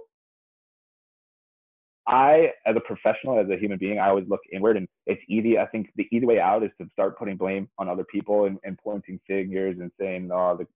I, 2.06 2.52
as 2.66 2.74
a 2.76 2.80
professional, 2.80 3.38
as 3.38 3.48
a 3.48 3.56
human 3.56 3.78
being, 3.78 3.98
I 3.98 4.08
always 4.08 4.28
look 4.28 4.40
inward, 4.52 4.76
and 4.76 4.88
it's 5.06 5.22
easy. 5.28 5.58
I 5.58 5.66
think 5.66 5.90
the 5.96 6.08
easy 6.10 6.26
way 6.26 6.40
out 6.40 6.64
is 6.64 6.70
to 6.80 6.88
start 6.92 7.18
putting 7.18 7.36
blame 7.36 7.68
on 7.78 7.88
other 7.88 8.04
people 8.04 8.46
and, 8.46 8.58
and 8.64 8.76
pointing 8.82 9.20
fingers 9.26 9.76
and 9.80 9.90
saying, 10.00 10.26
"No, 10.28 10.56
the, 10.56 10.66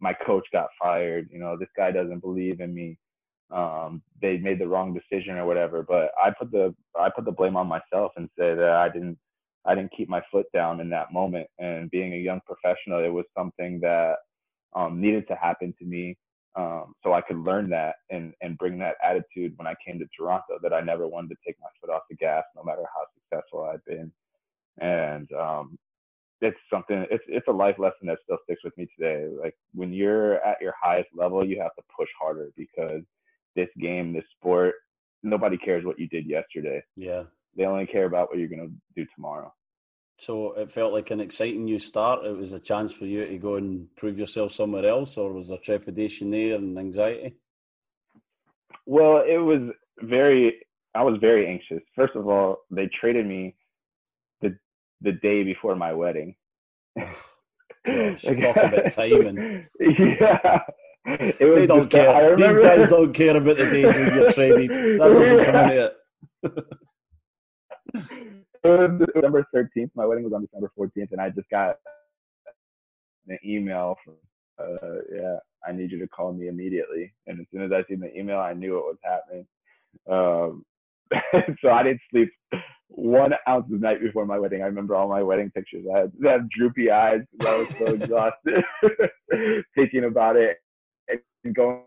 my 0.00 0.12
coach 0.12 0.46
got 0.52 0.68
fired. 0.80 1.28
You 1.32 1.40
know, 1.40 1.56
this 1.58 1.68
guy 1.76 1.90
doesn't 1.90 2.20
believe 2.20 2.60
in 2.60 2.72
me. 2.74 2.98
Um, 3.50 4.02
they 4.22 4.38
made 4.38 4.60
the 4.60 4.68
wrong 4.68 4.94
decision 4.94 5.36
or 5.36 5.46
whatever." 5.46 5.82
But 5.82 6.12
I 6.22 6.30
put 6.30 6.52
the 6.52 6.74
I 6.98 7.10
put 7.10 7.24
the 7.24 7.32
blame 7.32 7.56
on 7.56 7.66
myself 7.66 8.12
and 8.16 8.28
say 8.38 8.54
that 8.54 8.70
I 8.70 8.88
didn't 8.88 9.18
I 9.64 9.74
didn't 9.74 9.92
keep 9.96 10.08
my 10.08 10.22
foot 10.30 10.46
down 10.54 10.80
in 10.80 10.88
that 10.90 11.12
moment. 11.12 11.48
And 11.58 11.90
being 11.90 12.14
a 12.14 12.16
young 12.16 12.40
professional, 12.46 13.04
it 13.04 13.08
was 13.08 13.24
something 13.36 13.80
that 13.80 14.16
um, 14.76 15.00
needed 15.00 15.26
to 15.28 15.34
happen 15.34 15.74
to 15.80 15.84
me 15.84 16.16
um, 16.56 16.94
so 17.02 17.12
I 17.12 17.20
could 17.20 17.38
learn 17.38 17.68
that 17.70 17.96
and, 18.10 18.32
and 18.40 18.56
bring 18.56 18.78
that 18.78 18.96
attitude 19.04 19.52
when 19.56 19.66
I 19.66 19.74
came 19.86 19.98
to 19.98 20.06
Toronto 20.16 20.58
that 20.62 20.72
I 20.72 20.80
never 20.80 21.06
wanted 21.06 21.28
to 21.28 21.36
take 21.46 21.56
my 21.60 21.68
foot 21.80 21.92
off 21.92 22.02
the 22.08 22.16
gas, 22.16 22.44
no 22.54 22.62
matter 22.64 22.82
how 22.94 23.04
successful 23.14 23.64
I'd 23.64 23.84
been. 23.84 24.10
And 24.80 25.30
um, 25.32 25.78
it's 26.40 26.56
something, 26.72 27.06
it's, 27.10 27.24
it's 27.28 27.48
a 27.48 27.52
life 27.52 27.76
lesson 27.78 28.06
that 28.06 28.18
still 28.24 28.38
sticks 28.44 28.64
with 28.64 28.76
me 28.78 28.88
today. 28.98 29.28
Like 29.38 29.54
when 29.74 29.92
you're 29.92 30.42
at 30.44 30.56
your 30.62 30.74
highest 30.82 31.10
level, 31.14 31.46
you 31.46 31.60
have 31.60 31.74
to 31.76 31.82
push 31.94 32.08
harder 32.18 32.50
because 32.56 33.02
this 33.54 33.68
game, 33.78 34.14
this 34.14 34.24
sport, 34.38 34.74
nobody 35.22 35.58
cares 35.58 35.84
what 35.84 35.98
you 35.98 36.08
did 36.08 36.26
yesterday. 36.26 36.82
Yeah. 36.96 37.24
They 37.54 37.64
only 37.64 37.86
care 37.86 38.06
about 38.06 38.30
what 38.30 38.38
you're 38.38 38.48
going 38.48 38.66
to 38.66 39.02
do 39.02 39.06
tomorrow. 39.14 39.52
So 40.18 40.52
it 40.54 40.70
felt 40.70 40.92
like 40.92 41.10
an 41.10 41.20
exciting 41.20 41.64
new 41.64 41.78
start. 41.78 42.24
It 42.24 42.36
was 42.36 42.52
a 42.52 42.60
chance 42.60 42.92
for 42.92 43.04
you 43.04 43.26
to 43.26 43.38
go 43.38 43.56
and 43.56 43.94
prove 43.96 44.18
yourself 44.18 44.52
somewhere 44.52 44.86
else, 44.86 45.18
or 45.18 45.32
was 45.32 45.48
there 45.48 45.58
trepidation 45.58 46.30
there 46.30 46.56
and 46.56 46.78
anxiety? 46.78 47.34
Well, 48.86 49.22
it 49.26 49.38
was 49.38 49.70
very. 50.00 50.60
I 50.94 51.02
was 51.02 51.18
very 51.20 51.46
anxious. 51.46 51.82
First 51.94 52.16
of 52.16 52.26
all, 52.26 52.58
they 52.70 52.88
traded 52.88 53.26
me 53.26 53.56
the 54.40 54.56
the 55.02 55.12
day 55.12 55.44
before 55.44 55.76
my 55.76 55.92
wedding. 55.92 56.34
Gosh, 57.84 58.22
talk 58.22 58.56
about 58.56 58.92
timing. 58.92 59.66
Yeah. 59.78 60.60
It 61.06 61.48
was 61.48 61.60
they 61.60 61.66
don't 61.66 61.90
care. 61.90 62.36
These 62.36 62.56
guys 62.56 62.88
don't 62.96 63.12
care 63.12 63.36
about 63.36 63.56
the 63.58 63.66
days 63.66 63.96
when 63.96 64.14
you're 64.14 64.32
traded. 64.32 64.70
That 65.00 65.14
doesn't 65.14 65.44
come 65.44 65.70
in 65.70 65.90
it. 66.50 68.16
was 68.64 69.08
December 69.14 69.46
13th. 69.54 69.90
My 69.94 70.06
wedding 70.06 70.24
was 70.24 70.32
on 70.32 70.42
December 70.42 70.70
14th, 70.78 71.12
and 71.12 71.20
I 71.20 71.30
just 71.30 71.48
got 71.50 71.76
an 73.28 73.38
email 73.44 73.96
from, 74.04 74.14
uh, 74.58 74.98
yeah, 75.14 75.36
I 75.66 75.72
need 75.72 75.90
you 75.92 75.98
to 75.98 76.08
call 76.08 76.32
me 76.32 76.48
immediately. 76.48 77.12
And 77.26 77.40
as 77.40 77.46
soon 77.52 77.62
as 77.62 77.72
I 77.72 77.84
seen 77.88 78.00
the 78.00 78.16
email, 78.16 78.38
I 78.38 78.52
knew 78.52 78.74
what 78.74 78.84
was 78.84 78.98
happening. 79.02 79.46
Um, 80.10 80.64
so 81.62 81.70
I 81.70 81.82
didn't 81.82 82.00
sleep 82.10 82.30
one 82.88 83.32
ounce 83.48 83.66
the 83.68 83.78
night 83.78 84.00
before 84.00 84.26
my 84.26 84.38
wedding. 84.38 84.62
I 84.62 84.66
remember 84.66 84.94
all 84.94 85.08
my 85.08 85.22
wedding 85.22 85.50
pictures. 85.50 85.84
I 85.92 85.98
had, 85.98 86.12
I 86.26 86.32
had 86.32 86.48
droopy 86.50 86.90
eyes 86.90 87.20
because 87.32 87.46
I 87.46 87.58
was 87.58 87.68
so 87.78 87.94
exhausted 87.94 88.64
thinking 89.74 90.04
about 90.04 90.36
it 90.36 90.58
and 91.08 91.54
going 91.54 91.82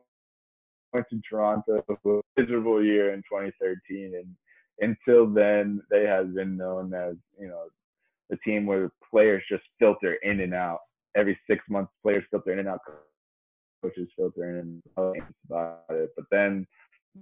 Went 0.92 1.06
to 1.12 1.22
Toronto, 1.30 1.84
a 1.88 2.42
miserable 2.42 2.84
year 2.84 3.14
in 3.14 3.20
2013, 3.20 4.14
and 4.16 4.26
until 4.82 5.28
then, 5.28 5.82
they 5.90 6.06
have 6.06 6.34
been 6.34 6.58
known 6.58 6.94
as 6.94 7.16
you 7.40 7.48
know 7.48 7.64
the 8.30 8.38
team 8.38 8.66
where 8.66 8.92
players 9.12 9.44
just 9.50 9.64
filter 9.80 10.16
in 10.24 10.40
and 10.42 10.54
out. 10.54 10.80
Every 11.16 11.38
six 11.50 11.64
months, 11.70 11.92
players 12.04 12.24
filter 12.30 12.54
in 12.54 12.60
and 12.60 12.68
out. 12.68 12.80
Coaches 13.82 14.10
filter 14.16 14.50
in 14.50 14.58
and 14.58 14.84
out 14.98 15.16
about 15.50 15.84
it. 15.90 16.10
But 16.16 16.26
then 16.32 16.68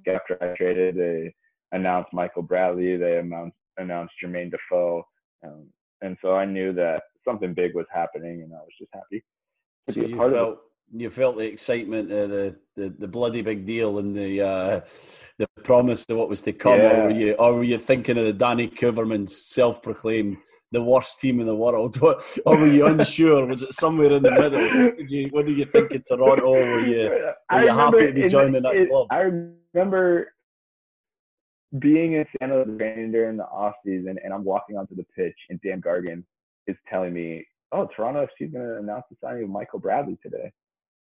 after 0.08 0.38
I 0.41 0.56
traded, 0.58 0.96
they 0.96 1.34
announced 1.72 2.13
Michael 2.13 2.41
Bradley. 2.41 2.98
They 2.98 3.17
announced 3.17 3.56
announced 3.78 4.13
Jermaine 4.24 4.52
Defoe, 4.52 5.06
um, 5.46 5.67
and 6.02 6.17
so 6.22 6.36
I 6.36 6.46
knew 6.46 6.74
that 6.74 7.04
something 7.24 7.54
big 7.54 7.76
was 7.76 7.86
happening, 7.93 8.41
and 8.41 8.54
I 8.54 8.58
was 8.58 8.74
just 8.80 8.91
happy. 8.93 9.24
To 9.88 9.93
So 9.93 10.02
you 10.02 10.17
felt 10.17 10.60
you 10.93 11.10
felt 11.10 11.38
the 11.38 11.45
excitement, 11.45 12.12
uh, 12.12 12.28
the, 12.28 12.56
the 12.76 12.89
the 13.00 13.08
bloody 13.08 13.41
big 13.41 13.65
deal, 13.65 14.00
and 14.00 14.15
the 14.15 14.41
uh, 14.41 14.80
the 15.38 15.47
promise 15.63 16.06
of 16.10 16.17
what 16.17 16.30
was 16.30 16.41
to 16.43 16.54
come, 16.54 16.80
yeah. 16.80 16.91
or 16.91 17.04
were 17.06 17.12
you 17.12 17.34
or 17.34 17.56
were 17.56 17.63
you 17.63 17.78
thinking 17.78 18.17
of 18.17 18.26
the 18.26 18.34
Danny 18.34 18.67
Koevermans' 18.67 19.32
self-proclaimed 19.32 20.38
the 20.71 20.82
worst 20.82 21.19
team 21.19 21.39
in 21.39 21.45
the 21.45 21.56
world, 21.56 21.97
or 22.02 22.19
were 22.45 22.67
you 22.67 22.86
unsure? 22.86 23.45
was 23.45 23.63
it 23.63 23.73
somewhere 23.73 24.12
in 24.13 24.23
the 24.23 24.32
middle? 24.32 24.91
Did 24.97 25.12
you, 25.12 25.28
what 25.30 25.45
do 25.45 25.54
you 25.54 25.65
think 25.65 25.91
of 25.91 26.04
Toronto? 26.08 26.43
Or 26.45 26.60
were 26.60 26.86
you 26.86 27.10
were 27.52 27.63
you 27.63 27.69
happy 27.69 28.08
to 28.08 28.13
be 28.13 28.28
joining 28.28 28.63
that 28.63 28.76
it, 28.76 28.89
club? 28.89 29.08
I 29.12 29.32
remember 29.73 30.34
being 31.80 32.13
in 32.13 32.26
San 32.39 32.50
Jose 32.50 33.10
during 33.12 33.38
the 33.38 33.45
off 33.45 33.76
season, 33.86 34.17
and 34.23 34.34
I'm 34.34 34.43
walking 34.43 34.78
onto 34.78 34.95
the 34.95 35.06
pitch, 35.15 35.38
and 35.50 35.60
Dan 35.62 35.82
Gargan 35.82 36.23
is 36.65 36.78
telling 36.89 37.13
me, 37.13 37.45
"Oh, 37.71 37.88
Toronto 37.95 38.26
FC's 38.26 38.52
going 38.52 38.65
to 38.65 38.78
announce 38.78 39.04
the 39.10 39.17
signing 39.21 39.43
of 39.43 39.50
Michael 39.50 39.80
Bradley 39.80 40.17
today." 40.23 40.52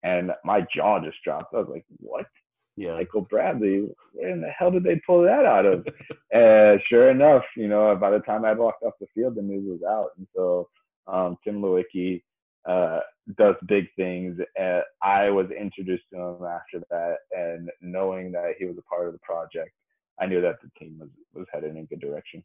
And 0.04 0.32
my 0.44 0.66
jaw 0.76 1.00
just 1.00 1.18
dropped. 1.24 1.54
I 1.54 1.60
was 1.60 1.70
like, 1.70 1.86
"What? 1.98 2.26
Yeah, 2.76 2.96
Michael 2.96 3.22
Bradley? 3.22 3.88
Where 4.14 4.30
in 4.30 4.42
the 4.42 4.50
hell 4.50 4.72
did 4.72 4.84
they 4.84 5.02
pull 5.06 5.24
that 5.24 5.46
out 5.46 5.66
of?" 5.66 5.88
and 6.32 6.82
sure 6.88 7.10
enough, 7.10 7.44
you 7.56 7.68
know, 7.68 7.96
by 7.96 8.12
the 8.12 8.20
time 8.20 8.46
I 8.46 8.54
walked 8.54 8.84
off 8.84 8.94
the 9.00 9.08
field, 9.14 9.36
the 9.36 9.42
news 9.42 9.64
was 9.66 9.82
out, 9.90 10.12
and 10.18 10.28
so 10.36 10.70
um, 11.08 11.38
Tim 11.44 11.62
Leiweke 11.62 12.22
uh, 12.68 13.00
does 13.38 13.56
big 13.68 13.88
things. 13.96 14.40
And 14.58 14.84
I 15.02 15.30
was 15.30 15.48
introduced 15.52 16.04
to 16.14 16.20
him 16.20 16.46
after 16.46 16.86
that, 16.90 17.18
and 17.32 17.70
knowing 17.82 18.32
that 18.34 18.56
he 18.58 18.66
was 18.66 18.78
a 18.78 18.84
part 18.84 19.08
of 19.08 19.14
the 19.14 19.20
project, 19.20 19.72
I 20.20 20.26
knew 20.26 20.42
that 20.42 20.58
the 20.62 20.70
team 20.80 20.98
was 21.00 21.10
was 21.34 21.48
headed 21.54 21.72
in 21.72 21.78
a 21.78 21.86
good 21.86 22.02
direction. 22.02 22.44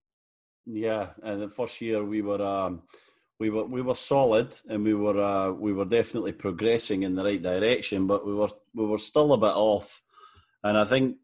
Yeah, 0.67 1.09
and 1.23 1.41
the 1.43 1.49
first 1.49 1.81
year 1.81 2.05
we 2.05 2.23
were. 2.23 2.43
Um, 2.43 2.83
we 3.39 3.51
were 3.51 3.65
we 3.65 3.83
were 3.83 3.95
solid 3.95 4.55
and 4.69 4.85
we 4.85 4.95
were 4.95 5.21
uh, 5.21 5.53
we 5.53 5.73
were 5.73 5.85
definitely 5.85 6.33
progressing 6.33 7.05
in 7.05 7.15
the 7.15 7.25
right 7.25 7.43
direction, 7.43 8.07
but 8.07 8.27
we 8.27 8.35
were 8.35 8.49
we 8.75 8.85
were 8.85 8.99
still 8.99 9.33
a 9.33 9.39
bit 9.39 9.55
off. 9.55 10.03
And 10.65 10.77
I 10.77 10.85
think 10.85 11.17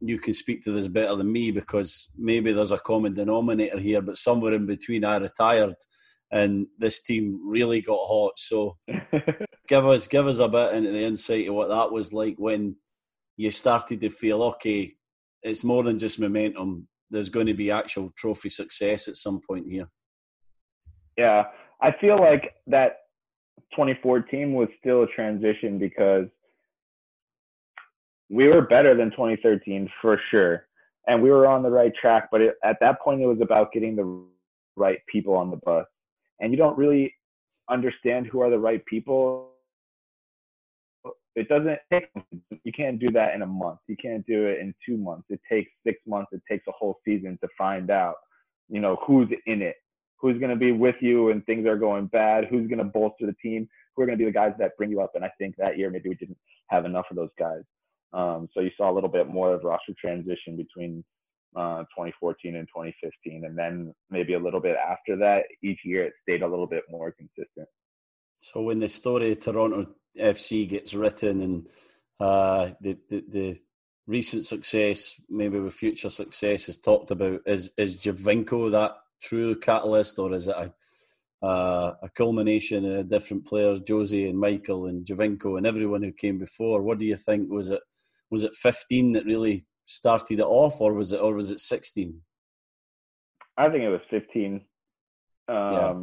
you 0.00 0.18
can 0.18 0.34
speak 0.34 0.62
to 0.62 0.72
this 0.72 0.88
better 0.88 1.16
than 1.16 1.32
me 1.32 1.50
because 1.50 2.08
maybe 2.16 2.52
there's 2.52 2.72
a 2.72 2.78
common 2.78 3.14
denominator 3.14 3.78
here, 3.78 4.02
but 4.02 4.18
somewhere 4.18 4.52
in 4.52 4.66
between, 4.66 5.04
I 5.04 5.16
retired 5.16 5.74
and 6.30 6.66
this 6.78 7.02
team 7.02 7.40
really 7.44 7.80
got 7.80 7.98
hot. 8.00 8.38
So 8.38 8.76
give 9.68 9.86
us 9.86 10.06
give 10.06 10.26
us 10.26 10.38
a 10.38 10.48
bit 10.48 10.74
into 10.74 10.92
the 10.92 11.04
insight 11.04 11.48
of 11.48 11.54
what 11.54 11.68
that 11.68 11.90
was 11.90 12.12
like 12.12 12.36
when 12.38 12.76
you 13.36 13.50
started 13.50 14.00
to 14.00 14.08
feel 14.08 14.42
okay. 14.42 14.92
it's 15.42 15.64
more 15.64 15.82
than 15.82 15.98
just 15.98 16.20
momentum. 16.20 16.88
There's 17.10 17.28
going 17.28 17.46
to 17.46 17.54
be 17.54 17.70
actual 17.70 18.10
trophy 18.16 18.50
success 18.50 19.08
at 19.08 19.16
some 19.16 19.40
point 19.46 19.66
here. 19.68 19.88
Yeah, 21.16 21.44
I 21.80 21.94
feel 22.00 22.18
like 22.18 22.54
that 22.66 22.98
2014 23.72 24.52
was 24.52 24.68
still 24.78 25.02
a 25.02 25.06
transition 25.08 25.78
because 25.78 26.26
we 28.28 28.48
were 28.48 28.62
better 28.62 28.94
than 28.94 29.10
2013 29.10 29.88
for 30.00 30.20
sure, 30.30 30.66
and 31.06 31.22
we 31.22 31.30
were 31.30 31.46
on 31.46 31.62
the 31.62 31.70
right 31.70 31.92
track. 32.00 32.28
But 32.30 32.40
it, 32.40 32.54
at 32.64 32.76
that 32.80 33.00
point, 33.00 33.22
it 33.22 33.26
was 33.26 33.40
about 33.40 33.72
getting 33.72 33.96
the 33.96 34.22
right 34.76 34.98
people 35.10 35.34
on 35.34 35.50
the 35.50 35.58
bus, 35.58 35.86
and 36.40 36.52
you 36.52 36.58
don't 36.58 36.76
really 36.76 37.14
understand 37.70 38.26
who 38.26 38.40
are 38.40 38.50
the 38.50 38.58
right 38.58 38.84
people. 38.86 39.52
It 41.34 41.48
doesn't 41.48 41.78
take. 41.92 42.08
You 42.64 42.72
can't 42.72 42.98
do 42.98 43.10
that 43.12 43.34
in 43.34 43.42
a 43.42 43.46
month. 43.46 43.78
You 43.86 43.96
can't 43.96 44.26
do 44.26 44.46
it 44.46 44.60
in 44.60 44.74
two 44.84 44.96
months. 44.96 45.26
It 45.28 45.40
takes 45.50 45.70
six 45.86 45.98
months. 46.06 46.30
It 46.32 46.42
takes 46.50 46.66
a 46.66 46.72
whole 46.72 46.98
season 47.04 47.38
to 47.42 47.48
find 47.56 47.90
out, 47.90 48.16
you 48.68 48.80
know, 48.80 48.98
who's 49.06 49.28
in 49.46 49.62
it 49.62 49.76
who's 50.18 50.38
going 50.38 50.50
to 50.50 50.56
be 50.56 50.72
with 50.72 50.96
you 51.00 51.24
when 51.24 51.42
things 51.42 51.66
are 51.66 51.76
going 51.76 52.06
bad, 52.06 52.46
who's 52.46 52.68
going 52.68 52.78
to 52.78 52.84
bolster 52.84 53.26
the 53.26 53.34
team, 53.42 53.68
who 53.94 54.02
are 54.02 54.06
going 54.06 54.18
to 54.18 54.24
be 54.24 54.28
the 54.28 54.34
guys 54.34 54.52
that 54.58 54.76
bring 54.76 54.90
you 54.90 55.00
up. 55.00 55.12
And 55.14 55.24
I 55.24 55.30
think 55.38 55.54
that 55.58 55.78
year 55.78 55.90
maybe 55.90 56.08
we 56.08 56.14
didn't 56.14 56.38
have 56.68 56.84
enough 56.84 57.06
of 57.10 57.16
those 57.16 57.30
guys. 57.38 57.62
Um, 58.12 58.48
so 58.54 58.60
you 58.60 58.70
saw 58.76 58.90
a 58.90 58.94
little 58.94 59.10
bit 59.10 59.28
more 59.28 59.54
of 59.54 59.64
roster 59.64 59.92
transition 60.00 60.56
between 60.56 61.04
uh, 61.54 61.80
2014 61.94 62.56
and 62.56 62.68
2015, 62.68 63.44
and 63.44 63.58
then 63.58 63.94
maybe 64.10 64.34
a 64.34 64.38
little 64.38 64.60
bit 64.60 64.76
after 64.76 65.16
that, 65.16 65.44
each 65.62 65.80
year 65.84 66.04
it 66.04 66.12
stayed 66.22 66.42
a 66.42 66.48
little 66.48 66.66
bit 66.66 66.84
more 66.90 67.12
consistent. 67.12 67.68
So 68.38 68.62
when 68.62 68.78
the 68.78 68.88
story 68.88 69.32
of 69.32 69.40
Toronto 69.40 69.86
FC 70.18 70.68
gets 70.68 70.94
written 70.94 71.40
and 71.40 71.66
uh, 72.20 72.70
the, 72.80 72.98
the, 73.08 73.24
the 73.28 73.56
recent 74.06 74.44
success, 74.44 75.14
maybe 75.28 75.58
with 75.58 75.74
future 75.74 76.10
success, 76.10 76.68
is 76.68 76.78
talked 76.78 77.10
about, 77.10 77.40
is 77.46 77.72
is 77.76 77.96
Giovinco 77.96 78.70
that 78.72 78.96
true 79.20 79.58
catalyst, 79.58 80.18
or 80.18 80.32
is 80.32 80.48
it 80.48 80.56
a 80.56 80.72
uh, 81.42 81.94
a 82.02 82.08
culmination 82.10 82.84
of 82.98 83.10
different 83.10 83.46
players, 83.46 83.80
Jozy 83.80 84.28
and 84.28 84.38
Michael 84.38 84.86
and 84.86 85.04
Giovinco 85.04 85.58
and 85.58 85.66
everyone 85.66 86.02
who 86.02 86.12
came 86.12 86.38
before? 86.38 86.82
What 86.82 86.98
do 86.98 87.04
you 87.04 87.16
think? 87.16 87.50
Was 87.50 87.70
it 87.70 87.80
was 88.30 88.44
it 88.44 88.54
15 88.54 89.12
that 89.12 89.26
really 89.26 89.64
started 89.84 90.40
it 90.40 90.46
off, 90.46 90.80
or 90.80 90.94
was 90.94 91.12
it 91.12 91.20
or 91.20 91.34
was 91.34 91.50
it 91.50 91.60
16? 91.60 92.20
I 93.56 93.68
think 93.68 93.82
it 93.82 93.88
was 93.88 94.00
15. 94.10 94.60
Um, 95.48 95.56
yeah. 95.56 95.94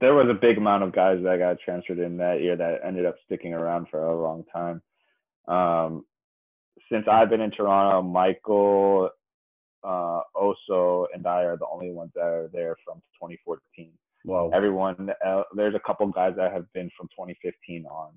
There 0.00 0.14
was 0.14 0.28
a 0.28 0.34
big 0.34 0.58
amount 0.58 0.82
of 0.82 0.92
guys 0.92 1.18
that 1.22 1.38
got 1.38 1.58
transferred 1.64 1.98
in 1.98 2.16
that 2.18 2.40
year 2.42 2.56
that 2.56 2.80
ended 2.84 3.06
up 3.06 3.16
sticking 3.24 3.54
around 3.54 3.88
for 3.90 4.04
a 4.04 4.22
long 4.22 4.44
time. 4.52 4.82
Um, 5.48 6.04
since 6.90 7.06
I've 7.10 7.30
been 7.30 7.40
in 7.40 7.50
Toronto, 7.50 8.02
Michael 8.02 9.10
uh, 9.86 10.20
Oso 10.36 11.06
and 11.14 11.26
I 11.26 11.42
are 11.44 11.56
the 11.56 11.66
only 11.72 11.92
ones 11.92 12.10
that 12.14 12.24
are 12.24 12.50
there 12.52 12.76
from 12.84 12.96
2014. 13.14 13.92
Wow. 14.24 14.50
Everyone, 14.52 15.10
uh, 15.24 15.42
there's 15.54 15.74
a 15.74 15.80
couple 15.80 16.06
guys 16.08 16.34
that 16.36 16.52
have 16.52 16.70
been 16.72 16.90
from 16.96 17.06
2015 17.08 17.86
on. 17.86 18.10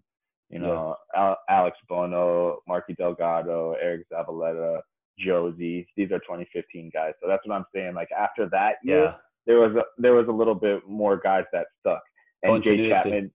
You 0.50 0.60
know, 0.60 0.96
yeah. 1.14 1.22
Al- 1.22 1.38
Alex 1.48 1.78
Bono, 1.88 2.58
Marky 2.68 2.96
Delgado, 2.96 3.76
Eric 3.80 4.08
Zavaleta, 4.12 4.82
Jozy. 5.24 5.86
These 5.96 6.12
are 6.12 6.18
2015 6.20 6.90
guys. 6.92 7.14
So 7.22 7.30
that's 7.30 7.46
what 7.46 7.56
I'm 7.56 7.66
saying. 7.74 7.94
Like 7.94 8.10
after 8.18 8.50
that 8.50 8.78
year, 8.84 9.04
yeah. 9.04 9.16
there 9.46 9.60
was 9.60 9.76
a, 9.76 9.84
there 10.00 10.16
was 10.16 10.28
a 10.28 10.32
little 10.32 10.56
bit 10.56 10.88
more 10.88 11.18
guys 11.18 11.44
that 11.54 11.68
stuck. 11.80 12.02
And 12.42 12.64
Jay 12.64 12.90
Chapman, 12.90 13.32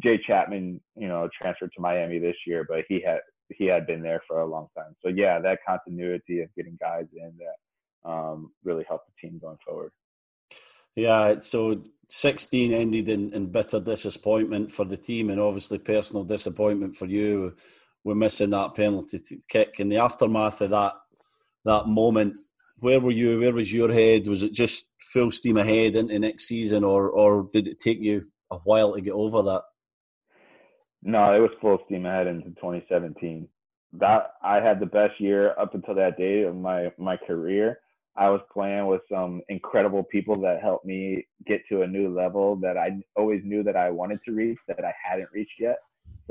Jay 0.00 0.20
Chapman, 0.24 0.80
you 0.94 1.08
know, 1.08 1.28
transferred 1.36 1.72
to 1.74 1.80
Miami 1.80 2.20
this 2.20 2.36
year, 2.46 2.64
but 2.68 2.84
he 2.88 3.02
had 3.04 3.18
he 3.50 3.66
had 3.66 3.86
been 3.86 4.02
there 4.02 4.22
for 4.26 4.40
a 4.40 4.46
long 4.46 4.68
time. 4.76 4.94
So 5.00 5.08
yeah, 5.08 5.38
that 5.40 5.60
continuity 5.66 6.40
of 6.42 6.54
getting 6.54 6.76
guys 6.80 7.06
in 7.14 7.32
that 7.38 8.10
um, 8.10 8.52
really 8.64 8.84
helped 8.88 9.06
the 9.06 9.28
team 9.28 9.38
going 9.38 9.58
forward. 9.64 9.92
Yeah, 10.94 11.38
so 11.38 11.84
16 12.08 12.72
ended 12.72 13.08
in, 13.08 13.32
in 13.32 13.52
bitter 13.52 13.78
disappointment 13.78 14.72
for 14.72 14.84
the 14.84 14.96
team, 14.96 15.30
and 15.30 15.40
obviously 15.40 15.78
personal 15.78 16.24
disappointment 16.24 16.96
for 16.96 17.06
you. 17.06 17.54
We're 18.04 18.14
missing 18.14 18.50
that 18.50 18.74
penalty 18.74 19.20
kick. 19.48 19.76
In 19.78 19.88
the 19.88 19.98
aftermath 19.98 20.60
of 20.60 20.70
that 20.70 20.94
that 21.64 21.86
moment, 21.86 22.36
where 22.78 23.00
were 23.00 23.10
you? 23.10 23.40
Where 23.40 23.52
was 23.52 23.72
your 23.72 23.92
head? 23.92 24.26
Was 24.26 24.42
it 24.42 24.52
just 24.52 24.86
full 25.12 25.30
steam 25.30 25.56
ahead 25.56 25.96
into 25.96 26.18
next 26.18 26.46
season, 26.46 26.84
or 26.84 27.10
or 27.10 27.48
did 27.52 27.68
it 27.68 27.80
take 27.80 28.00
you 28.00 28.26
a 28.50 28.56
while 28.58 28.94
to 28.94 29.00
get 29.00 29.12
over 29.12 29.42
that? 29.42 29.62
No, 31.02 31.34
it 31.34 31.38
was 31.38 31.50
full 31.60 31.78
steam 31.86 32.06
ahead 32.06 32.26
into 32.26 32.48
2017. 32.50 33.48
That 33.94 34.34
I 34.42 34.56
had 34.56 34.80
the 34.80 34.86
best 34.86 35.20
year 35.20 35.54
up 35.58 35.74
until 35.74 35.94
that 35.94 36.18
day 36.18 36.42
of 36.42 36.54
my 36.54 36.92
my 36.98 37.16
career. 37.16 37.80
I 38.16 38.28
was 38.28 38.40
playing 38.52 38.86
with 38.86 39.02
some 39.10 39.40
incredible 39.48 40.02
people 40.02 40.40
that 40.40 40.60
helped 40.60 40.84
me 40.84 41.24
get 41.46 41.60
to 41.70 41.82
a 41.82 41.86
new 41.86 42.12
level 42.12 42.56
that 42.56 42.76
I 42.76 42.98
always 43.16 43.42
knew 43.44 43.62
that 43.62 43.76
I 43.76 43.90
wanted 43.90 44.18
to 44.24 44.32
reach 44.32 44.58
that 44.66 44.84
I 44.84 44.92
hadn't 45.08 45.28
reached 45.32 45.60
yet. 45.60 45.78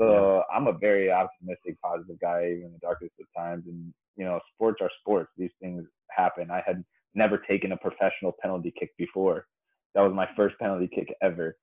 So 0.00 0.44
I'm 0.52 0.68
a 0.68 0.78
very 0.78 1.10
optimistic, 1.10 1.80
positive 1.82 2.20
guy, 2.20 2.46
even 2.50 2.66
in 2.66 2.72
the 2.72 2.78
darkest 2.78 3.12
of 3.18 3.26
times. 3.36 3.64
And 3.66 3.92
you 4.16 4.24
know, 4.24 4.38
sports 4.54 4.80
are 4.80 4.90
sports. 5.00 5.30
These 5.36 5.50
things 5.60 5.84
happen. 6.10 6.50
I 6.50 6.62
had 6.64 6.84
never 7.14 7.38
taken 7.38 7.72
a 7.72 7.76
professional 7.76 8.34
penalty 8.40 8.72
kick 8.78 8.90
before. 8.96 9.46
That 9.94 10.02
was 10.02 10.12
my 10.14 10.28
first 10.36 10.56
penalty 10.60 10.88
kick 10.94 11.12
ever. 11.22 11.56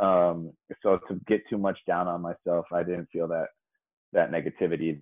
Um, 0.00 0.52
so 0.82 0.98
to 1.08 1.20
get 1.28 1.42
too 1.48 1.58
much 1.58 1.78
down 1.86 2.08
on 2.08 2.22
myself, 2.22 2.66
I 2.72 2.82
didn't 2.82 3.08
feel 3.12 3.28
that 3.28 3.48
that 4.12 4.32
negativity 4.32 5.00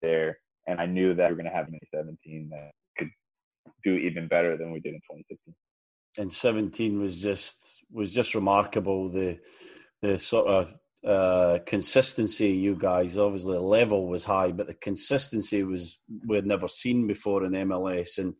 there, 0.00 0.38
and 0.66 0.80
I 0.80 0.86
knew 0.86 1.14
that 1.14 1.28
we 1.28 1.34
were 1.34 1.42
going 1.42 1.50
to 1.50 1.56
have 1.56 1.68
an 1.68 1.78
17 1.94 2.48
that 2.50 2.70
could 2.98 3.10
do 3.84 3.94
even 3.96 4.26
better 4.26 4.56
than 4.56 4.72
we 4.72 4.80
did 4.80 4.94
in 4.94 5.00
2016. 5.00 5.54
And 6.16 6.32
17 6.32 6.98
was 6.98 7.22
just 7.22 7.84
was 7.92 8.12
just 8.12 8.34
remarkable. 8.34 9.10
The 9.10 9.38
the 10.00 10.18
sort 10.18 10.46
of 10.48 10.74
uh, 11.06 11.58
consistency 11.66 12.48
you 12.48 12.74
guys 12.74 13.18
obviously 13.18 13.52
the 13.52 13.60
level 13.60 14.08
was 14.08 14.24
high, 14.24 14.50
but 14.50 14.66
the 14.66 14.74
consistency 14.74 15.62
was 15.62 15.98
we 16.26 16.36
had 16.36 16.46
never 16.46 16.68
seen 16.68 17.06
before 17.06 17.44
in 17.44 17.52
MLS, 17.52 18.16
and 18.16 18.34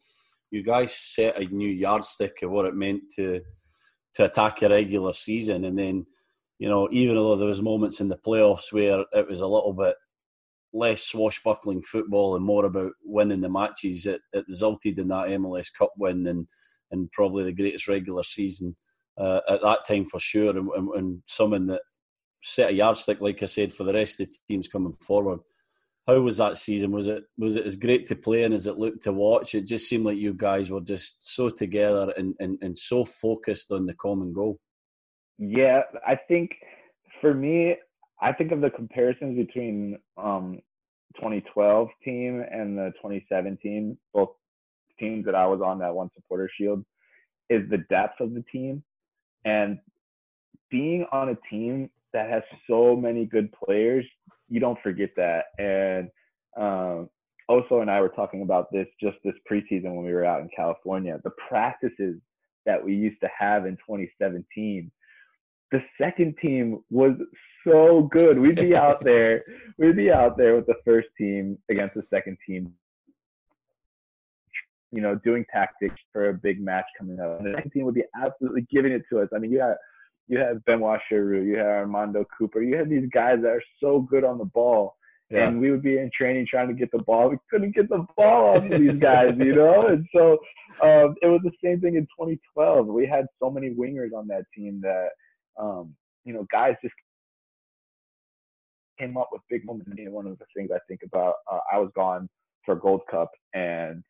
you 0.50 0.62
guys 0.62 0.94
set 0.94 1.36
a 1.36 1.44
new 1.44 1.68
yardstick 1.68 2.38
of 2.42 2.50
what 2.50 2.64
it 2.64 2.74
meant 2.74 3.02
to 3.16 3.42
to 4.14 4.24
attack 4.24 4.62
a 4.62 4.68
regular 4.68 5.12
season. 5.12 5.64
And 5.64 5.78
then, 5.78 6.06
you 6.58 6.68
know, 6.68 6.88
even 6.92 7.16
though 7.16 7.36
there 7.36 7.48
was 7.48 7.62
moments 7.62 8.00
in 8.00 8.08
the 8.08 8.18
playoffs 8.18 8.72
where 8.72 9.04
it 9.12 9.28
was 9.28 9.40
a 9.40 9.46
little 9.46 9.72
bit 9.72 9.96
less 10.72 11.02
swashbuckling 11.02 11.82
football 11.82 12.34
and 12.34 12.44
more 12.44 12.64
about 12.64 12.92
winning 13.04 13.40
the 13.40 13.48
matches, 13.48 14.06
it, 14.06 14.20
it 14.32 14.44
resulted 14.48 14.98
in 14.98 15.08
that 15.08 15.28
MLS 15.28 15.68
Cup 15.76 15.92
win 15.96 16.26
and 16.26 16.46
and 16.90 17.10
probably 17.12 17.44
the 17.44 17.52
greatest 17.52 17.88
regular 17.88 18.22
season 18.22 18.76
uh, 19.18 19.40
at 19.48 19.62
that 19.62 19.86
time 19.86 20.04
for 20.04 20.20
sure, 20.20 20.56
and, 20.56 20.68
and, 20.68 20.88
and 20.94 21.68
that 21.68 21.80
set 22.42 22.70
a 22.70 22.74
yardstick, 22.74 23.20
like 23.20 23.42
I 23.42 23.46
said, 23.46 23.72
for 23.72 23.84
the 23.84 23.94
rest 23.94 24.20
of 24.20 24.28
the 24.28 24.36
teams 24.48 24.68
coming 24.68 24.92
forward. 24.92 25.40
How 26.06 26.20
was 26.20 26.36
that 26.36 26.58
season? 26.58 26.92
Was 26.92 27.08
it 27.08 27.24
was 27.38 27.56
it 27.56 27.64
as 27.64 27.76
great 27.76 28.06
to 28.08 28.16
play 28.16 28.44
and 28.44 28.52
as 28.52 28.66
it 28.66 28.76
looked 28.76 29.02
to 29.04 29.12
watch? 29.12 29.54
It 29.54 29.66
just 29.66 29.88
seemed 29.88 30.04
like 30.04 30.18
you 30.18 30.34
guys 30.34 30.70
were 30.70 30.82
just 30.82 31.34
so 31.34 31.48
together 31.48 32.12
and, 32.16 32.34
and, 32.40 32.58
and 32.60 32.76
so 32.76 33.04
focused 33.04 33.72
on 33.72 33.86
the 33.86 33.94
common 33.94 34.32
goal. 34.32 34.58
Yeah, 35.38 35.82
I 36.06 36.16
think 36.28 36.50
for 37.20 37.32
me, 37.32 37.76
I 38.20 38.32
think 38.32 38.52
of 38.52 38.60
the 38.60 38.70
comparisons 38.70 39.36
between 39.36 39.98
um, 40.18 40.60
2012 41.16 41.88
team 42.04 42.44
and 42.50 42.76
the 42.76 42.92
2017, 42.96 43.96
both 44.12 44.30
teams 44.98 45.24
that 45.24 45.34
I 45.34 45.46
was 45.46 45.60
on 45.60 45.78
that 45.78 45.94
won 45.94 46.10
supporter 46.14 46.50
shield, 46.54 46.84
is 47.48 47.68
the 47.70 47.78
depth 47.88 48.20
of 48.20 48.34
the 48.34 48.44
team 48.52 48.82
and 49.44 49.78
being 50.70 51.06
on 51.12 51.30
a 51.30 51.36
team 51.50 51.90
that 52.14 52.30
has 52.30 52.42
so 52.66 52.96
many 52.96 53.26
good 53.26 53.52
players 53.52 54.06
you 54.48 54.60
don't 54.60 54.80
forget 54.82 55.10
that. 55.16 55.46
And 55.58 56.08
um, 56.56 57.08
Oso 57.50 57.80
and 57.82 57.90
I 57.90 58.00
were 58.00 58.08
talking 58.08 58.42
about 58.42 58.70
this 58.72 58.86
just 59.00 59.16
this 59.24 59.34
preseason 59.50 59.94
when 59.94 60.04
we 60.04 60.12
were 60.12 60.24
out 60.24 60.40
in 60.40 60.48
California. 60.54 61.20
The 61.24 61.32
practices 61.48 62.20
that 62.66 62.82
we 62.82 62.94
used 62.94 63.20
to 63.20 63.28
have 63.36 63.66
in 63.66 63.76
2017, 63.76 64.90
the 65.70 65.82
second 66.00 66.36
team 66.40 66.82
was 66.90 67.12
so 67.66 68.02
good. 68.02 68.38
We'd 68.38 68.56
be 68.56 68.76
out 68.76 69.00
there, 69.04 69.44
we'd 69.78 69.96
be 69.96 70.12
out 70.12 70.36
there 70.36 70.56
with 70.56 70.66
the 70.66 70.76
first 70.84 71.08
team 71.18 71.58
against 71.68 71.94
the 71.94 72.04
second 72.10 72.38
team, 72.46 72.72
you 74.92 75.02
know, 75.02 75.16
doing 75.16 75.44
tactics 75.52 76.00
for 76.12 76.30
a 76.30 76.34
big 76.34 76.60
match 76.60 76.86
coming 76.96 77.18
up. 77.20 77.40
And 77.40 77.48
the 77.48 77.54
second 77.56 77.72
team 77.72 77.84
would 77.84 77.94
be 77.94 78.04
absolutely 78.14 78.66
giving 78.70 78.92
it 78.92 79.02
to 79.10 79.20
us. 79.20 79.28
I 79.34 79.38
mean, 79.38 79.50
you 79.50 79.58
got 79.58 79.76
you 80.28 80.38
have 80.38 80.64
Benoit 80.64 81.00
Cheyrou, 81.10 81.46
you 81.46 81.56
had 81.56 81.66
Armando 81.66 82.24
Cooper, 82.36 82.62
you 82.62 82.76
had 82.76 82.88
these 82.88 83.08
guys 83.12 83.40
that 83.42 83.48
are 83.48 83.62
so 83.80 84.00
good 84.00 84.24
on 84.24 84.38
the 84.38 84.44
ball. 84.44 84.96
Yeah. 85.30 85.48
And 85.48 85.60
we 85.60 85.70
would 85.70 85.82
be 85.82 85.98
in 85.98 86.10
training 86.16 86.46
trying 86.48 86.68
to 86.68 86.74
get 86.74 86.90
the 86.92 86.98
ball. 86.98 87.30
We 87.30 87.38
couldn't 87.50 87.74
get 87.74 87.88
the 87.88 88.06
ball 88.16 88.56
off 88.56 88.70
of 88.70 88.70
these 88.78 88.94
guys, 88.94 89.34
you 89.38 89.54
know? 89.54 89.86
And 89.88 90.06
so 90.14 90.32
um, 90.82 91.14
it 91.22 91.26
was 91.26 91.40
the 91.42 91.50
same 91.62 91.80
thing 91.80 91.96
in 91.96 92.02
2012. 92.02 92.86
We 92.86 93.06
had 93.06 93.26
so 93.42 93.50
many 93.50 93.70
wingers 93.70 94.12
on 94.16 94.28
that 94.28 94.44
team 94.54 94.80
that, 94.82 95.08
um, 95.58 95.94
you 96.24 96.34
know, 96.34 96.46
guys 96.52 96.74
just 96.82 96.94
came 98.98 99.16
up 99.16 99.30
with 99.32 99.40
big 99.48 99.64
moments. 99.64 99.90
And 99.96 100.12
one 100.12 100.26
of 100.26 100.38
the 100.38 100.44
things 100.54 100.70
I 100.74 100.78
think 100.88 101.00
about, 101.04 101.36
uh, 101.50 101.60
I 101.72 101.78
was 101.78 101.90
gone 101.94 102.28
for 102.64 102.76
Gold 102.76 103.02
Cup, 103.10 103.30
and 103.54 104.02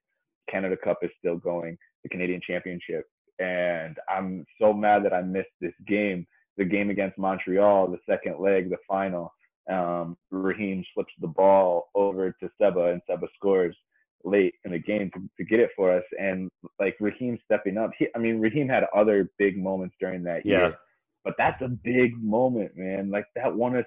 Canada 0.51 0.77
Cup 0.83 0.99
is 1.03 1.11
still 1.19 1.37
going, 1.37 1.77
the 2.03 2.09
Canadian 2.09 2.41
Championship. 2.47 3.05
And 3.39 3.99
I'm 4.09 4.45
so 4.61 4.73
mad 4.73 5.05
that 5.05 5.13
I 5.13 5.23
missed 5.23 5.49
this 5.61 5.75
game, 5.87 6.27
the 6.57 6.65
game 6.65 6.91
against 6.91 7.19
Montreal, 7.19 7.89
the 7.89 7.99
second 8.09 8.41
leg, 8.41 8.71
the 8.71 8.77
final. 8.89 9.33
Um, 9.71 10.17
Raheem 10.31 10.85
slips 10.95 11.13
the 11.21 11.27
ball 11.27 11.89
over 11.95 12.33
to 12.33 12.51
Seba, 12.61 12.93
and 12.93 13.01
Seba 13.09 13.27
scores 13.35 13.77
late 14.25 14.55
in 14.65 14.73
the 14.73 14.79
game 14.79 15.11
to, 15.15 15.23
to 15.39 15.45
get 15.45 15.61
it 15.61 15.71
for 15.77 15.93
us. 15.93 16.05
And 16.19 16.51
like 16.81 16.97
Raheem 17.01 17.39
stepping 17.45 17.77
up, 17.77 17.91
he, 17.99 18.09
I 18.15 18.19
mean, 18.19 18.41
Raheem 18.41 18.69
had 18.69 18.85
other 18.95 19.31
big 19.39 19.59
moments 19.59 19.97
during 20.01 20.23
that 20.25 20.45
yeah. 20.45 20.59
year, 20.59 20.77
but 21.25 21.35
that's 21.39 21.61
a 21.63 21.69
big 21.69 22.23
moment, 22.23 22.73
man. 22.77 23.11
Like 23.11 23.27
that 23.35 23.55
won 23.55 23.77
us. 23.77 23.85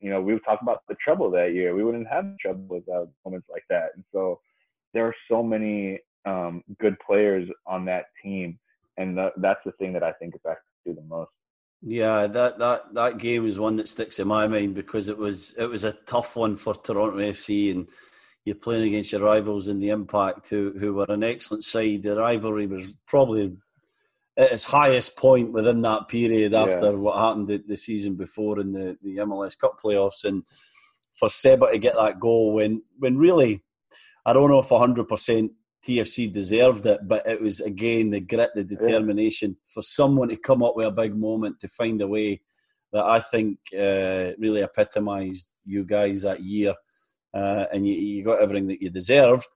You 0.00 0.10
know, 0.10 0.20
we 0.20 0.32
were 0.32 0.40
talking 0.40 0.66
about 0.66 0.82
the 0.88 0.94
treble 1.02 1.30
that 1.32 1.54
year. 1.54 1.74
We 1.74 1.82
wouldn't 1.82 2.06
have 2.08 2.36
treble 2.38 2.66
without 2.68 3.10
moments 3.24 3.48
like 3.50 3.64
that. 3.68 3.90
And 3.96 4.04
so 4.12 4.40
there 4.94 5.04
are 5.04 5.14
so 5.28 5.42
many 5.42 6.00
um, 6.24 6.62
good 6.80 6.96
players 7.04 7.48
on 7.66 7.84
that 7.86 8.06
team, 8.22 8.58
and 8.98 9.16
the, 9.16 9.32
that's 9.36 9.64
the 9.64 9.72
thing 9.72 9.92
that 9.94 10.02
I 10.02 10.12
think 10.12 10.34
affects 10.34 10.64
you 10.84 10.94
the 10.94 11.02
most. 11.02 11.30
Yeah, 11.80 12.26
that, 12.26 12.58
that 12.58 12.94
that 12.94 13.18
game 13.18 13.46
is 13.46 13.58
one 13.58 13.76
that 13.76 13.88
sticks 13.88 14.18
in 14.18 14.26
my 14.26 14.48
mind 14.48 14.74
because 14.74 15.08
it 15.08 15.16
was 15.16 15.54
it 15.56 15.66
was 15.66 15.84
a 15.84 15.92
tough 15.92 16.36
one 16.36 16.56
for 16.56 16.74
Toronto 16.74 17.18
FC, 17.18 17.70
and 17.70 17.86
you're 18.44 18.56
playing 18.56 18.88
against 18.88 19.12
your 19.12 19.22
rivals 19.22 19.68
in 19.68 19.78
the 19.78 19.90
Impact, 19.90 20.48
who 20.48 20.74
who 20.78 20.94
were 20.94 21.06
an 21.08 21.22
excellent 21.22 21.62
side. 21.62 22.02
The 22.02 22.16
rivalry 22.16 22.66
was 22.66 22.92
probably 23.06 23.56
at 24.36 24.52
its 24.52 24.64
highest 24.64 25.16
point 25.16 25.52
within 25.52 25.82
that 25.82 26.08
period 26.08 26.52
after 26.52 26.92
yeah. 26.92 26.98
what 26.98 27.18
happened 27.18 27.48
the, 27.48 27.62
the, 27.66 27.76
season 27.76 28.14
before 28.14 28.60
in 28.60 28.72
the, 28.72 28.96
the 29.02 29.16
MLS 29.18 29.58
Cup 29.58 29.78
playoffs, 29.82 30.24
and 30.24 30.42
for 31.12 31.28
Seba 31.28 31.70
to 31.70 31.78
get 31.78 31.94
that 31.94 32.18
goal 32.18 32.54
when 32.54 32.82
when 32.98 33.16
really 33.16 33.62
I 34.26 34.32
don't 34.32 34.50
know 34.50 34.58
if 34.58 34.68
hundred 34.68 35.06
percent 35.06 35.52
TFC 35.86 36.32
deserved 36.32 36.86
it, 36.86 37.00
but 37.06 37.26
it 37.26 37.40
was 37.40 37.60
again 37.60 38.10
the 38.10 38.20
grit, 38.20 38.50
the 38.54 38.64
determination 38.64 39.50
yeah. 39.50 39.72
for 39.72 39.82
someone 39.82 40.28
to 40.28 40.36
come 40.36 40.62
up 40.62 40.76
with 40.76 40.86
a 40.86 40.92
big 40.92 41.16
moment 41.16 41.60
to 41.60 41.68
find 41.68 42.00
a 42.02 42.08
way 42.08 42.40
that 42.92 43.04
I 43.04 43.20
think 43.20 43.58
uh, 43.74 44.32
really 44.38 44.62
epitomised 44.62 45.48
you 45.64 45.84
guys 45.84 46.22
that 46.22 46.42
year, 46.42 46.74
uh, 47.34 47.66
and 47.72 47.86
you, 47.86 47.94
you, 47.94 48.24
got 48.24 48.40
everything 48.40 48.66
that 48.68 48.82
you 48.82 48.90
deserved. 48.90 49.46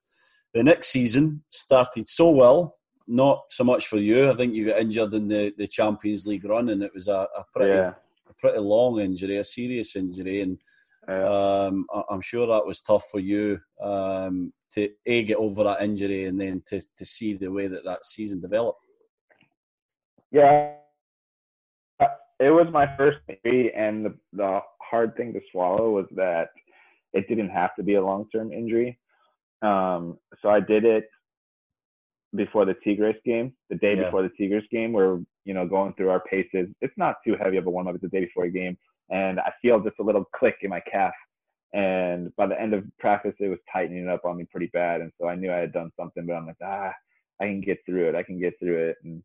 The 0.55 0.63
next 0.63 0.89
season 0.89 1.43
started 1.49 2.09
so 2.09 2.31
well, 2.31 2.77
not 3.09 3.45
so 3.51 3.65
much 3.65 3.87
for 3.87 3.97
you. 3.97 4.31
I 4.31 4.35
think 4.35 4.55
you 4.55 4.67
got 4.67 4.81
injured 4.81 5.15
in 5.15 5.29
the, 5.29 5.53
the 5.57 5.67
Champions 5.67 6.27
League 6.27 6.45
run, 6.45 6.69
and 6.69 6.83
it 6.83 6.93
was 6.95 7.09
a, 7.09 7.27
a 7.37 7.45
pretty 7.55 7.73
yeah. 7.73 7.95
a 8.29 8.35
pretty 8.39 8.59
long 8.59 9.01
injury, 9.01 9.39
a 9.39 9.45
serious 9.45 9.97
injury, 9.97 10.43
and 10.43 10.59
yeah. 11.09 11.67
um, 11.67 11.87
I, 11.93 12.15
am 12.15 12.21
sure 12.21 12.47
that 12.47 12.67
was 12.67 12.81
tough 12.81 13.05
for 13.11 13.19
you. 13.19 13.59
Um, 13.83 14.53
to 14.75 14.89
a 15.07 15.23
get 15.25 15.37
over 15.37 15.65
that 15.65 15.83
injury 15.83 16.25
and 16.25 16.41
then 16.41 16.63
to 16.67 16.81
to 16.97 17.05
see 17.05 17.35
the 17.35 17.51
way 17.51 17.67
that 17.67 17.85
that 17.85 18.07
season 18.07 18.41
developed. 18.41 18.85
Yeah, 20.31 20.73
it 22.43 22.51
was 22.51 22.67
my 22.73 22.97
first 22.97 23.19
injury, 23.29 23.73
and 23.75 24.05
the, 24.05 24.15
the 24.33 24.61
hard 24.81 25.17
thing 25.17 25.33
to 25.33 25.41
swallow 25.51 25.91
was 25.91 26.07
that 26.17 26.49
it 27.13 27.29
didn't 27.29 27.51
have 27.51 27.75
to 27.77 27.83
be 27.83 27.95
a 27.95 28.05
long 28.05 28.27
term 28.35 28.53
injury. 28.53 28.99
Um, 29.63 30.19
so 30.41 30.49
I 30.49 30.59
did 30.59 30.85
it 30.85 31.05
before 32.35 32.65
the 32.65 32.75
Tigres 32.83 33.17
game, 33.25 33.53
the 33.71 33.77
day 33.77 33.95
yeah. 33.95 34.05
before 34.05 34.23
the 34.23 34.31
Tigres 34.37 34.65
game, 34.73 34.93
where 34.93 35.21
you 35.45 35.55
know 35.55 35.69
going 35.69 35.95
through 35.95 36.11
our 36.11 36.21
paces. 36.21 36.69
It's 36.81 36.97
not 36.97 37.17
too 37.25 37.37
heavy 37.41 37.59
of 37.59 37.67
a 37.67 37.71
warm 37.71 37.87
up. 37.87 37.95
It's 37.95 38.03
the 38.03 38.09
day 38.09 38.25
before 38.25 38.45
a 38.45 38.51
game, 38.51 38.77
and 39.11 39.39
I 39.39 39.53
feel 39.63 39.81
just 39.81 40.01
a 40.01 40.03
little 40.03 40.25
click 40.35 40.57
in 40.63 40.71
my 40.71 40.81
calf 40.81 41.13
and 41.73 42.35
by 42.37 42.47
the 42.47 42.61
end 42.61 42.75
of 42.75 42.85
practice, 42.99 43.35
it 43.39 43.49
was 43.49 43.59
tightening 43.73 44.09
up 44.09 44.25
on 44.25 44.37
me 44.37 44.45
pretty 44.51 44.69
bad. 44.73 45.01
And 45.01 45.11
so 45.19 45.27
I 45.27 45.35
knew 45.35 45.51
I 45.51 45.59
had 45.59 45.73
done 45.73 45.91
something, 45.99 46.27
but 46.27 46.35
I'm 46.35 46.47
like, 46.47 46.57
ah, 46.63 46.93
I 47.41 47.45
can 47.45 47.63
get 47.63 47.79
through 47.87 48.09
it. 48.09 48.15
I 48.15 48.23
can 48.23 48.39
get 48.39 48.59
through 48.59 48.89
it. 48.89 48.97
And 49.05 49.23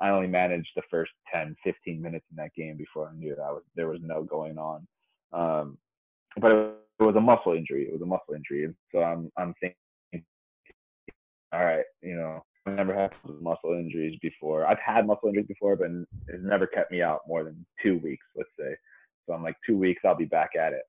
I 0.00 0.10
only 0.10 0.28
managed 0.28 0.70
the 0.76 0.82
first 0.90 1.10
10, 1.32 1.56
15 1.64 2.00
minutes 2.00 2.24
in 2.30 2.36
that 2.36 2.54
game 2.54 2.76
before 2.76 3.08
I 3.08 3.18
knew 3.18 3.32
I 3.32 3.50
was 3.50 3.62
there 3.74 3.88
was 3.88 4.00
no 4.00 4.22
going 4.22 4.58
on. 4.58 4.86
Um, 5.32 5.78
but 6.40 6.52
it, 6.52 6.74
it 7.00 7.06
was 7.06 7.16
a 7.16 7.20
muscle 7.20 7.54
injury. 7.54 7.84
It 7.84 7.92
was 7.92 8.02
a 8.02 8.06
muscle 8.06 8.34
injury. 8.34 8.64
And 8.64 8.74
so 8.92 9.02
I'm 9.02 9.32
I'm 9.36 9.54
thinking, 9.60 10.24
all 11.52 11.64
right, 11.64 11.84
you 12.00 12.14
know, 12.14 12.44
I've 12.64 12.76
never 12.76 12.94
had 12.94 13.12
muscle 13.40 13.72
injuries 13.72 14.16
before. 14.22 14.66
I've 14.66 14.78
had 14.78 15.04
muscle 15.04 15.30
injuries 15.30 15.48
before, 15.48 15.74
but 15.74 15.90
it's 16.28 16.44
never 16.44 16.68
kept 16.68 16.92
me 16.92 17.02
out 17.02 17.22
more 17.26 17.42
than 17.42 17.66
two 17.82 17.98
weeks, 17.98 18.24
let's 18.36 18.50
say. 18.56 18.76
So 19.26 19.34
I'm 19.34 19.42
like, 19.42 19.56
two 19.66 19.76
weeks, 19.76 20.02
I'll 20.04 20.14
be 20.14 20.26
back 20.26 20.50
at 20.56 20.72
it 20.72 20.82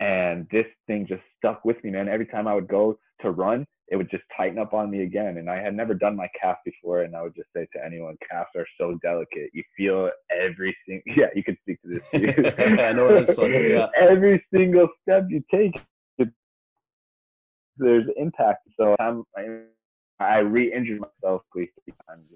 and 0.00 0.46
this 0.50 0.66
thing 0.86 1.06
just 1.06 1.22
stuck 1.38 1.64
with 1.64 1.82
me, 1.82 1.90
man. 1.90 2.08
Every 2.08 2.26
time 2.26 2.46
I 2.46 2.54
would 2.54 2.68
go 2.68 2.98
to 3.22 3.30
run, 3.30 3.66
it 3.88 3.96
would 3.96 4.10
just 4.10 4.24
tighten 4.36 4.58
up 4.58 4.74
on 4.74 4.90
me 4.90 5.02
again. 5.02 5.38
And 5.38 5.48
I 5.48 5.60
had 5.60 5.74
never 5.74 5.94
done 5.94 6.16
my 6.16 6.28
calf 6.38 6.56
before, 6.64 7.02
and 7.02 7.16
I 7.16 7.22
would 7.22 7.34
just 7.34 7.48
say 7.54 7.66
to 7.72 7.84
anyone, 7.84 8.16
calves 8.28 8.50
are 8.56 8.66
so 8.78 8.98
delicate. 9.02 9.50
You 9.54 9.62
feel 9.76 10.10
every 10.30 10.76
single 10.86 11.02
yeah, 11.16 11.28
you 11.34 11.42
can 11.42 11.56
speak 11.62 11.80
to 11.82 11.88
this. 11.88 12.04
I 12.80 12.92
know 12.92 13.08
that's 13.08 13.34
funny. 13.34 13.70
Yeah. 13.70 13.86
Every 13.96 14.44
single 14.52 14.88
step 15.02 15.26
you 15.28 15.42
take, 15.52 15.80
there's 17.78 18.06
impact. 18.16 18.68
So 18.78 18.96
I'm, 18.98 19.24
I, 19.36 19.60
I 20.18 20.38
re-injured 20.38 21.00
myself 21.00 21.42
three 21.52 21.70
times. 22.08 22.34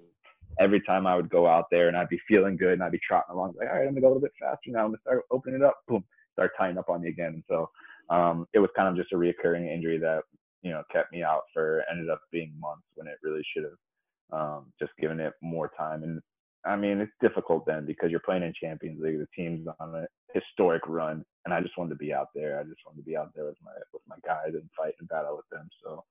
Every 0.59 0.81
time 0.81 1.07
I 1.07 1.15
would 1.15 1.29
go 1.29 1.47
out 1.47 1.65
there 1.71 1.87
and 1.87 1.97
I'd 1.97 2.09
be 2.09 2.19
feeling 2.27 2.57
good 2.57 2.73
and 2.73 2.83
I'd 2.83 2.91
be 2.91 2.99
trotting 3.05 3.33
along, 3.33 3.53
like, 3.57 3.69
all 3.69 3.75
right, 3.75 3.87
I'm 3.87 3.93
gonna 3.93 4.01
go 4.01 4.07
a 4.07 4.09
little 4.09 4.21
bit 4.21 4.33
faster 4.39 4.69
now. 4.69 4.79
I'm 4.79 4.87
gonna 4.87 4.99
start 5.01 5.23
opening 5.31 5.61
it 5.61 5.65
up. 5.65 5.77
Boom 5.87 6.03
start 6.33 6.51
tying 6.57 6.77
up 6.77 6.89
on 6.89 7.01
me 7.01 7.09
again. 7.09 7.43
So 7.49 7.69
um, 8.09 8.47
it 8.53 8.59
was 8.59 8.69
kind 8.75 8.87
of 8.87 8.95
just 8.95 9.13
a 9.13 9.15
reoccurring 9.15 9.71
injury 9.71 9.97
that 9.99 10.23
you 10.61 10.71
know 10.71 10.83
kept 10.91 11.11
me 11.11 11.23
out 11.23 11.43
for 11.53 11.83
ended 11.91 12.09
up 12.09 12.21
being 12.31 12.53
months 12.59 12.85
when 12.95 13.07
it 13.07 13.17
really 13.23 13.43
should 13.53 13.63
have 13.63 14.39
um, 14.39 14.65
just 14.79 14.91
given 14.99 15.19
it 15.19 15.33
more 15.41 15.71
time. 15.77 16.03
And 16.03 16.21
I 16.65 16.75
mean, 16.75 16.99
it's 16.99 17.11
difficult 17.21 17.65
then 17.65 17.85
because 17.85 18.11
you're 18.11 18.19
playing 18.19 18.43
in 18.43 18.53
Champions 18.53 19.01
League. 19.01 19.19
The 19.19 19.27
team's 19.35 19.67
on 19.79 19.95
a 19.95 20.05
historic 20.33 20.83
run, 20.87 21.23
and 21.45 21.53
I 21.53 21.61
just 21.61 21.77
wanted 21.77 21.91
to 21.91 21.95
be 21.95 22.13
out 22.13 22.27
there. 22.35 22.59
I 22.59 22.63
just 22.63 22.79
wanted 22.85 23.01
to 23.01 23.05
be 23.05 23.17
out 23.17 23.31
there 23.35 23.45
with 23.45 23.57
my 23.63 23.71
with 23.93 24.03
my 24.07 24.17
guys 24.25 24.53
and 24.53 24.69
fight 24.77 24.93
and 24.99 25.09
battle 25.09 25.37
with 25.37 25.49
them. 25.51 25.69
So, 25.83 26.03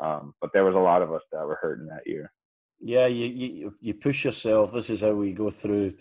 um, 0.00 0.34
but 0.40 0.50
there 0.52 0.64
was 0.64 0.74
a 0.74 0.78
lot 0.78 1.02
of 1.02 1.12
us 1.12 1.22
that 1.32 1.46
were 1.46 1.58
hurting 1.60 1.86
that 1.86 2.06
year. 2.06 2.32
Yeah, 2.80 3.06
you 3.06 3.26
you 3.26 3.74
you 3.80 3.94
push 3.94 4.24
yourself. 4.24 4.72
This 4.72 4.90
is 4.90 5.00
how 5.00 5.12
we 5.12 5.32
go 5.32 5.50
through 5.50 5.94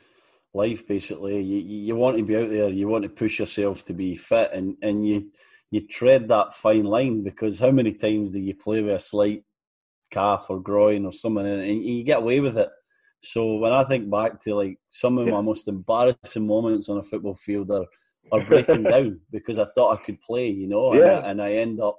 life 0.53 0.87
basically 0.87 1.41
you, 1.41 1.59
you 1.59 1.95
want 1.95 2.17
to 2.17 2.23
be 2.23 2.35
out 2.35 2.49
there 2.49 2.69
you 2.69 2.87
want 2.87 3.03
to 3.03 3.09
push 3.09 3.39
yourself 3.39 3.83
to 3.83 3.93
be 3.93 4.15
fit 4.15 4.51
and, 4.53 4.75
and 4.81 5.07
you 5.07 5.31
you 5.71 5.87
tread 5.87 6.27
that 6.27 6.53
fine 6.53 6.83
line 6.85 7.23
because 7.23 7.59
how 7.59 7.71
many 7.71 7.93
times 7.93 8.31
do 8.31 8.39
you 8.39 8.53
play 8.55 8.81
with 8.83 8.93
a 8.93 8.99
slight 8.99 9.43
calf 10.11 10.45
or 10.49 10.61
groin 10.61 11.05
or 11.05 11.11
something 11.11 11.45
and 11.47 11.83
you 11.83 12.03
get 12.03 12.19
away 12.19 12.39
with 12.39 12.57
it 12.57 12.69
so 13.23 13.55
when 13.55 13.71
I 13.71 13.85
think 13.85 14.11
back 14.11 14.41
to 14.41 14.53
like 14.53 14.77
some 14.89 15.17
of 15.17 15.27
my 15.27 15.39
most 15.39 15.67
embarrassing 15.69 16.45
moments 16.45 16.89
on 16.89 16.97
a 16.97 17.03
football 17.03 17.35
field 17.35 17.71
are, 17.71 17.85
are 18.33 18.45
breaking 18.45 18.83
down 18.83 19.21
because 19.31 19.57
I 19.57 19.63
thought 19.63 19.97
I 19.97 20.03
could 20.03 20.19
play, 20.21 20.49
you 20.49 20.67
know, 20.67 20.93
yeah. 20.93 21.19
and, 21.19 21.25
I, 21.25 21.29
and 21.29 21.41
I 21.41 21.53
end 21.53 21.79
up 21.79 21.97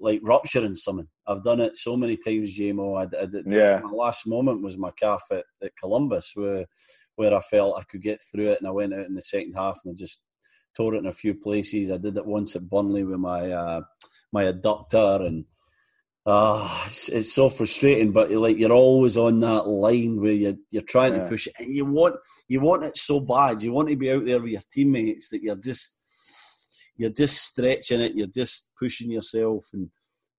like 0.00 0.20
rupturing 0.24 0.74
something. 0.74 1.06
I've 1.28 1.44
done 1.44 1.60
it 1.60 1.76
so 1.76 1.96
many 1.96 2.16
times, 2.16 2.58
JMO. 2.58 2.98
I, 2.98 3.22
I 3.22 3.26
did, 3.26 3.46
yeah. 3.46 3.80
My 3.84 3.90
last 3.92 4.26
moment 4.26 4.62
was 4.62 4.76
my 4.76 4.90
calf 4.98 5.22
at, 5.30 5.44
at 5.62 5.76
Columbus, 5.78 6.32
where 6.34 6.66
where 7.20 7.36
I 7.36 7.40
felt 7.42 7.78
I 7.78 7.84
could 7.84 8.00
get 8.00 8.18
through 8.22 8.52
it, 8.52 8.58
and 8.60 8.66
I 8.66 8.70
went 8.70 8.94
out 8.94 9.04
in 9.04 9.14
the 9.14 9.20
second 9.20 9.52
half 9.52 9.78
and 9.84 9.92
I 9.92 9.94
just 9.94 10.22
tore 10.74 10.94
it 10.94 11.00
in 11.00 11.06
a 11.06 11.12
few 11.12 11.34
places. 11.34 11.90
I 11.90 11.98
did 11.98 12.16
it 12.16 12.24
once 12.24 12.56
at 12.56 12.66
Burnley 12.66 13.04
with 13.04 13.18
my 13.18 13.52
uh, 13.52 13.82
my 14.32 14.44
adductor, 14.44 15.26
and 15.26 15.44
uh, 16.24 16.66
it's, 16.86 17.10
it's, 17.10 17.34
so 17.34 17.50
frustrating. 17.50 18.12
But 18.12 18.30
you're 18.30 18.40
like 18.40 18.56
you're 18.56 18.72
always 18.72 19.18
on 19.18 19.38
that 19.40 19.68
line 19.68 20.18
where 20.18 20.32
you're 20.32 20.56
you're 20.70 20.80
trying 20.80 21.14
yeah. 21.14 21.24
to 21.24 21.28
push 21.28 21.46
it, 21.46 21.52
and 21.58 21.74
you 21.74 21.84
want 21.84 22.16
you 22.48 22.60
want 22.60 22.84
it 22.84 22.96
so 22.96 23.20
bad. 23.20 23.60
You 23.60 23.72
want 23.72 23.90
to 23.90 23.96
be 23.96 24.10
out 24.10 24.24
there 24.24 24.40
with 24.40 24.52
your 24.52 24.62
teammates 24.72 25.28
that 25.28 25.42
you're 25.42 25.56
just 25.56 25.98
you're 26.96 27.10
just 27.10 27.36
stretching 27.36 28.00
it. 28.00 28.14
You're 28.14 28.28
just 28.34 28.70
pushing 28.78 29.10
yourself, 29.10 29.66
and 29.74 29.90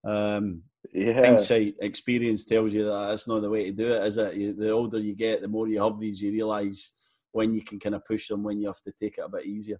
um, 0.04 0.64
yeah. 0.94 1.14
hindsight 1.14 1.76
experience 1.82 2.46
tells 2.46 2.74
you 2.74 2.86
that 2.86 3.08
that's 3.10 3.28
not 3.28 3.42
the 3.42 3.50
way 3.50 3.66
to 3.66 3.72
do 3.72 3.92
it, 3.92 4.04
is 4.04 4.18
it? 4.18 4.36
You, 4.36 4.54
the 4.54 4.70
older 4.72 5.00
you 5.00 5.16
get, 5.16 5.42
the 5.42 5.48
more 5.48 5.68
you 5.68 5.82
have 5.82 6.00
these, 6.00 6.22
you 6.22 6.32
realise 6.32 6.94
when 7.32 7.54
you 7.54 7.62
can 7.62 7.80
kind 7.80 7.96
of 7.96 8.06
push 8.06 8.28
them, 8.28 8.44
when 8.44 8.60
you 8.60 8.68
have 8.68 8.82
to 8.82 8.92
take 8.92 9.18
it 9.18 9.26
a 9.26 9.30
bit 9.30 9.46
easier. 9.46 9.80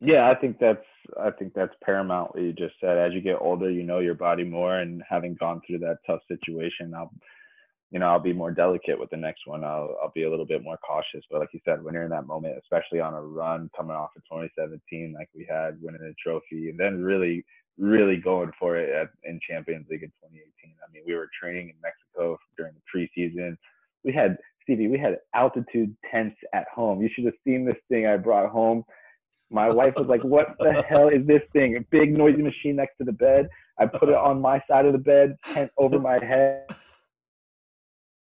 Yeah, 0.00 0.30
I 0.30 0.34
think 0.34 0.58
that's 0.58 0.84
I 1.22 1.30
think 1.30 1.52
that's 1.54 1.74
paramount. 1.84 2.34
What 2.34 2.42
you 2.42 2.52
just 2.52 2.74
said. 2.80 2.96
As 2.96 3.12
you 3.12 3.20
get 3.20 3.36
older, 3.40 3.70
you 3.70 3.82
know 3.82 3.98
your 3.98 4.14
body 4.14 4.44
more, 4.44 4.76
and 4.76 5.02
having 5.08 5.34
gone 5.34 5.60
through 5.66 5.80
that 5.80 5.98
tough 6.06 6.20
situation, 6.26 6.94
I'll, 6.94 7.12
you 7.90 7.98
know, 7.98 8.06
I'll 8.06 8.20
be 8.20 8.32
more 8.32 8.52
delicate 8.52 8.98
with 8.98 9.10
the 9.10 9.16
next 9.16 9.46
one. 9.46 9.64
I'll 9.64 9.96
I'll 10.02 10.12
be 10.14 10.22
a 10.22 10.30
little 10.30 10.46
bit 10.46 10.62
more 10.62 10.78
cautious. 10.78 11.24
But 11.30 11.40
like 11.40 11.48
you 11.52 11.60
said, 11.64 11.82
when 11.82 11.94
you're 11.94 12.04
in 12.04 12.10
that 12.10 12.26
moment, 12.26 12.56
especially 12.62 13.00
on 13.00 13.14
a 13.14 13.20
run 13.20 13.68
coming 13.76 13.96
off 13.96 14.10
of 14.16 14.22
2017, 14.24 15.14
like 15.16 15.28
we 15.34 15.46
had 15.48 15.80
winning 15.82 16.02
a 16.02 16.14
trophy, 16.22 16.70
and 16.70 16.78
then 16.78 17.02
really 17.02 17.44
really 17.78 18.16
going 18.16 18.50
for 18.58 18.76
it 18.76 18.90
at, 18.90 19.08
in 19.24 19.40
Champions 19.48 19.86
League 19.90 20.02
in 20.02 20.10
2018. 20.10 20.74
I 20.86 20.92
mean, 20.92 21.02
we 21.06 21.14
were 21.14 21.28
training 21.40 21.70
in 21.70 21.74
Mexico 21.82 22.38
during 22.56 22.74
the 22.74 22.82
preseason. 22.92 23.56
We 24.04 24.12
had 24.12 24.36
Stevie, 24.62 24.88
we 24.88 24.98
had 24.98 25.16
altitude 25.34 25.96
tents 26.10 26.36
at 26.52 26.66
home. 26.72 27.00
You 27.00 27.08
should 27.12 27.24
have 27.24 27.34
seen 27.44 27.64
this 27.64 27.76
thing 27.88 28.06
I 28.06 28.18
brought 28.18 28.50
home. 28.50 28.84
My 29.50 29.68
wife 29.68 29.94
was 29.96 30.06
like, 30.06 30.22
"What 30.22 30.54
the 30.60 30.84
hell 30.88 31.08
is 31.08 31.26
this 31.26 31.42
thing? 31.52 31.76
A 31.76 31.80
big 31.90 32.16
noisy 32.16 32.42
machine 32.42 32.76
next 32.76 32.98
to 32.98 33.04
the 33.04 33.12
bed." 33.12 33.48
I 33.78 33.86
put 33.86 34.10
it 34.10 34.14
on 34.14 34.40
my 34.40 34.62
side 34.68 34.86
of 34.86 34.92
the 34.92 34.98
bed, 34.98 35.36
tent 35.44 35.72
over 35.76 35.98
my 35.98 36.22
head. 36.24 36.66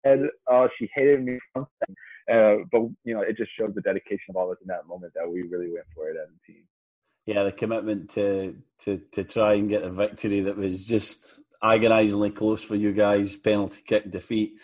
And 0.04 0.28
oh, 0.50 0.68
she 0.78 0.88
hated 0.94 1.24
me. 1.24 1.38
Uh, 1.56 2.56
but 2.72 2.82
you 3.04 3.14
know, 3.14 3.20
it 3.20 3.36
just 3.36 3.50
shows 3.58 3.72
the 3.74 3.82
dedication 3.82 4.30
of 4.30 4.36
all 4.36 4.50
of 4.50 4.52
us 4.52 4.62
in 4.62 4.68
that 4.68 4.86
moment 4.86 5.12
that 5.14 5.30
we 5.30 5.42
really 5.42 5.70
went 5.70 5.84
for 5.94 6.08
it 6.08 6.16
as 6.16 6.28
a 6.28 6.46
team. 6.52 6.62
Yeah, 7.26 7.44
the 7.44 7.52
commitment 7.52 8.10
to 8.10 8.56
to 8.80 8.98
to 9.12 9.24
try 9.24 9.54
and 9.54 9.68
get 9.68 9.82
a 9.82 9.90
victory 9.90 10.40
that 10.40 10.56
was 10.56 10.86
just 10.86 11.40
agonisingly 11.62 12.30
close 12.30 12.62
for 12.62 12.76
you 12.76 12.92
guys. 12.92 13.36
Penalty 13.36 13.82
kick 13.86 14.10
defeat 14.10 14.54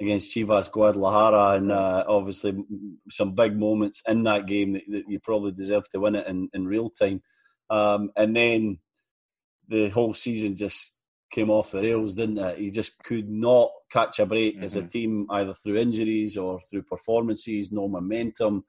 against 0.00 0.34
Chivas 0.34 0.70
Guadalajara, 0.70 1.56
and 1.56 1.70
uh, 1.70 2.04
obviously 2.08 2.64
some 3.10 3.34
big 3.34 3.56
moments 3.58 4.02
in 4.08 4.22
that 4.24 4.46
game 4.46 4.72
that, 4.72 4.82
that, 4.88 5.04
you 5.08 5.20
probably 5.20 5.52
deserve 5.52 5.88
to 5.90 6.00
win 6.00 6.16
it 6.16 6.26
in, 6.26 6.48
in 6.54 6.66
real 6.66 6.90
time. 6.90 7.22
Um, 7.68 8.10
and 8.16 8.34
then 8.34 8.78
the 9.68 9.90
whole 9.90 10.14
season 10.14 10.56
just 10.56 10.96
came 11.30 11.50
off 11.50 11.70
the 11.70 11.82
rails, 11.82 12.14
didn't 12.14 12.38
it? 12.38 12.58
He 12.58 12.70
just 12.70 12.98
could 13.02 13.28
not 13.28 13.70
catch 13.90 14.18
a 14.18 14.26
break 14.26 14.56
mm-hmm. 14.56 14.64
as 14.64 14.76
a 14.76 14.80
mm-hmm. 14.80 14.88
team, 14.88 15.26
either 15.30 15.54
through 15.54 15.76
injuries 15.76 16.36
or 16.36 16.60
through 16.60 16.82
performances, 16.82 17.72
no 17.72 17.88
momentum. 17.88 18.64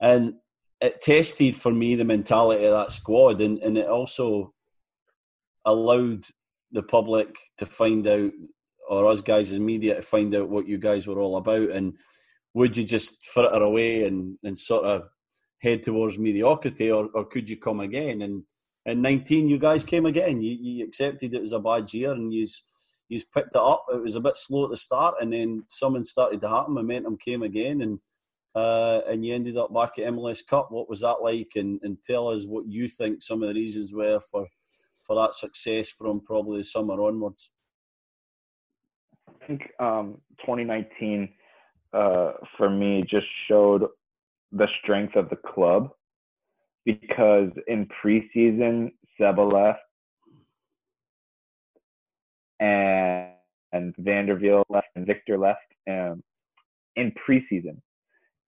And 0.00 0.34
it 0.80 1.00
tested 1.00 1.56
for 1.56 1.72
me 1.72 1.94
the 1.94 2.04
mentality 2.04 2.64
of 2.64 2.72
that 2.72 2.92
squad, 2.92 3.40
and, 3.40 3.58
and 3.58 3.78
it 3.78 3.88
also 3.88 4.52
allowed 5.64 6.24
the 6.72 6.82
public 6.82 7.36
to 7.58 7.66
find 7.66 8.06
out 8.06 8.32
or 8.88 9.10
us 9.10 9.22
guys 9.22 9.50
as 9.50 9.60
media 9.60 9.96
to 9.96 10.02
find 10.02 10.34
out 10.34 10.48
what 10.48 10.68
you 10.68 10.78
guys 10.78 11.06
were 11.06 11.18
all 11.18 11.36
about 11.36 11.70
and 11.70 11.96
would 12.52 12.76
you 12.76 12.84
just 12.84 13.24
fritter 13.26 13.62
away 13.62 14.06
and, 14.06 14.36
and 14.44 14.58
sort 14.58 14.84
of 14.84 15.08
head 15.58 15.82
towards 15.82 16.18
mediocrity 16.18 16.90
or, 16.90 17.08
or 17.14 17.24
could 17.24 17.48
you 17.48 17.56
come 17.56 17.80
again 17.80 18.22
and 18.22 18.42
in 18.86 19.02
19 19.02 19.48
you 19.48 19.58
guys 19.58 19.84
came 19.84 20.06
again 20.06 20.42
you, 20.42 20.56
you 20.60 20.84
accepted 20.84 21.34
it 21.34 21.42
was 21.42 21.52
a 21.52 21.58
bad 21.58 21.92
year 21.92 22.12
and 22.12 22.32
you 22.32 22.46
you 23.08 23.20
picked 23.34 23.54
it 23.54 23.60
up 23.60 23.86
it 23.92 24.02
was 24.02 24.16
a 24.16 24.20
bit 24.20 24.36
slow 24.36 24.64
at 24.64 24.70
the 24.70 24.76
start 24.76 25.14
and 25.20 25.32
then 25.32 25.64
something 25.68 26.04
started 26.04 26.40
to 26.40 26.48
happen 26.48 26.74
momentum 26.74 27.16
came 27.16 27.42
again 27.42 27.80
and 27.80 27.98
uh, 28.54 29.00
and 29.08 29.24
you 29.24 29.34
ended 29.34 29.56
up 29.56 29.74
back 29.74 29.98
at 29.98 30.12
MLS 30.12 30.46
Cup. 30.46 30.70
What 30.70 30.88
was 30.88 31.00
that 31.00 31.22
like? 31.22 31.52
And, 31.56 31.80
and 31.82 31.98
tell 32.04 32.28
us 32.28 32.44
what 32.44 32.66
you 32.66 32.88
think 32.88 33.22
some 33.22 33.42
of 33.42 33.48
the 33.48 33.54
reasons 33.54 33.92
were 33.92 34.20
for 34.20 34.46
for 35.02 35.16
that 35.16 35.34
success 35.34 35.90
from 35.90 36.20
probably 36.20 36.58
the 36.58 36.64
summer 36.64 37.00
onwards. 37.02 37.50
I 39.28 39.46
think 39.46 39.68
um, 39.78 40.20
2019 40.40 41.28
uh, 41.92 42.32
for 42.56 42.70
me 42.70 43.04
just 43.06 43.26
showed 43.46 43.86
the 44.52 44.66
strength 44.82 45.14
of 45.16 45.28
the 45.28 45.36
club 45.36 45.90
because 46.84 47.50
in 47.66 47.88
preseason 48.02 48.90
Seba 49.18 49.40
left 49.40 49.80
and 52.60 53.30
and 53.72 53.94
van 53.98 54.26
der 54.26 54.38
Wiel 54.38 54.62
left 54.68 54.88
and 54.94 55.06
Victor 55.06 55.36
left 55.36 55.60
um, 55.90 56.22
in 56.96 57.12
preseason, 57.12 57.76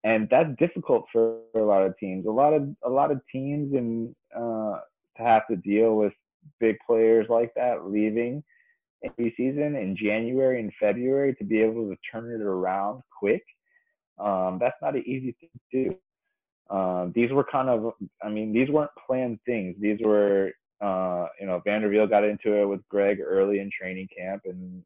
and 0.03 0.27
that's 0.31 0.49
difficult 0.57 1.05
for 1.11 1.39
a 1.55 1.59
lot 1.59 1.85
of 1.85 1.97
teams. 1.97 2.25
A 2.25 2.31
lot 2.31 2.53
of 2.53 2.69
a 2.85 2.89
lot 2.89 3.11
of 3.11 3.19
teams 3.31 3.73
and 3.73 4.15
uh, 4.35 4.79
to 5.17 5.23
have 5.23 5.47
to 5.49 5.57
deal 5.57 5.95
with 5.95 6.13
big 6.59 6.77
players 6.85 7.27
like 7.29 7.51
that 7.55 7.85
leaving 7.85 8.43
every 9.03 9.33
season 9.37 9.75
in 9.75 9.95
January 9.95 10.59
and 10.59 10.71
February 10.79 11.35
to 11.35 11.43
be 11.43 11.61
able 11.61 11.89
to 11.89 11.97
turn 12.11 12.31
it 12.31 12.43
around 12.43 13.01
quick. 13.19 13.43
Um, 14.19 14.57
that's 14.59 14.77
not 14.81 14.95
an 14.95 15.03
easy 15.05 15.35
thing 15.39 15.49
to 15.71 15.89
do. 15.89 15.95
Um, 16.69 17.13
these 17.15 17.31
were 17.31 17.45
kind 17.49 17.69
of, 17.69 17.93
I 18.21 18.29
mean, 18.29 18.53
these 18.53 18.69
weren't 18.69 18.91
planned 19.05 19.39
things. 19.45 19.75
These 19.79 19.99
were, 20.03 20.51
uh, 20.81 21.27
you 21.39 21.47
know, 21.47 21.61
van 21.65 21.81
der 21.81 21.89
Wiel 21.89 22.09
got 22.09 22.23
into 22.23 22.53
it 22.53 22.65
with 22.65 22.87
Greg 22.89 23.19
early 23.25 23.59
in 23.59 23.69
training 23.71 24.09
camp, 24.15 24.43
and 24.45 24.83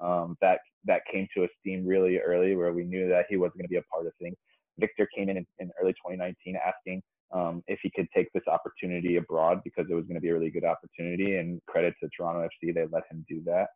um, 0.00 0.36
that 0.40 0.60
that 0.84 1.02
came 1.12 1.26
to 1.34 1.44
a 1.44 1.48
steam 1.60 1.86
really 1.86 2.18
early, 2.18 2.54
where 2.54 2.72
we 2.72 2.84
knew 2.84 3.08
that 3.08 3.26
he 3.28 3.36
wasn't 3.36 3.58
going 3.58 3.64
to 3.64 3.70
be 3.70 3.76
a 3.76 3.82
part 3.82 4.06
of 4.06 4.12
things. 4.20 4.36
Victor 4.78 5.08
came 5.14 5.28
in, 5.28 5.36
in 5.38 5.46
in 5.58 5.70
early 5.80 5.92
2019 5.92 6.56
asking 6.64 7.02
um, 7.32 7.62
if 7.66 7.78
he 7.82 7.90
could 7.90 8.08
take 8.14 8.32
this 8.32 8.44
opportunity 8.46 9.16
abroad 9.16 9.60
because 9.64 9.86
it 9.90 9.94
was 9.94 10.04
going 10.04 10.14
to 10.14 10.20
be 10.20 10.28
a 10.28 10.34
really 10.34 10.50
good 10.50 10.64
opportunity. 10.64 11.36
And 11.36 11.60
credit 11.66 11.94
to 12.02 12.08
Toronto 12.16 12.46
FC, 12.46 12.74
they 12.74 12.86
let 12.90 13.04
him 13.10 13.24
do 13.28 13.42
that. 13.44 13.68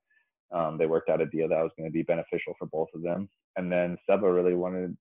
Um, 0.53 0.79
they 0.79 0.87
worked 0.87 1.11
out 1.11 1.21
a 1.21 1.27
deal 1.27 1.49
that 1.49 1.63
was 1.63 1.73
going 1.77 1.89
to 1.89 1.93
be 1.93 2.03
beneficial 2.03 2.55
for 2.59 2.67
both 2.67 2.89
of 2.95 3.03
them. 3.03 3.29
And 3.57 3.71
then 3.71 3.97
Seba 4.09 4.31
really 4.31 4.55
wanted 4.55 4.97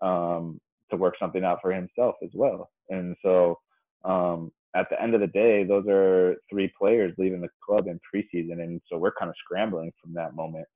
um, 0.00 0.60
to 0.94 1.00
work 1.00 1.14
something 1.18 1.44
out 1.44 1.58
for 1.60 1.72
himself 1.72 2.14
as 2.22 2.30
well. 2.34 2.70
And 2.88 3.16
so 3.22 3.58
um, 4.04 4.50
at 4.74 4.88
the 4.90 5.00
end 5.00 5.14
of 5.14 5.20
the 5.20 5.26
day, 5.28 5.64
those 5.64 5.84
are 5.88 6.36
three 6.50 6.72
players 6.78 7.14
leaving 7.18 7.40
the 7.40 7.48
club 7.64 7.86
in 7.86 8.00
preseason, 8.12 8.62
and 8.62 8.80
so 8.90 8.98
we're 8.98 9.12
kind 9.12 9.28
of 9.28 9.36
scrambling 9.44 9.92
from 10.02 10.14
that 10.14 10.34
moment. 10.34 10.66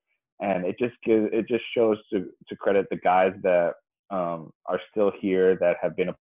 And 0.40 0.64
it 0.64 0.76
just 0.78 0.94
gives 1.04 1.28
it 1.32 1.48
just 1.48 1.64
shows 1.76 1.98
to 2.12 2.26
to 2.48 2.56
credit 2.56 2.86
the 2.90 2.96
guys 2.96 3.32
that 3.42 3.74
um, 4.10 4.50
are 4.66 4.80
still 4.90 5.12
here 5.20 5.56
that 5.56 5.76
have 5.82 5.96
been 5.96 6.10
a 6.10 6.16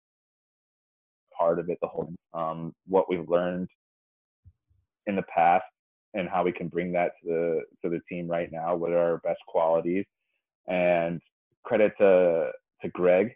part 1.36 1.58
of 1.58 1.68
it 1.68 1.78
the 1.82 1.86
whole 1.86 2.12
um, 2.34 2.72
what 2.86 3.08
we've 3.10 3.28
learned 3.28 3.68
in 5.06 5.16
the 5.16 5.22
past 5.22 5.64
and 6.14 6.28
how 6.28 6.42
we 6.42 6.52
can 6.52 6.68
bring 6.68 6.92
that 6.92 7.12
to 7.22 7.28
the 7.28 7.60
to 7.82 7.90
the 7.90 8.00
team 8.08 8.26
right 8.26 8.50
now 8.50 8.74
what 8.74 8.90
are 8.90 8.98
our 8.98 9.18
best 9.18 9.40
qualities 9.46 10.04
and 10.66 11.20
credit 11.64 11.92
to 11.98 12.50
to 12.82 12.88
greg 12.90 13.32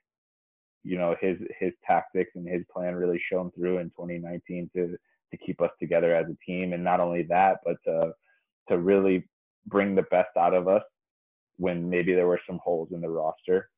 you 0.83 0.99
know 0.99 1.15
his 1.21 1.39
his 1.59 1.73
tactics 1.87 2.31
and 2.35 2.49
his 2.49 2.63
plan 2.73 2.95
really 2.95 3.21
shone 3.31 3.51
through 3.53 3.79
in 3.79 3.87
2019 3.91 4.71
to 4.75 4.97
to 5.31 5.37
keep 5.37 5.61
us 5.61 5.71
together 5.79 6.15
as 6.15 6.27
a 6.27 6.37
team 6.45 6.73
and 6.73 6.83
not 6.83 7.01
only 7.01 7.23
that 7.23 7.59
but 7.65 7.77
to 7.85 8.13
to 8.69 8.79
really 8.79 9.29
bring 9.67 9.95
the 9.95 10.07
best 10.11 10.31
out 10.39 10.55
of 10.55 10.69
us 10.69 10.83
when 11.57 11.89
maybe 11.91 12.15
there 12.15 12.27
were 12.27 12.41
some 12.47 12.59
holes 12.65 12.89
in 12.93 13.01
the 13.01 13.09
roster 13.09 13.69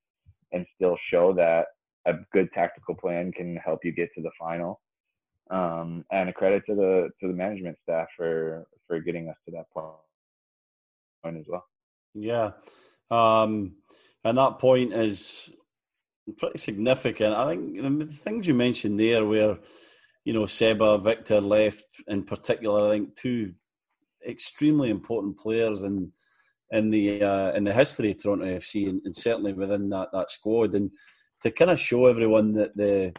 and 0.53 0.65
still 0.77 0.97
show 1.11 1.33
that 1.33 1.67
a 2.07 2.15
good 2.33 2.49
tactical 2.53 2.95
plan 2.95 3.33
can 3.33 3.57
help 3.57 3.85
you 3.85 3.93
get 3.93 4.09
to 4.15 4.23
the 4.23 4.31
final. 4.39 4.81
Um, 5.51 6.05
and 6.11 6.29
a 6.29 6.33
credit 6.33 6.63
to 6.67 6.75
the 6.75 7.11
to 7.21 7.29
the 7.29 7.35
management 7.35 7.77
staff 7.83 8.07
for 8.17 8.65
for 8.87 9.01
getting 9.01 9.29
us 9.29 9.37
to 9.45 9.53
that 9.53 9.67
point 9.75 11.37
as 11.37 11.45
well. 11.49 11.65
Yeah, 12.15 12.53
um, 13.11 13.75
and 14.25 14.39
that 14.39 14.59
point 14.59 14.93
is 14.93 15.53
pretty 16.39 16.59
significant. 16.59 17.35
I 17.35 17.51
think 17.51 17.99
the 17.99 18.07
things 18.07 18.47
you 18.47 18.55
mentioned 18.55 18.99
there, 18.99 19.25
where 19.25 19.59
you 20.25 20.33
know 20.33 20.47
Seba, 20.47 20.99
Victor 20.99 21.41
left 21.41 21.87
in 22.07 22.25
particular, 22.25 22.89
I 22.89 22.93
think 22.93 23.15
two 23.17 23.55
extremely 24.27 24.91
important 24.91 25.39
players 25.39 25.83
in 25.83 26.13
in 26.71 26.91
the 26.91 27.23
uh, 27.23 27.53
in 27.53 27.65
the 27.65 27.73
history 27.73 28.13
of 28.13 28.23
Toronto 28.23 28.47
FC, 28.47 28.89
and, 28.89 29.01
and 29.05 29.15
certainly 29.15 29.53
within 29.53 29.89
that 29.91 30.09
that 30.13 30.31
squad 30.31 30.75
and 30.75 30.91
to 31.43 31.51
kind 31.51 31.71
of 31.71 31.79
show 31.79 32.07
everyone 32.07 32.53
that 32.55 32.77
the 32.77 33.13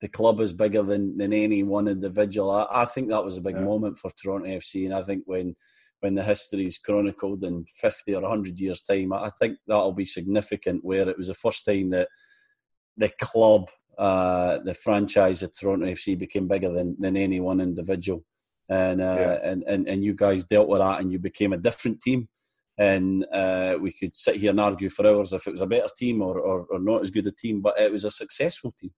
the 0.00 0.08
club 0.08 0.40
is 0.40 0.54
bigger 0.54 0.82
than, 0.82 1.18
than 1.18 1.32
any 1.32 1.62
one 1.62 1.86
individual. 1.86 2.50
I, 2.50 2.66
I 2.70 2.84
think 2.86 3.10
that 3.10 3.24
was 3.24 3.36
a 3.36 3.42
big 3.42 3.56
yeah. 3.56 3.64
moment 3.64 3.98
for 3.98 4.10
Toronto 4.10 4.46
FC, 4.46 4.86
and 4.86 4.94
I 4.94 5.02
think 5.02 5.24
when 5.26 5.54
when 6.00 6.14
the 6.14 6.22
history 6.22 6.66
is 6.66 6.78
chronicled 6.78 7.44
in 7.44 7.64
50 7.76 8.14
or 8.14 8.22
100 8.22 8.58
years' 8.58 8.82
time, 8.82 9.12
I 9.12 9.30
think 9.38 9.58
that'll 9.66 9.92
be 9.92 10.04
significant. 10.04 10.84
Where 10.84 11.08
it 11.08 11.18
was 11.18 11.28
the 11.28 11.34
first 11.34 11.64
time 11.64 11.90
that 11.90 12.08
the 12.96 13.10
club, 13.20 13.70
uh, 13.98 14.58
the 14.64 14.74
franchise 14.74 15.42
of 15.42 15.54
Toronto 15.54 15.86
FC, 15.86 16.18
became 16.18 16.48
bigger 16.48 16.72
than, 16.72 16.96
than 16.98 17.16
any 17.16 17.40
one 17.40 17.60
individual, 17.60 18.24
and, 18.68 19.00
uh, 19.00 19.16
yeah. 19.18 19.50
and 19.50 19.62
and 19.64 19.88
and 19.88 20.04
you 20.04 20.14
guys 20.14 20.44
dealt 20.44 20.68
with 20.68 20.80
that, 20.80 21.00
and 21.00 21.12
you 21.12 21.18
became 21.18 21.52
a 21.52 21.58
different 21.58 22.00
team 22.00 22.28
and 22.80 23.26
uh, 23.30 23.76
we 23.78 23.92
could 23.92 24.16
sit 24.16 24.36
here 24.36 24.50
and 24.50 24.60
argue 24.60 24.88
for 24.88 25.06
hours 25.06 25.34
if 25.34 25.46
it 25.46 25.52
was 25.52 25.60
a 25.60 25.66
better 25.66 25.90
team 25.98 26.22
or, 26.22 26.40
or, 26.40 26.66
or 26.70 26.80
not 26.80 27.02
as 27.02 27.10
good 27.10 27.26
a 27.26 27.30
team, 27.30 27.60
but 27.60 27.78
it 27.78 27.92
was 27.92 28.06
a 28.06 28.10
successful 28.10 28.74
team. 28.80 28.90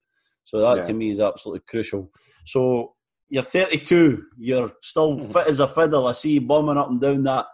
So 0.44 0.61
that 0.61 0.76
yeah. 0.76 0.82
to 0.84 0.92
me 0.92 1.11
is 1.11 1.18
absolutely 1.18 1.62
crucial. 1.68 2.12
So 2.46 2.94
you're 3.32 3.42
32, 3.42 4.24
you're 4.36 4.70
still 4.82 5.18
fit 5.18 5.46
as 5.46 5.58
a 5.58 5.66
fiddle. 5.66 6.06
I 6.06 6.12
see 6.12 6.32
you 6.32 6.42
bombing 6.42 6.76
up 6.76 6.90
and 6.90 7.00
down 7.00 7.22
that 7.22 7.46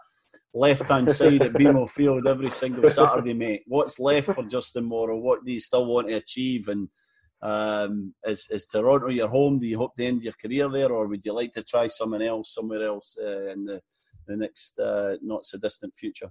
left 0.53 0.89
hand 0.89 1.09
side 1.15 1.41
at 1.41 1.53
BMO 1.53 1.89
Field 1.89 2.27
every 2.27 2.51
single 2.51 2.89
Saturday, 2.89 3.33
mate. 3.33 3.63
What's 3.65 3.97
left 3.97 4.33
for 4.33 4.43
Justin 4.43 4.83
Morrow? 4.83 5.17
What 5.17 5.45
do 5.45 5.53
you 5.53 5.61
still 5.61 5.85
want 5.85 6.09
to 6.09 6.15
achieve? 6.15 6.67
And 6.67 6.89
um, 7.41 8.13
is, 8.25 8.45
is 8.51 8.67
Toronto 8.67 9.07
your 9.07 9.29
home? 9.29 9.57
Do 9.57 9.67
you 9.67 9.77
hope 9.77 9.95
to 9.95 10.05
end 10.05 10.21
your 10.21 10.33
career 10.33 10.67
there, 10.67 10.91
or 10.91 11.07
would 11.07 11.23
you 11.23 11.31
like 11.31 11.53
to 11.53 11.63
try 11.63 11.87
something 11.87 12.21
else 12.21 12.53
somewhere 12.53 12.85
else 12.85 13.17
uh, 13.17 13.47
in 13.47 13.63
the 13.63 13.81
the 14.27 14.35
next 14.35 14.77
uh, 14.79 15.15
not 15.21 15.45
so 15.45 15.57
distant 15.59 15.95
future? 15.95 16.29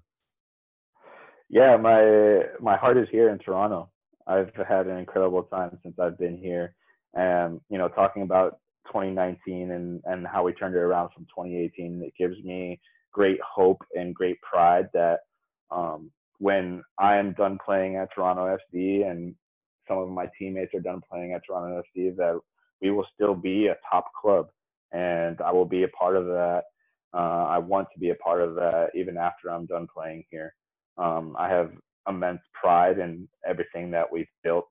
Yeah, 1.49 1.78
my 1.78 2.42
my 2.61 2.76
heart 2.76 2.99
is 2.99 3.09
here 3.11 3.30
in 3.30 3.38
Toronto. 3.38 3.88
I've 4.26 4.53
had 4.68 4.88
an 4.88 4.99
incredible 4.99 5.44
time 5.44 5.78
since 5.82 5.99
I've 5.99 6.18
been 6.18 6.36
here, 6.36 6.74
and 7.14 7.62
you 7.70 7.78
know, 7.78 7.88
talking 7.88 8.20
about 8.20 8.59
2019 8.89 9.70
and 9.70 10.01
and 10.05 10.26
how 10.26 10.45
we 10.45 10.53
turned 10.53 10.74
it 10.74 10.78
around 10.80 11.11
from 11.14 11.24
2018, 11.26 12.03
it 12.03 12.12
gives 12.18 12.43
me 12.45 12.80
great 13.12 13.39
hope 13.41 13.82
and 13.95 14.14
great 14.14 14.41
pride 14.43 14.89
that 14.95 15.20
um, 15.70 16.11
when 16.39 16.82
I 16.99 17.16
am 17.16 17.32
done 17.32 17.59
playing 17.64 17.97
at 17.97 18.09
Toronto 18.14 18.57
FC 18.72 19.09
and 19.11 19.34
some 19.89 19.99
of 19.99 20.09
my 20.09 20.26
teammates 20.39 20.74
are 20.74 20.80
done 20.80 21.01
playing 21.11 21.32
at 21.32 21.43
Toronto 21.47 21.82
FC, 21.97 22.14
that 22.16 22.39
we 22.80 22.91
will 22.91 23.07
still 23.14 23.34
be 23.34 23.68
a 23.68 23.76
top 23.91 24.07
club, 24.20 24.49
and 24.93 25.41
I 25.41 25.53
will 25.53 25.64
be 25.64 25.82
a 25.84 25.89
part 25.89 26.16
of 26.16 26.26
that. 26.26 26.64
Uh, 27.14 27.47
I 27.49 27.59
want 27.59 27.89
to 27.95 27.99
be 27.99 28.11
a 28.11 28.14
part 28.16 28.43
of 28.43 28.55
that 28.57 28.91
even 28.95 29.16
after 29.16 29.51
I'm 29.51 29.66
done 29.66 29.89
playing 29.93 30.24
here. 30.30 30.55
Um, 30.99 31.34
I 31.39 31.49
have 31.49 31.72
immense 32.09 32.41
pride 32.55 32.99
in 32.99 33.28
everything 33.47 33.91
that 33.93 34.11
we've 34.12 34.28
built 34.43 34.68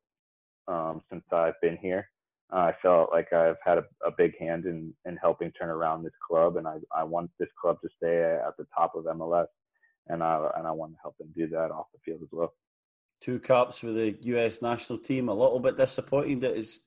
um, 0.68 1.02
since 1.10 1.24
I've 1.32 1.60
been 1.62 1.78
here. 1.78 2.08
Uh, 2.52 2.58
I 2.58 2.74
felt 2.82 3.10
like 3.12 3.34
I've 3.34 3.58
had 3.64 3.80
a, 3.80 3.86
a, 4.06 4.12
big 4.12 4.38
hand 4.40 4.66
in, 4.66 4.94
in 5.06 5.18
helping 5.18 5.52
turn 5.52 5.70
around 5.70 6.04
this 6.04 6.14
club, 6.26 6.56
and 6.56 6.66
I, 6.66 6.78
I 6.96 7.04
want 7.04 7.30
this 7.40 7.50
club 7.60 7.78
to 7.82 7.90
stay 7.98 8.22
at 8.24 8.56
the 8.58 8.66
top 8.74 8.96
of 8.96 9.04
MLS, 9.04 9.48
and 10.08 10.24
I 10.24 10.50
and 10.56 10.66
I 10.66 10.72
want 10.72 10.94
to 10.94 10.98
help 11.02 11.18
them 11.18 11.28
do 11.36 11.48
that 11.50 11.72
off 11.72 11.88
the 11.94 12.00
field 12.06 12.22
as 12.24 12.30
well. 12.32 12.54
Two 13.20 13.40
caps 13.40 13.80
for 13.80 13.92
the 13.92 14.16
U.S. 14.22 14.62
national 14.62 15.00
team. 15.00 15.28
A 15.28 15.34
little 15.34 15.60
bit 15.60 15.76
disappointing 15.76 16.40
that 16.40 16.56
it's 16.56 16.82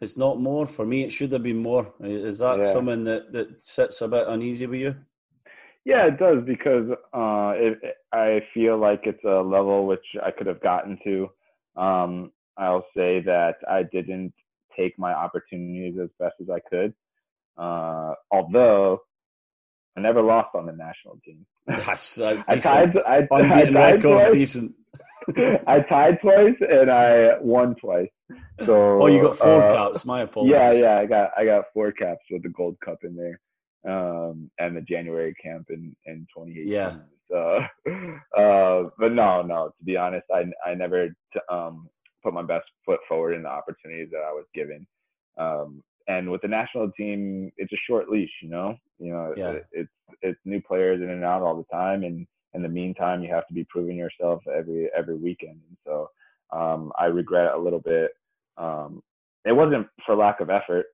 it's 0.00 0.16
not 0.16 0.40
more. 0.40 0.66
For 0.66 0.84
me, 0.84 1.04
it 1.04 1.12
should 1.12 1.30
have 1.32 1.44
been 1.44 1.58
more. 1.58 1.92
Is 2.00 2.38
that 2.38 2.58
yeah. 2.58 2.72
something 2.72 3.04
that 3.04 3.32
that 3.32 3.64
sits 3.64 4.00
a 4.02 4.08
bit 4.08 4.26
uneasy 4.26 4.66
with 4.66 4.80
you? 4.80 4.96
Yeah, 5.84 6.06
it 6.06 6.18
does 6.18 6.42
because 6.44 6.90
uh, 7.12 7.52
it, 7.56 7.78
I 8.12 8.40
feel 8.52 8.78
like 8.78 9.02
it's 9.04 9.22
a 9.24 9.42
level 9.42 9.86
which 9.86 10.04
I 10.24 10.30
could 10.30 10.46
have 10.46 10.62
gotten 10.62 10.98
to. 11.04 11.30
Um, 11.76 12.32
I'll 12.56 12.86
say 12.96 13.20
that 13.20 13.56
I 13.68 13.82
didn't 13.82 14.32
take 14.76 14.98
my 14.98 15.12
opportunities 15.12 15.98
as 16.02 16.08
best 16.18 16.34
as 16.40 16.48
I 16.50 16.60
could. 16.68 16.94
Uh, 17.56 18.14
although 18.30 19.00
I 19.96 20.00
never 20.00 20.22
lost 20.22 20.54
on 20.54 20.66
the 20.66 20.72
national 20.72 21.18
team. 21.24 21.46
That's, 21.66 22.16
that's 22.16 22.44
I 22.46 22.58
tied. 22.58 22.96
I, 23.06 23.26
I 23.32 23.70
tied 23.70 24.00
twice. 24.02 24.32
decent. 24.32 24.74
I 25.66 25.80
tied 25.80 26.20
twice 26.20 26.56
and 26.60 26.90
I 26.90 27.38
won 27.40 27.74
twice. 27.76 28.10
So 28.66 29.00
oh, 29.00 29.06
you 29.06 29.22
got 29.22 29.36
four 29.36 29.64
uh, 29.64 29.72
caps. 29.72 30.04
My 30.04 30.20
apologies. 30.28 30.52
Yeah, 30.52 30.72
yeah, 30.72 30.98
I 30.98 31.06
got 31.06 31.30
I 31.38 31.44
got 31.46 31.64
four 31.72 31.92
caps 31.92 32.20
with 32.30 32.42
the 32.42 32.50
Gold 32.50 32.76
Cup 32.84 32.98
in 33.02 33.16
there, 33.16 33.40
um, 33.90 34.50
and 34.58 34.76
the 34.76 34.82
January 34.82 35.34
camp 35.42 35.68
in 35.70 35.96
in 36.04 36.26
2018. 36.36 36.68
Yeah. 36.68 36.96
So, 37.30 37.60
uh, 38.36 38.90
but 38.98 39.12
no, 39.12 39.40
no. 39.40 39.68
To 39.68 39.84
be 39.84 39.96
honest, 39.96 40.26
I 40.32 40.44
I 40.66 40.74
never 40.74 41.08
um 41.50 41.88
put 42.24 42.34
my 42.34 42.42
best 42.42 42.66
foot 42.84 43.00
forward 43.08 43.34
in 43.34 43.42
the 43.42 43.48
opportunities 43.48 44.08
that 44.10 44.24
I 44.26 44.32
was 44.32 44.46
given. 44.54 44.86
Um, 45.38 45.82
and 46.08 46.30
with 46.30 46.42
the 46.42 46.48
national 46.48 46.90
team, 46.92 47.52
it's 47.56 47.72
a 47.72 47.84
short 47.86 48.08
leash, 48.08 48.30
you 48.42 48.48
know. 48.48 48.76
You 48.98 49.12
know, 49.12 49.34
yeah. 49.36 49.50
it, 49.50 49.66
it's 49.72 49.90
it's 50.22 50.40
new 50.44 50.60
players 50.60 51.00
in 51.02 51.10
and 51.10 51.24
out 51.24 51.42
all 51.42 51.56
the 51.56 51.76
time, 51.76 52.04
and 52.04 52.26
in 52.54 52.62
the 52.62 52.68
meantime, 52.68 53.22
you 53.22 53.32
have 53.32 53.46
to 53.48 53.54
be 53.54 53.64
proving 53.64 53.96
yourself 53.96 54.42
every 54.46 54.90
every 54.96 55.16
weekend. 55.16 55.60
And 55.68 55.76
so, 55.86 56.10
um, 56.50 56.92
I 56.98 57.06
regret 57.06 57.54
a 57.54 57.58
little 57.58 57.80
bit. 57.80 58.12
Um, 58.56 59.02
it 59.44 59.52
wasn't 59.52 59.86
for 60.04 60.14
lack 60.14 60.40
of 60.40 60.50
effort 60.50 60.86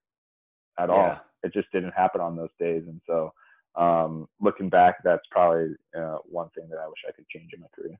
at 0.78 0.90
all. 0.90 0.98
Yeah. 0.98 1.18
It 1.42 1.52
just 1.52 1.70
didn't 1.72 1.92
happen 1.92 2.20
on 2.20 2.36
those 2.36 2.50
days, 2.58 2.84
and 2.86 3.00
so 3.06 3.32
um, 3.76 4.28
looking 4.40 4.68
back, 4.68 4.96
that's 5.02 5.26
probably 5.30 5.74
uh, 5.96 6.18
one 6.24 6.50
thing 6.50 6.68
that 6.70 6.78
I 6.78 6.86
wish 6.86 6.98
I 7.08 7.12
could 7.12 7.28
change 7.28 7.50
in 7.52 7.60
my 7.60 7.66
career. 7.74 7.98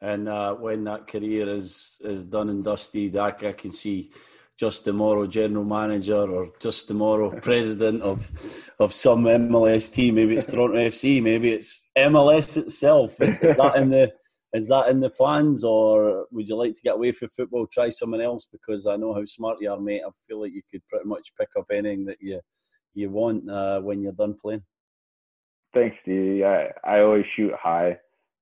And 0.00 0.28
uh, 0.28 0.54
when 0.54 0.84
that 0.84 1.06
career 1.06 1.48
is 1.48 1.98
is 2.02 2.24
done 2.24 2.50
and 2.50 2.62
dusted, 2.62 3.16
I, 3.16 3.28
I 3.28 3.52
can 3.52 3.70
see 3.70 4.10
Justin 4.58 4.96
Morrow 4.96 5.26
general 5.26 5.64
manager 5.64 6.30
or 6.30 6.50
Justin 6.60 6.96
Morrow 6.96 7.30
president 7.42 8.02
of 8.02 8.70
of 8.78 8.92
some 8.92 9.24
MLS 9.24 9.92
team. 9.92 10.16
Maybe 10.16 10.36
it's 10.36 10.46
Toronto 10.46 10.76
FC. 10.76 11.22
Maybe 11.22 11.50
it's 11.52 11.88
MLS 11.96 12.56
itself. 12.56 13.20
Is, 13.20 13.38
is, 13.40 13.56
that 13.56 13.76
in 13.76 13.90
the 13.90 14.12
is 14.52 14.68
that 14.68 14.88
in 14.88 15.00
the 15.00 15.10
plans, 15.10 15.64
or 15.64 16.26
would 16.30 16.48
you 16.48 16.56
like 16.56 16.74
to 16.74 16.82
get 16.82 16.94
away 16.94 17.12
from 17.12 17.28
football, 17.28 17.66
try 17.66 17.88
someone 17.90 18.20
else? 18.20 18.48
Because 18.50 18.86
I 18.86 18.96
know 18.96 19.12
how 19.12 19.24
smart 19.24 19.58
you 19.60 19.70
are, 19.70 19.80
mate. 19.80 20.02
I 20.06 20.10
feel 20.26 20.40
like 20.40 20.52
you 20.52 20.62
could 20.70 20.86
pretty 20.88 21.06
much 21.06 21.32
pick 21.38 21.50
up 21.58 21.66
anything 21.70 22.04
that 22.06 22.18
you 22.20 22.40
you 22.94 23.10
want 23.10 23.48
uh, 23.50 23.80
when 23.80 24.02
you're 24.02 24.12
done 24.12 24.36
playing. 24.40 24.62
Thanks, 25.74 25.96
Stevie. 26.02 26.44
I 26.44 26.70
I 26.84 27.00
always 27.00 27.24
shoot 27.34 27.52
high. 27.54 27.98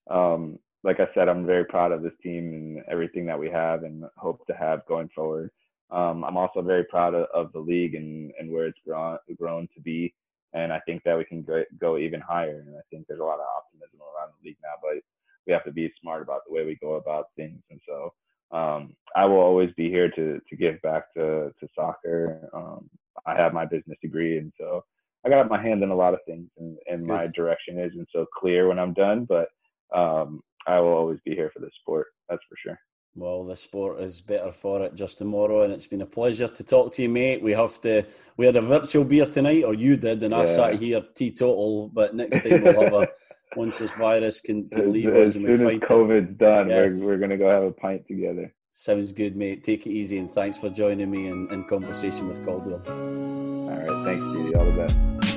Um, 0.09 0.59
like 0.85 1.01
I 1.01 1.09
said, 1.15 1.29
I'm 1.29 1.47
very 1.47 1.65
proud 1.65 1.93
of 1.93 2.03
this 2.03 2.13
team 2.23 2.53
and 2.53 2.85
everything 2.91 3.25
that 3.27 3.39
we 3.39 3.51
have 3.51 3.83
and 3.85 4.05
hope 4.17 4.47
to 4.47 4.55
have 4.55 4.87
going 4.87 5.09
forward. 5.15 5.51
Um, 5.91 6.25
I'm 6.25 6.37
also 6.37 6.61
very 6.61 6.85
proud 6.85 7.15
of, 7.15 7.27
of, 7.35 7.53
the 7.53 7.59
league 7.59 7.95
and, 7.95 8.33
and 8.39 8.51
where 8.51 8.67
it's 8.67 8.79
grown, 8.87 9.19
grown 9.39 9.69
to 9.75 9.81
be. 9.81 10.15
And 10.53 10.73
I 10.73 10.81
think 10.81 11.03
that 11.05 11.17
we 11.17 11.25
can 11.25 11.43
go, 11.43 11.63
go 11.81 11.99
even 11.99 12.21
higher. 12.21 12.63
And 12.67 12.77
I 12.77 12.81
think 12.91 13.07
there's 13.07 13.21
a 13.21 13.25
lot 13.25 13.41
of 13.41 13.47
optimism 13.57 14.01
around 14.01 14.33
the 14.33 14.49
league 14.49 14.59
now, 14.63 14.75
but 14.83 15.03
we 15.47 15.53
have 15.53 15.65
to 15.65 15.73
be 15.73 15.93
smart 16.01 16.23
about 16.23 16.43
the 16.47 16.53
way 16.53 16.65
we 16.65 16.77
go 16.77 16.95
about 16.95 17.27
things. 17.37 17.63
And 17.71 17.81
so 17.89 18.13
um, 18.57 18.95
I 19.17 19.25
will 19.25 19.39
always 19.39 19.71
be 19.77 19.89
here 19.89 20.11
to, 20.11 20.41
to 20.49 20.57
give 20.57 20.81
back 20.83 21.13
to, 21.15 21.53
to 21.61 21.69
soccer. 21.75 22.49
Um, 22.53 22.89
I 23.27 23.35
have 23.37 23.55
my 23.55 23.65
business 23.65 23.99
degree. 24.03 24.39
And 24.39 24.53
so 24.59 24.85
I 25.25 25.31
got 25.31 25.49
my 25.49 25.63
hand 25.63 25.83
in 25.83 25.91
a 25.91 25.97
lot 25.97 26.15
of 26.15 26.21
things 26.27 26.51
and, 26.59 26.77
and 26.91 27.07
my 27.07 27.27
direction 27.29 27.79
isn't 27.79 28.09
so 28.13 28.27
clear 28.39 28.69
when 28.69 28.79
I'm 28.79 28.93
done, 28.93 29.25
but 29.25 29.49
um, 29.95 30.43
I 30.67 30.81
will 30.81 30.93
always 30.93 31.19
be 31.25 31.35
here 31.35 31.51
for 31.53 31.61
the 31.61 31.71
sport. 31.81 32.07
That's 32.29 32.43
for 32.49 32.57
sure. 32.57 32.79
Well, 33.17 33.45
the 33.45 33.57
sport 33.57 34.01
is 34.01 34.21
better 34.21 34.51
for 34.51 34.83
it 34.83 34.97
Justin 34.97 35.29
Morrow, 35.29 35.63
and 35.63 35.73
it's 35.73 35.87
been 35.87 36.03
a 36.03 36.07
pleasure 36.07 36.49
to 36.49 36.65
talk 36.65 36.93
to 36.95 37.03
you, 37.03 37.09
mate. 37.09 37.43
We 37.43 37.53
have 37.53 37.81
to. 37.83 38.05
We 38.37 38.47
had 38.47 38.57
a 38.57 38.61
virtual 38.61 39.05
beer 39.05 39.27
tonight, 39.27 39.63
or 39.63 39.75
you 39.75 39.97
did, 39.97 40.23
and 40.25 40.33
yeah. 40.33 40.41
I 40.41 40.45
sat 40.47 40.75
here 40.77 41.03
teetotal. 41.15 41.91
But 41.95 42.15
next 42.15 42.43
time 42.43 42.63
we'll 42.63 42.83
have 42.83 42.93
a. 42.93 43.09
once 43.57 43.79
this 43.79 43.93
virus 43.93 44.41
can, 44.41 44.69
can 44.69 44.93
leave 44.93 45.15
as, 45.15 45.31
us, 45.31 45.37
and 45.37 45.49
as 45.49 45.61
soon 45.61 45.71
as 45.71 45.79
COVID's 45.89 46.31
it. 46.31 46.39
done, 46.39 46.69
yes. 46.69 46.99
we're 47.01 47.09
we're 47.09 47.19
gonna 47.19 47.37
go 47.37 47.49
have 47.49 47.63
a 47.63 47.73
pint 47.73 48.07
together. 48.07 48.53
Sounds 48.73 49.13
good, 49.13 49.37
mate. 49.37 49.63
Take 49.63 49.87
it 49.87 49.91
easy, 49.91 50.19
and 50.19 50.33
thanks 50.33 50.59
for 50.59 50.69
joining 50.69 51.11
me 51.11 51.29
in, 51.29 51.49
in 51.53 51.65
conversation 51.65 52.27
with 52.27 52.45
Caldwell. 52.45 52.83
All 52.89 53.71
right, 53.71 54.05
thanks, 54.05 54.25
Stevie. 54.31 54.57
All 54.57 54.65
the 54.65 54.73
best. 54.73 55.34